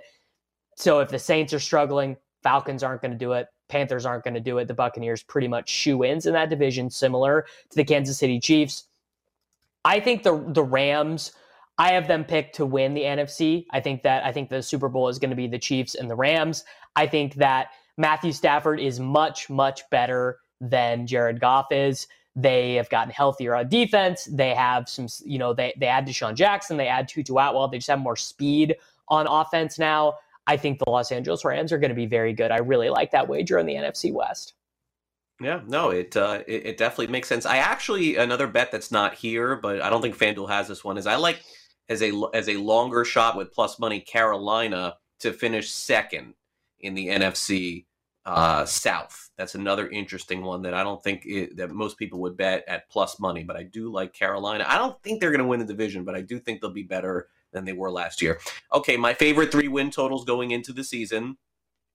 So 0.76 1.00
if 1.00 1.10
the 1.10 1.18
Saints 1.18 1.52
are 1.52 1.60
struggling, 1.60 2.16
Falcons 2.42 2.82
aren't 2.82 3.02
going 3.02 3.12
to 3.12 3.18
do 3.18 3.32
it. 3.32 3.48
Panthers 3.68 4.04
aren't 4.04 4.24
going 4.24 4.34
to 4.34 4.40
do 4.40 4.58
it. 4.58 4.68
The 4.68 4.74
Buccaneers 4.74 5.22
pretty 5.22 5.48
much 5.48 5.68
shoe 5.68 6.04
ins 6.04 6.26
in 6.26 6.32
that 6.34 6.50
division, 6.50 6.90
similar 6.90 7.46
to 7.70 7.76
the 7.76 7.84
Kansas 7.84 8.18
City 8.18 8.40
Chiefs. 8.40 8.84
I 9.84 10.00
think 10.00 10.22
the 10.22 10.44
the 10.48 10.64
Rams. 10.64 11.32
I 11.78 11.92
have 11.92 12.08
them 12.08 12.24
picked 12.24 12.56
to 12.56 12.66
win 12.66 12.92
the 12.92 13.02
NFC. 13.02 13.64
I 13.70 13.80
think 13.80 14.02
that 14.02 14.24
I 14.24 14.32
think 14.32 14.50
the 14.50 14.62
Super 14.62 14.88
Bowl 14.88 15.08
is 15.08 15.18
going 15.18 15.30
to 15.30 15.36
be 15.36 15.46
the 15.46 15.58
Chiefs 15.58 15.94
and 15.94 16.10
the 16.10 16.14
Rams. 16.14 16.64
I 16.94 17.06
think 17.06 17.36
that 17.36 17.68
Matthew 17.96 18.32
Stafford 18.32 18.80
is 18.80 19.00
much 19.00 19.48
much 19.48 19.88
better 19.90 20.38
than 20.60 21.06
Jared 21.06 21.40
Goff 21.40 21.72
is. 21.72 22.06
They 22.36 22.74
have 22.74 22.88
gotten 22.90 23.12
healthier 23.12 23.54
on 23.54 23.68
defense. 23.68 24.28
They 24.30 24.54
have 24.54 24.88
some, 24.88 25.08
you 25.24 25.38
know, 25.38 25.54
they 25.54 25.74
they 25.78 25.86
add 25.86 26.06
DeSean 26.06 26.34
Jackson, 26.34 26.76
they 26.76 26.86
add 26.86 27.08
Tutu 27.08 27.32
Atwell. 27.36 27.68
They 27.68 27.78
just 27.78 27.88
have 27.88 27.98
more 27.98 28.16
speed 28.16 28.76
on 29.08 29.26
offense 29.26 29.78
now. 29.78 30.14
I 30.50 30.56
think 30.56 30.80
the 30.80 30.90
Los 30.90 31.12
Angeles 31.12 31.44
Rams 31.44 31.72
are 31.72 31.78
going 31.78 31.90
to 31.90 31.94
be 31.94 32.06
very 32.06 32.32
good. 32.32 32.50
I 32.50 32.58
really 32.58 32.88
like 32.90 33.12
that 33.12 33.28
wager 33.28 33.56
in 33.60 33.66
the 33.66 33.74
NFC 33.74 34.12
West. 34.12 34.54
Yeah, 35.40 35.60
no, 35.68 35.90
it, 35.90 36.16
uh, 36.16 36.42
it, 36.44 36.66
it 36.66 36.76
definitely 36.76 37.06
makes 37.06 37.28
sense. 37.28 37.46
I 37.46 37.58
actually 37.58 38.16
another 38.16 38.48
bet 38.48 38.72
that's 38.72 38.90
not 38.90 39.14
here, 39.14 39.54
but 39.54 39.80
I 39.80 39.88
don't 39.88 40.02
think 40.02 40.18
FanDuel 40.18 40.48
has 40.48 40.66
this 40.66 40.82
one. 40.82 40.98
Is 40.98 41.06
I 41.06 41.14
like 41.14 41.40
as 41.88 42.02
a 42.02 42.10
as 42.34 42.48
a 42.48 42.56
longer 42.56 43.04
shot 43.04 43.36
with 43.36 43.52
plus 43.52 43.78
money 43.78 44.00
Carolina 44.00 44.96
to 45.20 45.32
finish 45.32 45.70
second 45.70 46.34
in 46.80 46.94
the 46.94 47.06
NFC 47.06 47.86
uh, 48.26 48.64
South. 48.64 49.30
That's 49.38 49.54
another 49.54 49.88
interesting 49.88 50.42
one 50.42 50.62
that 50.62 50.74
I 50.74 50.82
don't 50.82 51.02
think 51.02 51.26
it, 51.26 51.56
that 51.58 51.70
most 51.70 51.96
people 51.96 52.18
would 52.22 52.36
bet 52.36 52.64
at 52.66 52.90
plus 52.90 53.20
money, 53.20 53.44
but 53.44 53.56
I 53.56 53.62
do 53.62 53.92
like 53.92 54.14
Carolina. 54.14 54.64
I 54.66 54.78
don't 54.78 55.00
think 55.04 55.20
they're 55.20 55.30
going 55.30 55.42
to 55.42 55.46
win 55.46 55.60
the 55.60 55.66
division, 55.66 56.02
but 56.02 56.16
I 56.16 56.22
do 56.22 56.40
think 56.40 56.60
they'll 56.60 56.70
be 56.70 56.82
better 56.82 57.28
than 57.52 57.64
they 57.64 57.72
were 57.72 57.90
last 57.90 58.22
year. 58.22 58.40
Okay, 58.72 58.96
my 58.96 59.14
favorite 59.14 59.52
three 59.52 59.68
win 59.68 59.90
totals 59.90 60.24
going 60.24 60.50
into 60.50 60.72
the 60.72 60.84
season. 60.84 61.36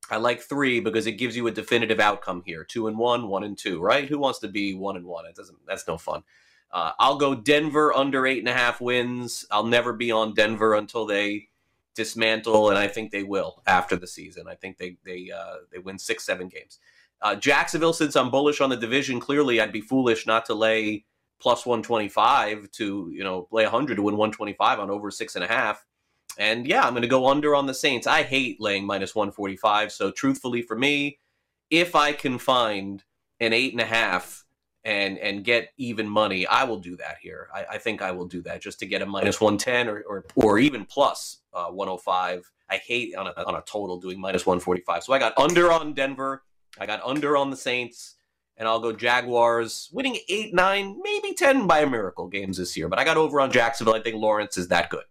I 0.10 0.18
like 0.18 0.42
three 0.42 0.80
because 0.80 1.08
it 1.08 1.14
gives 1.14 1.36
you 1.36 1.48
a 1.48 1.52
definitive 1.52 2.00
outcome 2.00 2.44
here. 2.46 2.64
Two 2.64 2.88
and 2.88 2.98
one, 2.98 3.28
one 3.28 3.44
and 3.44 3.58
two, 3.58 3.82
right? 3.82 4.08
Who 4.08 4.20
wants 4.20 4.40
to 4.40 4.48
be 4.48 4.74
one 4.74 4.98
and 4.98 5.06
one? 5.06 5.26
It 5.26 5.36
doesn't. 5.36 5.58
That's 5.68 5.88
no 5.88 5.98
fun. 5.98 6.24
Uh, 6.72 6.92
I'll 7.00 7.18
go 7.18 7.34
Denver 7.36 7.94
under 7.94 8.28
eight 8.28 8.40
and 8.40 8.50
a 8.50 8.54
half 8.54 8.82
wins. 8.82 9.46
I'll 9.50 9.66
never 9.66 9.94
be 9.94 10.12
on 10.12 10.34
Denver 10.34 10.74
until 10.76 11.06
they 11.06 11.48
dismantle, 11.96 12.70
and 12.70 12.78
I 12.78 12.88
think 12.88 13.12
they 13.12 13.24
will 13.24 13.64
after 13.66 13.96
the 13.96 14.08
season. 14.08 14.48
I 14.48 14.56
think 14.56 14.78
they 14.78 14.98
they 15.06 15.32
uh, 15.36 15.56
they 15.72 15.80
win 15.80 15.98
six, 15.98 16.26
seven 16.26 16.50
games. 16.50 16.80
Uh, 17.22 17.36
Jacksonville, 17.36 17.94
since 17.94 18.16
I'm 18.16 18.30
bullish 18.30 18.62
on 18.62 18.70
the 18.70 18.78
division, 18.78 19.20
clearly 19.20 19.60
I'd 19.60 19.72
be 19.72 19.82
foolish 19.82 20.28
not 20.28 20.46
to 20.48 20.54
lay 20.54 21.06
plus 21.40 21.66
125 21.66 22.72
to 22.72 23.10
you 23.14 23.24
know 23.24 23.48
lay 23.52 23.64
100 23.64 23.96
to 23.96 24.02
win 24.02 24.18
125 24.18 24.80
on 24.80 24.90
over 24.90 25.12
six 25.12 25.36
and 25.36 25.44
a 25.44 25.48
half. 25.48 25.86
And 26.38 26.68
yeah, 26.68 26.84
I'm 26.84 26.92
going 26.92 27.02
to 27.02 27.08
go 27.08 27.28
under 27.28 27.56
on 27.56 27.66
the 27.66 27.74
Saints. 27.74 28.08
I 28.08 28.24
hate 28.24 28.60
laying 28.60 28.86
minus 28.86 29.16
145. 29.16 29.92
So, 29.92 30.12
truthfully, 30.12 30.62
for 30.62 30.76
me, 30.76 31.20
if 31.70 31.96
I 31.96 32.12
can 32.12 32.38
find 32.38 33.04
an 33.40 33.54
eight 33.54 33.72
and 33.72 33.82
a 33.82 33.86
half 33.86 34.46
and 34.84 35.18
and 35.18 35.44
get 35.44 35.70
even 35.78 36.10
money, 36.10 36.46
I 36.46 36.64
will 36.66 36.80
do 36.80 36.96
that 36.98 37.18
here. 37.22 37.50
I, 37.54 37.66
I 37.72 37.78
think 37.78 38.02
I 38.02 38.12
will 38.12 38.28
do 38.28 38.42
that 38.44 38.62
just 38.62 38.80
to 38.80 38.86
get 38.86 39.02
a 39.02 39.06
minus 39.06 39.40
110 39.40 39.88
or 39.88 40.04
or, 40.08 40.26
or 40.36 40.60
even 40.60 40.86
plus 40.86 41.42
uh, 41.54 41.68
105. 41.68 42.52
I 42.70 42.78
hate 42.78 43.16
on 43.16 43.28
a, 43.28 43.34
on 43.46 43.56
a 43.56 43.62
total 43.62 44.00
doing 44.00 44.20
minus 44.20 44.46
145. 44.46 45.04
So 45.04 45.14
I 45.14 45.20
got 45.20 45.38
under 45.38 45.72
on 45.72 45.94
Denver. 45.94 46.44
I 46.80 46.86
got 46.86 47.02
under 47.04 47.38
on 47.38 47.50
the 47.50 47.58
Saints. 47.58 48.16
And 48.58 48.68
I'll 48.68 48.80
go 48.80 48.94
Jaguars 48.94 49.90
winning 49.92 50.18
eight, 50.30 50.54
nine, 50.54 50.98
maybe 51.04 51.34
10 51.34 51.68
by 51.68 51.80
a 51.80 51.90
miracle 51.90 52.28
games 52.28 52.58
this 52.58 52.78
year. 52.78 52.88
But 52.88 53.00
I 53.00 53.04
got 53.04 53.18
over 53.18 53.42
on 53.42 53.52
Jacksonville. 53.52 53.96
I 53.96 54.02
think 54.02 54.16
Lawrence 54.16 54.58
is 54.58 54.70
that 54.70 54.90
good. 54.90 55.04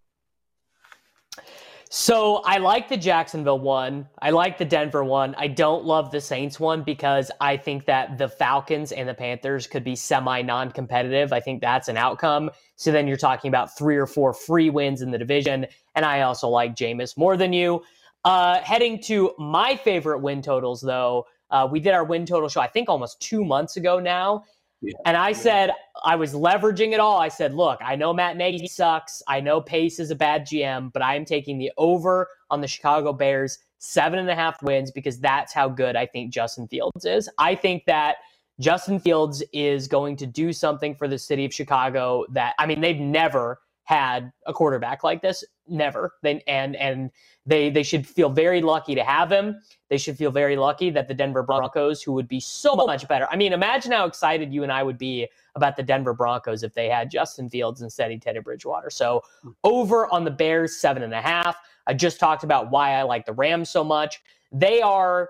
So 1.97 2.43
I 2.45 2.59
like 2.59 2.89
the 2.89 2.97
Jacksonville 2.97 3.61
one. 3.61 4.09
I 4.21 4.31
like 4.31 4.59
the 4.59 4.65
Denver 4.65 5.05
one. 5.05 5.33
I 5.39 5.47
don't 5.47 5.85
love 5.85 6.11
the 6.11 6.21
Saints 6.21 6.59
one 6.59 6.83
because 6.83 7.31
I 7.41 7.57
think 7.57 7.87
that 7.87 8.19
the 8.19 8.29
Falcons 8.29 8.91
and 8.91 9.09
the 9.09 9.15
Panthers 9.15 9.69
could 9.69 9.85
be 9.85 9.95
semi 9.95 10.43
non 10.43 10.73
competitive. 10.73 11.33
I 11.33 11.39
think 11.39 11.61
that's 11.61 11.87
an 11.87 11.97
outcome. 11.97 12.51
So 12.75 12.91
then 12.91 13.07
you're 13.07 13.17
talking 13.17 13.49
about 13.49 13.79
three 13.79 13.97
or 13.97 14.09
four 14.09 14.33
free 14.33 14.71
wins 14.71 15.03
in 15.03 15.13
the 15.13 15.19
division. 15.19 15.69
And 15.95 16.05
I 16.05 16.23
also 16.23 16.49
like 16.49 16.75
Jameis 16.75 17.17
more 17.17 17.37
than 17.37 17.53
you. 17.53 17.85
Uh, 18.25 18.59
heading 18.63 19.01
to 19.03 19.33
my 19.39 19.77
favorite 19.77 20.19
win 20.19 20.43
totals, 20.43 20.81
though, 20.81 21.27
uh, 21.51 21.69
we 21.71 21.81
did 21.81 21.93
our 21.93 22.05
win 22.05 22.27
total 22.27 22.49
show, 22.49 22.61
I 22.61 22.69
think 22.69 22.89
almost 22.89 23.21
two 23.21 23.45
months 23.45 23.77
ago 23.77 23.99
now. 23.99 24.45
Yeah. 24.81 24.93
And 25.07 25.17
I 25.17 25.33
said, 25.33 25.71
I 26.05 26.15
was 26.17 26.35
leveraging 26.35 26.93
it 26.93 27.01
all. 27.01 27.19
I 27.19 27.29
said, 27.29 27.55
look, 27.55 27.79
I 27.83 27.97
know 27.97 28.13
Matt 28.13 28.37
Nagy 28.37 28.67
sucks. 28.67 29.23
I 29.27 29.41
know 29.41 29.61
Pace 29.61 29.99
is 29.99 30.11
a 30.11 30.15
bad 30.15 30.47
GM, 30.47 30.93
but 30.93 31.01
I 31.01 31.15
am 31.17 31.25
taking 31.25 31.57
the 31.57 31.73
over 31.79 32.29
on 32.51 32.61
the 32.61 32.69
Chicago 32.69 33.13
Bears, 33.13 33.59
seven 33.79 34.19
and 34.19 34.29
a 34.29 34.35
half 34.35 34.63
wins, 34.63 34.91
because 34.91 35.19
that's 35.19 35.55
how 35.55 35.69
good 35.69 35.97
I 35.97 36.05
think 36.05 36.33
Justin 36.33 36.69
Fields 36.69 37.07
is. 37.07 37.31
I 37.39 37.55
think 37.55 37.85
that 37.87 38.17
Justin 38.61 39.01
Fields 39.01 39.43
is 39.53 39.89
going 39.89 40.17
to 40.17 40.27
do 40.27 40.53
something 40.53 40.95
for 40.95 41.09
the 41.09 41.19
city 41.19 41.45
of 41.45 41.55
Chicago 41.55 42.25
that, 42.31 42.55
I 42.59 42.67
mean, 42.67 42.81
they've 42.81 43.01
never 43.01 43.61
had 43.85 44.33
a 44.47 44.53
quarterback 44.53 45.05
like 45.05 45.23
this. 45.23 45.45
Never. 45.67 46.15
They, 46.23 46.43
and 46.47 46.75
and 46.77 47.11
they 47.47 47.71
they 47.71 47.83
should 47.83 48.07
feel 48.07 48.29
very 48.29 48.61
lucky 48.61 48.95
to 48.95 49.05
have 49.05 49.31
him. 49.31 49.61
They 49.89 49.99
should 49.99 50.17
feel 50.17 50.31
very 50.31 50.57
lucky 50.57 50.91
that 50.91 51.09
the 51.09 51.15
Denver 51.15 51.43
Broncos, 51.43 52.03
who 52.03 52.13
would 52.13 52.29
be 52.29 52.41
so 52.41 52.75
much 52.75 53.07
better. 53.09 53.27
I 53.31 53.37
mean, 53.37 53.53
imagine 53.53 53.93
how 53.93 54.07
excited 54.07 54.53
you 54.53 54.63
and 54.63 54.73
I 54.73 54.83
would 54.83 54.99
be 54.99 55.29
about 55.55 55.77
the 55.77 55.83
Denver 55.83 56.15
Broncos 56.15 56.63
if 56.63 56.75
they 56.75 56.89
had 56.89 57.11
Justin 57.11 57.49
Fields 57.49 57.83
instead 57.83 58.11
of 58.11 58.21
Teddy 58.21 58.41
Bridgewater. 58.41 58.91
So 58.91 59.23
over 59.63 60.13
on 60.13 60.25
the 60.25 60.31
Bears, 60.31 60.77
seven 60.77 61.03
and 61.03 61.15
a 61.15 61.21
half. 61.21 61.57
I 61.87 61.95
just 61.95 62.19
talked 62.19 62.45
about 62.45 62.71
why 62.71 62.95
I 62.95 63.03
like 63.03 63.27
the 63.27 63.33
Rams 63.33 63.69
so 63.69 63.85
much. 63.85 64.23
They 64.51 64.81
are 64.81 65.29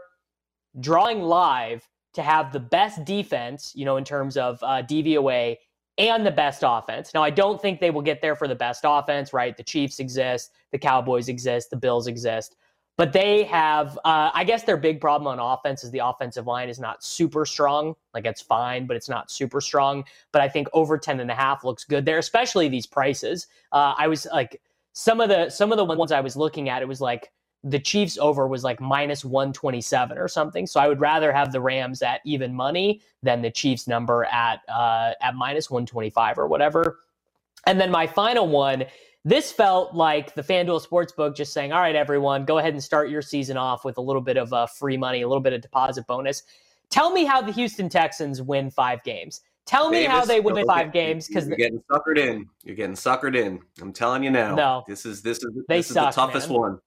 drawing 0.80 1.22
live 1.22 1.88
to 2.14 2.22
have 2.22 2.52
the 2.52 2.60
best 2.60 3.04
defense, 3.04 3.72
you 3.74 3.84
know, 3.84 3.96
in 3.96 4.04
terms 4.04 4.36
of 4.36 4.62
uh, 4.62 4.82
DVOA 4.82 5.56
and 5.98 6.26
the 6.26 6.30
best 6.30 6.62
offense. 6.66 7.12
Now, 7.14 7.22
I 7.22 7.30
don't 7.30 7.60
think 7.60 7.80
they 7.80 7.90
will 7.90 8.02
get 8.02 8.20
there 8.20 8.36
for 8.36 8.48
the 8.48 8.54
best 8.54 8.84
offense, 8.84 9.32
right? 9.32 9.56
The 9.56 9.62
Chiefs 9.62 10.00
exist, 10.00 10.52
the 10.72 10.78
Cowboys 10.78 11.28
exist, 11.28 11.70
the 11.70 11.76
Bills 11.76 12.06
exist. 12.06 12.56
But 12.96 13.12
they 13.12 13.42
have, 13.44 13.98
uh, 14.04 14.30
I 14.32 14.44
guess 14.44 14.62
their 14.62 14.76
big 14.76 15.00
problem 15.00 15.26
on 15.26 15.40
offense 15.40 15.82
is 15.82 15.90
the 15.90 16.04
offensive 16.04 16.46
line 16.46 16.68
is 16.68 16.78
not 16.78 17.02
super 17.02 17.44
strong. 17.44 17.96
Like 18.12 18.24
it's 18.24 18.40
fine, 18.40 18.86
but 18.86 18.96
it's 18.96 19.08
not 19.08 19.32
super 19.32 19.60
strong. 19.60 20.04
But 20.30 20.42
I 20.42 20.48
think 20.48 20.68
over 20.72 20.96
10 20.96 21.18
and 21.18 21.30
a 21.30 21.34
half 21.34 21.64
looks 21.64 21.84
good 21.84 22.04
there, 22.04 22.18
especially 22.18 22.68
these 22.68 22.86
prices. 22.86 23.48
Uh, 23.72 23.94
I 23.98 24.06
was 24.06 24.28
like, 24.32 24.60
some 24.92 25.20
of 25.20 25.28
the 25.28 25.50
some 25.50 25.72
of 25.72 25.76
the 25.76 25.84
ones 25.84 26.12
I 26.12 26.20
was 26.20 26.36
looking 26.36 26.68
at, 26.68 26.80
it 26.80 26.86
was 26.86 27.00
like 27.00 27.32
the 27.64 27.78
Chiefs 27.78 28.18
over 28.18 28.46
was 28.46 28.62
like 28.62 28.80
minus 28.80 29.24
127 29.24 30.18
or 30.18 30.28
something. 30.28 30.66
So 30.66 30.78
I 30.78 30.86
would 30.86 31.00
rather 31.00 31.32
have 31.32 31.50
the 31.50 31.60
Rams 31.60 32.02
at 32.02 32.20
even 32.24 32.54
money 32.54 33.00
than 33.22 33.40
the 33.40 33.50
Chiefs 33.50 33.88
number 33.88 34.26
at 34.26 34.60
uh, 34.68 35.12
at 35.22 35.34
minus 35.34 35.70
125 35.70 36.38
or 36.38 36.46
whatever. 36.46 36.98
And 37.66 37.80
then 37.80 37.90
my 37.90 38.06
final 38.06 38.46
one, 38.46 38.84
this 39.24 39.50
felt 39.50 39.94
like 39.94 40.34
the 40.34 40.42
FanDuel 40.42 40.86
Sportsbook 40.86 41.34
just 41.34 41.54
saying, 41.54 41.72
all 41.72 41.80
right, 41.80 41.96
everyone, 41.96 42.44
go 42.44 42.58
ahead 42.58 42.74
and 42.74 42.84
start 42.84 43.08
your 43.08 43.22
season 43.22 43.56
off 43.56 43.82
with 43.82 43.96
a 43.96 44.02
little 44.02 44.20
bit 44.20 44.36
of 44.36 44.52
uh, 44.52 44.66
free 44.66 44.98
money, 44.98 45.22
a 45.22 45.28
little 45.28 45.42
bit 45.42 45.54
of 45.54 45.62
deposit 45.62 46.06
bonus. 46.06 46.42
Tell 46.90 47.10
me 47.10 47.24
how 47.24 47.40
the 47.40 47.52
Houston 47.52 47.88
Texans 47.88 48.42
win 48.42 48.70
five 48.70 49.02
games. 49.02 49.40
Tell 49.64 49.88
me 49.88 50.00
Davis, 50.00 50.12
how 50.12 50.24
they 50.26 50.40
win 50.40 50.66
five 50.66 50.92
games 50.92 51.26
because 51.26 51.48
you're 51.48 51.56
getting 51.56 51.82
suckered 51.90 52.18
in. 52.18 52.46
You're 52.64 52.76
getting 52.76 52.94
suckered 52.94 53.34
in. 53.34 53.60
I'm 53.80 53.94
telling 53.94 54.22
you 54.22 54.30
now. 54.30 54.54
No, 54.54 54.84
this 54.86 55.06
is 55.06 55.22
this 55.22 55.38
is 55.38 55.50
they 55.68 55.78
this 55.78 55.86
suck, 55.86 56.10
is 56.10 56.14
the 56.14 56.20
toughest 56.20 56.50
man. 56.50 56.60
one 56.60 56.80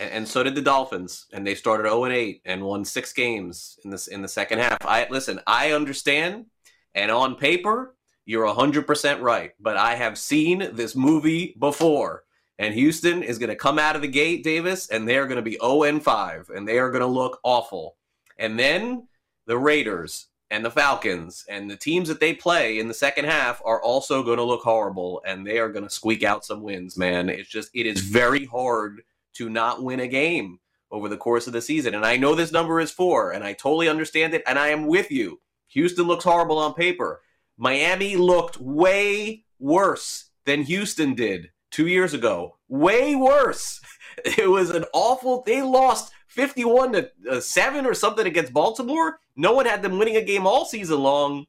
and, 0.00 0.10
and 0.10 0.28
so 0.28 0.42
did 0.42 0.54
the 0.54 0.62
Dolphins, 0.62 1.26
and 1.32 1.46
they 1.46 1.54
started 1.54 1.84
0 1.84 2.04
and 2.04 2.14
8 2.14 2.42
and 2.46 2.64
won 2.64 2.84
six 2.84 3.12
games 3.12 3.78
in 3.84 3.90
this 3.90 4.08
in 4.08 4.22
the 4.22 4.28
second 4.28 4.58
half. 4.58 4.78
I 4.84 5.06
listen, 5.10 5.40
I 5.46 5.72
understand, 5.72 6.46
and 6.94 7.10
on 7.10 7.36
paper, 7.36 7.94
you're 8.24 8.46
100% 8.46 9.20
right, 9.20 9.52
but 9.60 9.76
I 9.76 9.94
have 9.94 10.18
seen 10.18 10.70
this 10.72 10.96
movie 10.96 11.54
before. 11.58 12.24
And 12.58 12.74
Houston 12.74 13.22
is 13.22 13.38
going 13.38 13.48
to 13.48 13.56
come 13.56 13.78
out 13.78 13.96
of 13.96 14.02
the 14.02 14.08
gate, 14.08 14.44
Davis, 14.44 14.88
and 14.90 15.08
they're 15.08 15.26
going 15.26 15.36
to 15.36 15.42
be 15.42 15.58
0 15.62 15.84
and 15.84 16.02
5, 16.02 16.50
and 16.54 16.68
they 16.68 16.78
are 16.78 16.90
going 16.90 17.00
to 17.00 17.06
look 17.06 17.40
awful. 17.42 17.96
And 18.38 18.58
then 18.58 19.08
the 19.46 19.56
Raiders 19.56 20.26
and 20.50 20.62
the 20.64 20.70
Falcons 20.70 21.44
and 21.48 21.70
the 21.70 21.76
teams 21.76 22.08
that 22.08 22.20
they 22.20 22.34
play 22.34 22.78
in 22.78 22.86
the 22.86 22.94
second 22.94 23.24
half 23.24 23.62
are 23.64 23.82
also 23.82 24.22
going 24.22 24.36
to 24.36 24.44
look 24.44 24.62
horrible, 24.62 25.22
and 25.26 25.46
they 25.46 25.58
are 25.58 25.70
going 25.70 25.84
to 25.84 25.90
squeak 25.90 26.22
out 26.22 26.44
some 26.44 26.62
wins, 26.62 26.98
man. 26.98 27.30
It's 27.30 27.48
just, 27.48 27.70
it 27.74 27.86
is 27.86 28.00
very 28.00 28.44
hard 28.44 29.02
to 29.34 29.48
not 29.48 29.82
win 29.82 30.00
a 30.00 30.08
game 30.08 30.60
over 30.90 31.08
the 31.08 31.16
course 31.16 31.46
of 31.46 31.52
the 31.52 31.62
season. 31.62 31.94
And 31.94 32.04
I 32.04 32.16
know 32.16 32.34
this 32.34 32.52
number 32.52 32.80
is 32.80 32.90
four, 32.90 33.30
and 33.30 33.44
I 33.44 33.52
totally 33.52 33.88
understand 33.88 34.34
it, 34.34 34.42
and 34.46 34.58
I 34.58 34.68
am 34.68 34.86
with 34.86 35.10
you. 35.10 35.40
Houston 35.68 36.06
looks 36.06 36.24
horrible 36.24 36.58
on 36.58 36.74
paper. 36.74 37.22
Miami 37.56 38.16
looked 38.16 38.58
way 38.58 39.44
worse 39.58 40.30
than 40.44 40.62
Houston 40.62 41.14
did 41.14 41.50
two 41.70 41.86
years 41.86 42.14
ago. 42.14 42.56
Way 42.68 43.14
worse. 43.14 43.80
It 44.36 44.50
was 44.50 44.68
an 44.70 44.84
awful. 44.92 45.42
They 45.46 45.62
lost 45.62 46.12
51 46.26 46.92
to 46.92 47.10
uh, 47.30 47.40
7 47.40 47.86
or 47.86 47.94
something 47.94 48.26
against 48.26 48.52
Baltimore. 48.52 49.18
No 49.34 49.52
one 49.52 49.64
had 49.64 49.82
them 49.82 49.98
winning 49.98 50.16
a 50.16 50.22
game 50.22 50.46
all 50.46 50.66
season 50.66 50.98
long. 50.98 51.46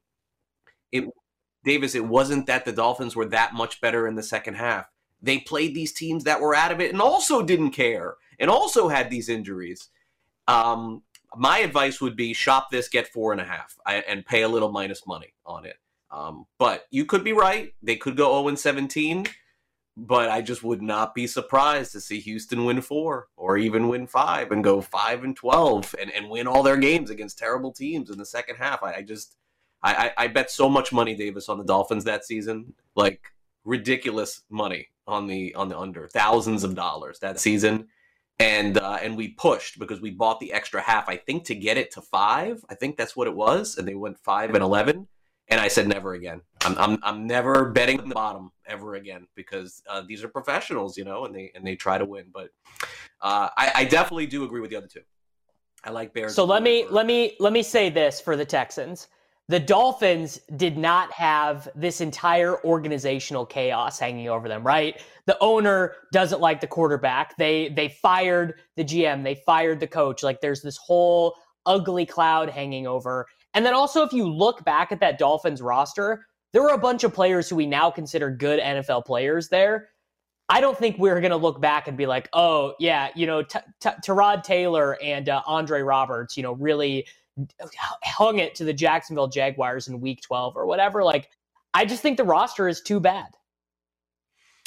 It 0.90 1.04
Davis, 1.64 1.94
it 1.94 2.06
wasn't 2.06 2.46
that 2.46 2.64
the 2.64 2.72
Dolphins 2.72 3.14
were 3.14 3.26
that 3.26 3.52
much 3.52 3.80
better 3.80 4.06
in 4.06 4.14
the 4.14 4.22
second 4.22 4.54
half 4.54 4.86
they 5.22 5.38
played 5.38 5.74
these 5.74 5.92
teams 5.92 6.24
that 6.24 6.40
were 6.40 6.54
out 6.54 6.72
of 6.72 6.80
it 6.80 6.92
and 6.92 7.00
also 7.00 7.42
didn't 7.42 7.70
care 7.70 8.16
and 8.38 8.50
also 8.50 8.88
had 8.88 9.08
these 9.08 9.28
injuries. 9.28 9.88
Um, 10.48 11.02
my 11.36 11.58
advice 11.58 12.00
would 12.00 12.16
be 12.16 12.34
shop 12.34 12.70
this, 12.70 12.88
get 12.88 13.08
four 13.08 13.32
and 13.32 13.40
a 13.40 13.44
half, 13.44 13.78
and 13.86 14.26
pay 14.26 14.42
a 14.42 14.48
little 14.48 14.70
minus 14.70 15.06
money 15.06 15.32
on 15.46 15.64
it. 15.64 15.76
Um, 16.10 16.44
but 16.58 16.84
you 16.90 17.06
could 17.06 17.24
be 17.24 17.32
right; 17.32 17.72
they 17.82 17.96
could 17.96 18.16
go 18.16 18.32
zero 18.32 18.48
and 18.48 18.58
seventeen. 18.58 19.26
But 19.94 20.30
I 20.30 20.40
just 20.40 20.62
would 20.62 20.80
not 20.80 21.14
be 21.14 21.26
surprised 21.26 21.92
to 21.92 22.00
see 22.00 22.18
Houston 22.20 22.64
win 22.64 22.80
four 22.80 23.28
or 23.36 23.58
even 23.58 23.88
win 23.88 24.06
five 24.06 24.50
and 24.50 24.64
go 24.64 24.80
five 24.80 25.22
and 25.22 25.36
twelve 25.36 25.94
and, 26.00 26.10
and 26.10 26.30
win 26.30 26.46
all 26.46 26.62
their 26.62 26.78
games 26.78 27.10
against 27.10 27.38
terrible 27.38 27.72
teams 27.72 28.08
in 28.08 28.16
the 28.16 28.24
second 28.24 28.56
half. 28.56 28.82
I, 28.82 28.94
I 28.94 29.02
just 29.02 29.36
I, 29.82 30.12
I 30.16 30.26
bet 30.28 30.50
so 30.50 30.68
much 30.68 30.92
money, 30.92 31.14
Davis, 31.14 31.48
on 31.48 31.58
the 31.58 31.64
Dolphins 31.64 32.04
that 32.04 32.24
season, 32.24 32.72
like 32.94 33.20
ridiculous 33.64 34.42
money 34.48 34.88
on 35.06 35.26
the 35.26 35.54
on 35.54 35.68
the 35.68 35.78
under 35.78 36.06
thousands 36.08 36.64
of 36.64 36.74
dollars 36.74 37.18
that 37.20 37.40
season. 37.40 37.88
And 38.38 38.78
uh, 38.78 38.98
and 39.00 39.16
we 39.16 39.28
pushed 39.28 39.78
because 39.78 40.00
we 40.00 40.10
bought 40.10 40.40
the 40.40 40.52
extra 40.52 40.80
half 40.80 41.08
i 41.08 41.16
think 41.16 41.44
to 41.44 41.54
get 41.54 41.76
it 41.76 41.90
to 41.92 42.00
five. 42.00 42.64
I 42.68 42.74
think 42.74 42.96
that's 42.96 43.14
what 43.14 43.28
it 43.28 43.34
was. 43.34 43.76
And 43.78 43.86
they 43.86 43.94
went 43.94 44.18
five 44.18 44.54
and 44.54 44.62
11 44.62 45.06
and 45.48 45.60
i 45.60 45.68
said 45.68 45.86
never 45.86 46.14
again. 46.14 46.40
I'm, 46.64 46.78
I'm, 46.78 46.98
I'm 47.02 47.26
never 47.26 47.70
betting 47.70 48.08
the 48.08 48.14
bottom 48.14 48.50
ever 48.66 48.94
again 48.94 49.26
because 49.34 49.82
uh, 49.88 50.02
these 50.06 50.24
are 50.24 50.28
professionals 50.28 50.96
you 50.96 51.04
know 51.04 51.24
and 51.24 51.34
they 51.34 51.52
and 51.54 51.66
they 51.66 51.76
try 51.76 51.98
to 51.98 52.04
win. 52.04 52.26
But 52.32 52.50
uh, 53.20 53.50
I, 53.56 53.72
I 53.76 53.84
definitely 53.84 54.26
do 54.26 54.44
agree 54.44 54.60
with 54.60 54.70
the 54.70 54.76
other 54.76 54.88
two. 54.88 55.02
I 55.84 55.90
like 55.90 56.14
bears 56.14 56.34
so 56.34 56.44
let 56.44 56.62
me 56.62 56.86
let 56.90 57.06
me 57.06 57.36
let 57.38 57.52
me 57.52 57.62
say 57.62 57.90
this 57.90 58.20
for 58.20 58.36
the 58.36 58.44
texans 58.44 59.08
the 59.48 59.60
Dolphins 59.60 60.40
did 60.56 60.78
not 60.78 61.12
have 61.12 61.68
this 61.74 62.00
entire 62.00 62.64
organizational 62.64 63.44
chaos 63.44 63.98
hanging 63.98 64.28
over 64.28 64.48
them, 64.48 64.64
right? 64.64 65.00
The 65.26 65.36
owner 65.40 65.94
doesn't 66.12 66.40
like 66.40 66.60
the 66.60 66.66
quarterback. 66.66 67.36
They 67.36 67.68
they 67.70 67.88
fired 67.88 68.54
the 68.76 68.84
GM, 68.84 69.24
they 69.24 69.34
fired 69.34 69.80
the 69.80 69.86
coach. 69.86 70.22
Like 70.22 70.40
there's 70.40 70.62
this 70.62 70.76
whole 70.76 71.36
ugly 71.66 72.06
cloud 72.06 72.50
hanging 72.50 72.86
over. 72.86 73.26
And 73.54 73.66
then 73.66 73.74
also 73.74 74.02
if 74.02 74.12
you 74.12 74.28
look 74.28 74.64
back 74.64 74.92
at 74.92 75.00
that 75.00 75.18
Dolphins 75.18 75.60
roster, 75.60 76.26
there 76.52 76.62
were 76.62 76.70
a 76.70 76.78
bunch 76.78 77.04
of 77.04 77.12
players 77.12 77.48
who 77.48 77.56
we 77.56 77.66
now 77.66 77.90
consider 77.90 78.30
good 78.30 78.60
NFL 78.60 79.04
players 79.04 79.48
there. 79.48 79.88
I 80.48 80.60
don't 80.60 80.76
think 80.76 80.98
we're 80.98 81.20
going 81.20 81.30
to 81.30 81.36
look 81.36 81.60
back 81.60 81.88
and 81.88 81.96
be 81.96 82.04
like, 82.04 82.28
"Oh, 82.32 82.74
yeah, 82.78 83.08
you 83.14 83.26
know, 83.26 83.42
T- 83.42 83.60
T- 83.80 84.42
Taylor 84.44 84.98
and 85.02 85.28
uh, 85.28 85.40
Andre 85.46 85.80
Roberts, 85.80 86.36
you 86.36 86.42
know, 86.42 86.52
really 86.52 87.06
hung 88.04 88.38
it 88.38 88.54
to 88.56 88.64
the 88.64 88.72
Jacksonville 88.72 89.28
Jaguars 89.28 89.88
in 89.88 90.00
week 90.00 90.20
12 90.22 90.56
or 90.56 90.66
whatever. 90.66 91.02
Like, 91.02 91.30
I 91.74 91.84
just 91.84 92.02
think 92.02 92.16
the 92.16 92.24
roster 92.24 92.68
is 92.68 92.80
too 92.80 93.00
bad. 93.00 93.28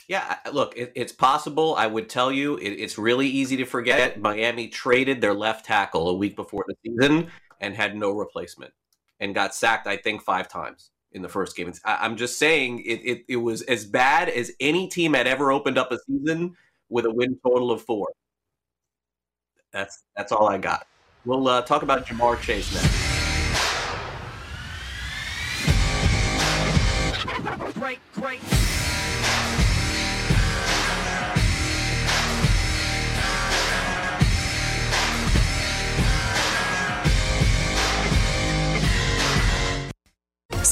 Yeah, 0.07 0.37
look, 0.51 0.77
it, 0.77 0.91
it's 0.95 1.11
possible. 1.11 1.75
I 1.75 1.87
would 1.87 2.09
tell 2.09 2.31
you, 2.31 2.57
it, 2.57 2.69
it's 2.69 2.97
really 2.97 3.27
easy 3.27 3.57
to 3.57 3.65
forget. 3.65 4.19
Miami 4.21 4.67
traded 4.67 5.19
their 5.19 5.33
left 5.33 5.65
tackle 5.65 6.09
a 6.09 6.13
week 6.13 6.35
before 6.35 6.63
the 6.67 6.75
season 6.85 7.29
and 7.59 7.73
had 7.73 7.95
no 7.95 8.11
replacement 8.11 8.71
and 9.19 9.33
got 9.33 9.55
sacked, 9.55 9.87
I 9.87 9.97
think, 9.97 10.21
five 10.21 10.47
times 10.47 10.91
in 11.11 11.21
the 11.21 11.29
first 11.29 11.55
game. 11.55 11.73
I, 11.83 12.05
am 12.05 12.17
just 12.17 12.37
saying 12.37 12.79
it, 12.79 13.01
it, 13.03 13.25
it 13.27 13.35
was 13.37 13.63
as 13.63 13.85
bad 13.85 14.29
as 14.29 14.51
any 14.59 14.87
team 14.87 15.13
had 15.13 15.27
ever 15.27 15.51
opened 15.51 15.77
up 15.77 15.91
a 15.91 15.97
season 16.05 16.55
with 16.89 17.05
a 17.05 17.11
win 17.11 17.39
total 17.43 17.71
of 17.71 17.81
four. 17.81 18.09
That's 19.71 20.03
that's 20.15 20.31
all 20.31 20.47
I 20.47 20.57
got. 20.57 20.87
We'll 21.25 21.47
uh, 21.47 21.61
talk 21.63 21.81
about 21.81 22.05
Ja'Marr 22.05 22.39
Chase 22.39 22.73
next. 22.73 23.04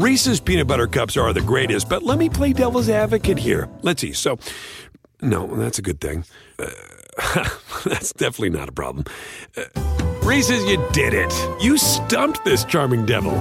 Reese's 0.00 0.40
peanut 0.40 0.66
butter 0.66 0.86
cups 0.86 1.18
are 1.18 1.30
the 1.34 1.42
greatest, 1.42 1.90
but 1.90 2.02
let 2.02 2.16
me 2.16 2.30
play 2.30 2.54
devil's 2.54 2.88
advocate 2.88 3.36
here. 3.36 3.68
Let's 3.82 4.00
see. 4.00 4.14
So, 4.14 4.38
no, 5.20 5.46
that's 5.56 5.78
a 5.78 5.82
good 5.82 6.00
thing. 6.00 6.24
Uh, 6.58 6.70
that's 7.84 8.14
definitely 8.14 8.48
not 8.48 8.70
a 8.70 8.72
problem. 8.72 9.04
Uh, 9.54 9.64
Reese's, 10.22 10.64
you 10.64 10.82
did 10.92 11.12
it. 11.12 11.30
You 11.60 11.76
stumped 11.76 12.46
this 12.46 12.64
charming 12.64 13.04
devil. 13.04 13.34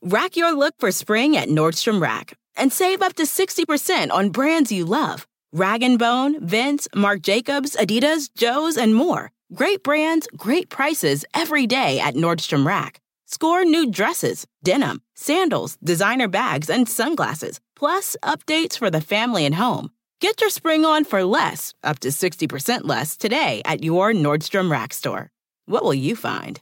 Rack 0.00 0.36
your 0.36 0.52
look 0.52 0.74
for 0.78 0.92
spring 0.92 1.36
at 1.36 1.48
Nordstrom 1.48 2.00
Rack 2.00 2.34
and 2.54 2.72
save 2.72 3.02
up 3.02 3.14
to 3.14 3.24
60% 3.24 4.12
on 4.12 4.30
brands 4.30 4.70
you 4.70 4.84
love. 4.84 5.26
Rag 5.52 5.82
& 5.96 5.98
Bone, 5.98 6.46
Vince, 6.46 6.86
Marc 6.94 7.22
Jacobs, 7.22 7.74
Adidas, 7.74 8.30
Joe's, 8.32 8.76
and 8.76 8.94
more. 8.94 9.32
Great 9.52 9.82
brands, 9.82 10.28
great 10.36 10.68
prices 10.68 11.24
every 11.34 11.66
day 11.66 11.98
at 11.98 12.14
Nordstrom 12.14 12.64
Rack. 12.64 13.00
Score 13.30 13.62
new 13.62 13.90
dresses, 13.90 14.46
denim, 14.64 15.02
sandals, 15.14 15.76
designer 15.84 16.28
bags, 16.28 16.70
and 16.70 16.88
sunglasses, 16.88 17.60
plus 17.76 18.16
updates 18.22 18.78
for 18.78 18.90
the 18.90 19.02
family 19.02 19.44
and 19.44 19.56
home. 19.56 19.90
Get 20.22 20.40
your 20.40 20.48
spring 20.48 20.86
on 20.86 21.04
for 21.04 21.22
less, 21.24 21.74
up 21.84 21.98
to 21.98 22.08
60% 22.08 22.84
less, 22.84 23.18
today 23.18 23.60
at 23.66 23.84
your 23.84 24.14
Nordstrom 24.14 24.70
Rack 24.70 24.94
store. 24.94 25.30
What 25.66 25.84
will 25.84 25.92
you 25.92 26.16
find? 26.16 26.58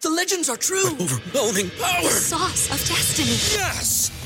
The 0.00 0.08
legends 0.08 0.48
are 0.48 0.56
true. 0.56 0.88
Overwhelming 0.88 1.68
power! 1.78 2.02
The 2.02 2.08
sauce 2.08 2.70
of 2.70 2.78
destiny. 2.88 3.60
Yes! 3.60 4.25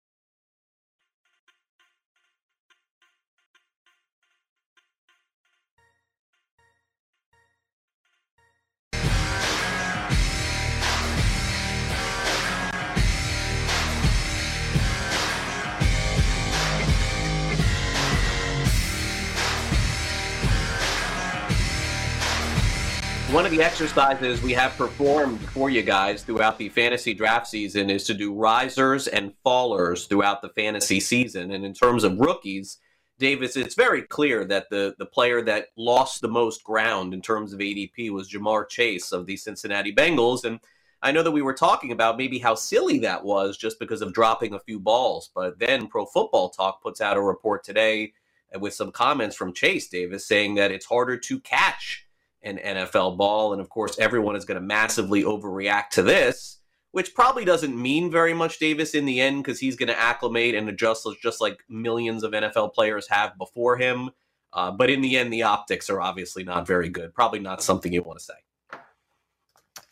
One 23.31 23.45
of 23.45 23.51
the 23.51 23.63
exercises 23.63 24.41
we 24.41 24.51
have 24.51 24.75
performed 24.75 25.39
for 25.51 25.69
you 25.69 25.83
guys 25.83 26.21
throughout 26.21 26.57
the 26.57 26.67
fantasy 26.67 27.13
draft 27.13 27.47
season 27.47 27.89
is 27.89 28.03
to 28.03 28.13
do 28.13 28.35
risers 28.35 29.07
and 29.07 29.31
fallers 29.45 30.09
throughout 30.09 30.41
the 30.41 30.49
fantasy 30.49 30.99
season. 30.99 31.51
And 31.51 31.63
in 31.63 31.73
terms 31.73 32.03
of 32.03 32.19
rookies, 32.19 32.79
Davis, 33.19 33.55
it's 33.55 33.73
very 33.73 34.01
clear 34.01 34.43
that 34.43 34.69
the, 34.69 34.95
the 34.99 35.05
player 35.05 35.41
that 35.43 35.67
lost 35.77 36.19
the 36.19 36.27
most 36.27 36.61
ground 36.65 37.13
in 37.13 37.21
terms 37.21 37.53
of 37.53 37.61
ADP 37.61 38.11
was 38.11 38.29
Ja'Marr 38.29 38.67
Chase 38.67 39.13
of 39.13 39.25
the 39.25 39.37
Cincinnati 39.37 39.95
Bengals. 39.95 40.43
And 40.43 40.59
I 41.01 41.13
know 41.13 41.23
that 41.23 41.31
we 41.31 41.41
were 41.41 41.53
talking 41.53 41.93
about 41.93 42.17
maybe 42.17 42.37
how 42.37 42.55
silly 42.55 42.99
that 42.99 43.23
was 43.23 43.55
just 43.55 43.79
because 43.79 44.01
of 44.01 44.13
dropping 44.13 44.53
a 44.53 44.59
few 44.59 44.77
balls. 44.77 45.31
But 45.33 45.57
then 45.57 45.87
Pro 45.87 46.05
Football 46.05 46.49
Talk 46.49 46.83
puts 46.83 46.99
out 46.99 47.15
a 47.15 47.21
report 47.21 47.63
today 47.63 48.11
with 48.59 48.73
some 48.73 48.91
comments 48.91 49.37
from 49.37 49.53
Chase 49.53 49.87
Davis 49.87 50.27
saying 50.27 50.55
that 50.55 50.71
it's 50.71 50.85
harder 50.85 51.15
to 51.15 51.39
catch 51.39 52.05
an 52.43 52.57
NFL 52.57 53.17
ball. 53.17 53.53
And 53.53 53.61
of 53.61 53.69
course, 53.69 53.97
everyone 53.99 54.35
is 54.35 54.45
going 54.45 54.59
to 54.59 54.65
massively 54.65 55.23
overreact 55.23 55.89
to 55.91 56.03
this, 56.03 56.59
which 56.91 57.13
probably 57.13 57.45
doesn't 57.45 57.79
mean 57.79 58.11
very 58.11 58.33
much, 58.33 58.59
Davis, 58.59 58.93
in 58.93 59.05
the 59.05 59.21
end, 59.21 59.43
because 59.43 59.59
he's 59.59 59.75
going 59.75 59.89
to 59.89 59.99
acclimate 59.99 60.55
and 60.55 60.67
adjust 60.69 61.07
just 61.21 61.41
like 61.41 61.59
millions 61.69 62.23
of 62.23 62.31
NFL 62.31 62.73
players 62.73 63.07
have 63.09 63.37
before 63.37 63.77
him. 63.77 64.09
Uh, 64.53 64.71
but 64.71 64.89
in 64.89 65.01
the 65.01 65.17
end, 65.17 65.31
the 65.31 65.43
optics 65.43 65.89
are 65.89 66.01
obviously 66.01 66.43
not 66.43 66.67
very 66.67 66.89
good. 66.89 67.13
Probably 67.13 67.39
not 67.39 67.63
something 67.63 67.93
you 67.93 68.03
want 68.03 68.19
to 68.19 68.25
say. 68.25 68.79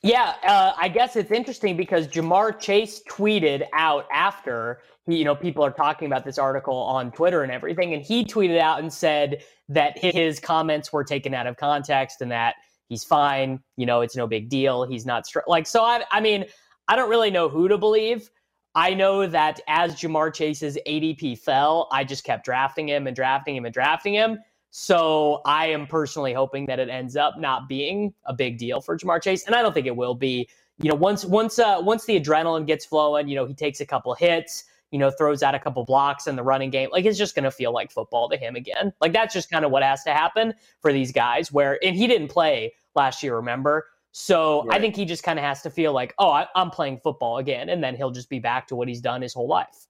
Yeah, 0.01 0.35
uh, 0.43 0.71
I 0.77 0.87
guess 0.87 1.17
it's 1.17 1.31
interesting 1.31 1.75
because 1.75 2.07
Ja'Marr 2.07 2.57
Chase 2.57 3.01
tweeted 3.09 3.65
out 3.73 4.05
after 4.13 4.81
you 5.11 5.25
know 5.25 5.35
people 5.35 5.63
are 5.63 5.71
talking 5.71 6.05
about 6.05 6.25
this 6.25 6.37
article 6.37 6.75
on 6.75 7.11
Twitter 7.11 7.43
and 7.43 7.51
everything, 7.51 7.93
and 7.93 8.03
he 8.03 8.23
tweeted 8.23 8.59
out 8.59 8.79
and 8.79 8.91
said 8.91 9.43
that 9.69 9.97
his 9.97 10.39
comments 10.39 10.91
were 10.91 11.03
taken 11.03 11.33
out 11.33 11.47
of 11.47 11.57
context 11.57 12.21
and 12.21 12.31
that 12.31 12.55
he's 12.89 13.03
fine. 13.03 13.61
You 13.77 13.85
know, 13.85 14.01
it's 14.01 14.15
no 14.15 14.27
big 14.27 14.49
deal. 14.49 14.85
He's 14.85 15.05
not 15.05 15.25
str- 15.25 15.39
like 15.47 15.67
so. 15.67 15.83
I, 15.83 16.03
I 16.11 16.19
mean, 16.19 16.45
I 16.87 16.95
don't 16.95 17.09
really 17.09 17.31
know 17.31 17.49
who 17.49 17.67
to 17.67 17.77
believe. 17.77 18.29
I 18.75 18.93
know 18.93 19.25
that 19.25 19.59
as 19.67 19.95
Ja'Marr 19.95 20.33
Chase's 20.33 20.77
ADP 20.87 21.39
fell, 21.39 21.87
I 21.91 22.03
just 22.03 22.23
kept 22.23 22.45
drafting 22.45 22.87
him 22.87 23.07
and 23.07 23.15
drafting 23.15 23.55
him 23.55 23.65
and 23.65 23.73
drafting 23.73 24.13
him. 24.13 24.39
So 24.71 25.41
I 25.45 25.67
am 25.67 25.87
personally 25.87 26.33
hoping 26.33 26.67
that 26.67 26.79
it 26.79 26.89
ends 26.89 27.15
up 27.15 27.39
not 27.39 27.67
being 27.67 28.13
a 28.25 28.33
big 28.33 28.59
deal 28.59 28.81
for 28.81 28.97
Ja'Marr 28.97 29.21
Chase, 29.23 29.45
and 29.45 29.55
I 29.55 29.61
don't 29.61 29.73
think 29.73 29.87
it 29.87 29.95
will 29.95 30.15
be. 30.15 30.47
You 30.81 30.89
know, 30.89 30.95
once 30.95 31.25
once 31.25 31.59
uh, 31.59 31.79
once 31.81 32.05
the 32.05 32.17
adrenaline 32.17 32.65
gets 32.65 32.85
flowing, 32.85 33.27
you 33.27 33.35
know, 33.35 33.45
he 33.45 33.53
takes 33.53 33.81
a 33.81 33.85
couple 33.85 34.13
hits 34.13 34.63
you 34.91 34.99
know, 34.99 35.11
throws 35.11 35.43
out 35.43 35.55
a 35.55 35.59
couple 35.59 35.83
blocks 35.85 36.27
in 36.27 36.35
the 36.35 36.43
running 36.43 36.69
game. 36.69 36.89
Like 36.91 37.05
it's 37.05 37.17
just 37.17 37.35
going 37.35 37.43
to 37.43 37.51
feel 37.51 37.71
like 37.73 37.91
football 37.91 38.29
to 38.29 38.37
him 38.37 38.55
again. 38.55 38.93
Like 39.01 39.13
that's 39.13 39.33
just 39.33 39.49
kind 39.49 39.65
of 39.65 39.71
what 39.71 39.83
has 39.83 40.03
to 40.03 40.11
happen 40.11 40.53
for 40.81 40.91
these 40.91 41.11
guys. 41.11 41.51
Where 41.51 41.77
and 41.83 41.95
he 41.95 42.07
didn't 42.07 42.29
play 42.29 42.73
last 42.95 43.23
year, 43.23 43.35
remember? 43.35 43.85
So 44.11 44.65
right. 44.65 44.77
I 44.77 44.81
think 44.81 44.95
he 44.95 45.05
just 45.05 45.23
kind 45.23 45.37
of 45.37 45.45
has 45.45 45.61
to 45.61 45.69
feel 45.69 45.93
like, 45.93 46.13
oh, 46.17 46.31
I, 46.31 46.47
am 46.55 46.71
playing 46.71 46.99
football 47.03 47.37
again, 47.37 47.69
and 47.69 47.83
then 47.83 47.95
he'll 47.95 48.11
just 48.11 48.29
be 48.29 48.39
back 48.39 48.67
to 48.67 48.75
what 48.75 48.87
he's 48.87 49.01
done 49.01 49.21
his 49.21 49.33
whole 49.33 49.47
life. 49.47 49.87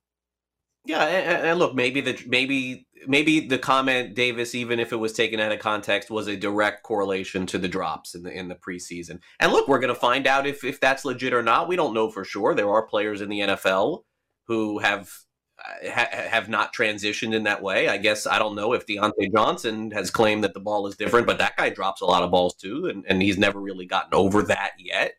Yeah, 0.86 1.06
and, 1.06 1.47
and 1.47 1.60
look, 1.60 1.76
maybe 1.76 2.02
the 2.02 2.22
maybe 2.28 2.88
maybe 3.08 3.41
the 3.41 3.58
comment 3.58 4.16
Davis, 4.16 4.56
even 4.56 4.80
if 4.80 4.91
it 4.91 4.97
was 4.97 5.14
taken 5.14 5.39
out 5.39 5.52
of 5.52 5.60
context, 5.60 6.10
was 6.10 6.28
a 6.28 6.36
direct 6.36 6.84
correlation 6.84 7.45
to 7.47 7.58
the 7.58 7.68
drops 7.68 8.16
in 8.16 8.24
the 8.24 8.32
in 8.32 8.47
the 8.47 8.56
preseason. 8.56 9.20
And 9.39 9.52
look, 9.52 9.68
we're 9.68 9.80
going 9.80 9.93
to 9.93 10.00
find 10.00 10.26
out 10.28 10.47
if 10.47 10.64
if 10.64 10.80
that's 10.80 11.06
legit 11.06 11.34
or 11.34 11.43
not. 11.43 11.68
We 11.68 11.76
don't 11.76 11.93
know 11.93 12.10
for 12.10 12.26
sure. 12.26 12.56
There 12.56 12.70
are 12.70 12.88
players 12.88 13.22
in 13.22 13.30
the 13.30 13.39
NFL 13.39 14.04
who 14.50 14.80
have 14.80 15.14
uh, 15.60 15.89
ha- 15.91 16.10
have 16.12 16.50
not 16.50 16.74
transitioned 16.74 17.36
in 17.36 17.43
that 17.43 17.62
way. 17.62 17.88
I 17.88 17.97
guess 17.97 18.26
I 18.26 18.39
don't 18.39 18.56
know 18.56 18.74
if 18.74 18.88
Diontae 18.88 19.32
Johnson 19.32 19.91
has 19.91 20.10
claimed 20.10 20.43
that 20.43 20.56
the 20.56 20.60
ball 20.60 20.88
is 20.88 20.97
different, 20.97 21.28
but 21.28 21.38
that 21.38 21.56
guy 21.56 21.70
drops 21.70 22.02
a 22.02 22.06
lot 22.06 22.24
of 22.24 22.32
balls 22.32 22.56
too, 22.56 22.88
and, 22.88 23.06
and 23.08 23.22
he's 23.22 23.38
never 23.38 23.60
really 23.62 23.86
gotten 23.86 24.14
over 24.14 24.41
that 24.43 24.72
yet. 24.80 25.14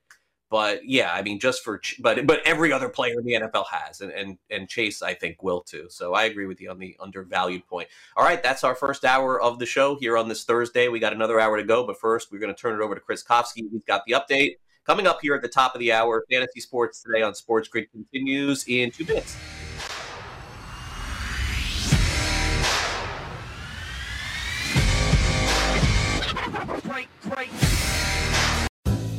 But 0.50 0.80
yeah, 0.84 1.14
I 1.14 1.22
mean, 1.22 1.38
just 1.38 1.62
for 1.62 1.80
but 2.00 2.26
but 2.26 2.40
every 2.44 2.72
other 2.72 2.88
player 2.88 3.14
in 3.20 3.24
the 3.24 3.34
NFL 3.34 3.66
has, 3.70 4.00
and 4.00 4.10
and 4.10 4.36
and 4.50 4.68
Chase 4.68 5.00
I 5.00 5.14
think 5.14 5.44
will 5.44 5.60
too. 5.60 5.86
So 5.90 6.12
I 6.12 6.24
agree 6.24 6.46
with 6.46 6.60
you 6.60 6.70
on 6.70 6.80
the 6.80 6.96
undervalued 6.98 7.68
point. 7.68 7.88
All 8.16 8.24
right, 8.24 8.42
that's 8.42 8.64
our 8.64 8.74
first 8.74 9.04
hour 9.04 9.40
of 9.40 9.60
the 9.60 9.66
show 9.66 9.94
here 9.94 10.18
on 10.18 10.28
this 10.28 10.42
Thursday. 10.42 10.88
We 10.88 10.98
got 10.98 11.12
another 11.12 11.38
hour 11.38 11.56
to 11.56 11.62
go, 11.62 11.86
but 11.86 12.00
first 12.00 12.32
we're 12.32 12.40
going 12.40 12.52
to 12.52 12.60
turn 12.60 12.74
it 12.74 12.82
over 12.82 12.96
to 12.96 13.00
Chris 13.00 13.22
Kofsky. 13.22 13.62
He's 13.70 13.84
got 13.86 14.02
the 14.06 14.14
update. 14.14 14.56
Coming 14.90 15.06
up 15.06 15.20
here 15.22 15.36
at 15.36 15.42
the 15.42 15.46
top 15.46 15.76
of 15.76 15.78
the 15.78 15.92
hour, 15.92 16.24
Fantasy 16.28 16.58
Sports 16.58 17.00
Today 17.00 17.22
on 17.22 17.32
Sports 17.32 17.68
Grid 17.68 17.88
continues 17.92 18.64
in 18.66 18.90
two 18.90 19.04
minutes. 19.04 19.36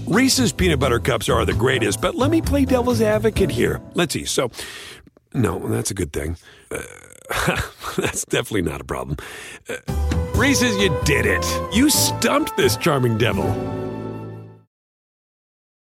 Reese's 0.08 0.52
peanut 0.52 0.78
butter 0.82 1.00
cups 1.00 1.30
are 1.30 1.46
the 1.46 1.54
greatest, 1.54 2.02
but 2.02 2.16
let 2.16 2.30
me 2.30 2.42
play 2.42 2.66
devil's 2.66 3.02
advocate 3.02 3.50
here. 3.50 3.82
Let's 3.94 4.14
see. 4.14 4.26
So, 4.26 4.52
no, 5.34 5.58
that's 5.70 5.90
a 5.90 5.94
good 5.94 6.12
thing. 6.12 6.36
Uh, 6.70 6.82
that's 7.96 8.26
definitely 8.26 8.64
not 8.64 8.82
a 8.82 8.84
problem. 8.84 9.16
Uh, 9.70 9.78
Reese's, 10.36 10.76
you 10.82 10.90
did 11.06 11.26
it. 11.26 11.46
You 11.74 11.90
stumped 11.90 12.58
this 12.58 12.76
charming 12.76 13.18
devil. 13.18 13.90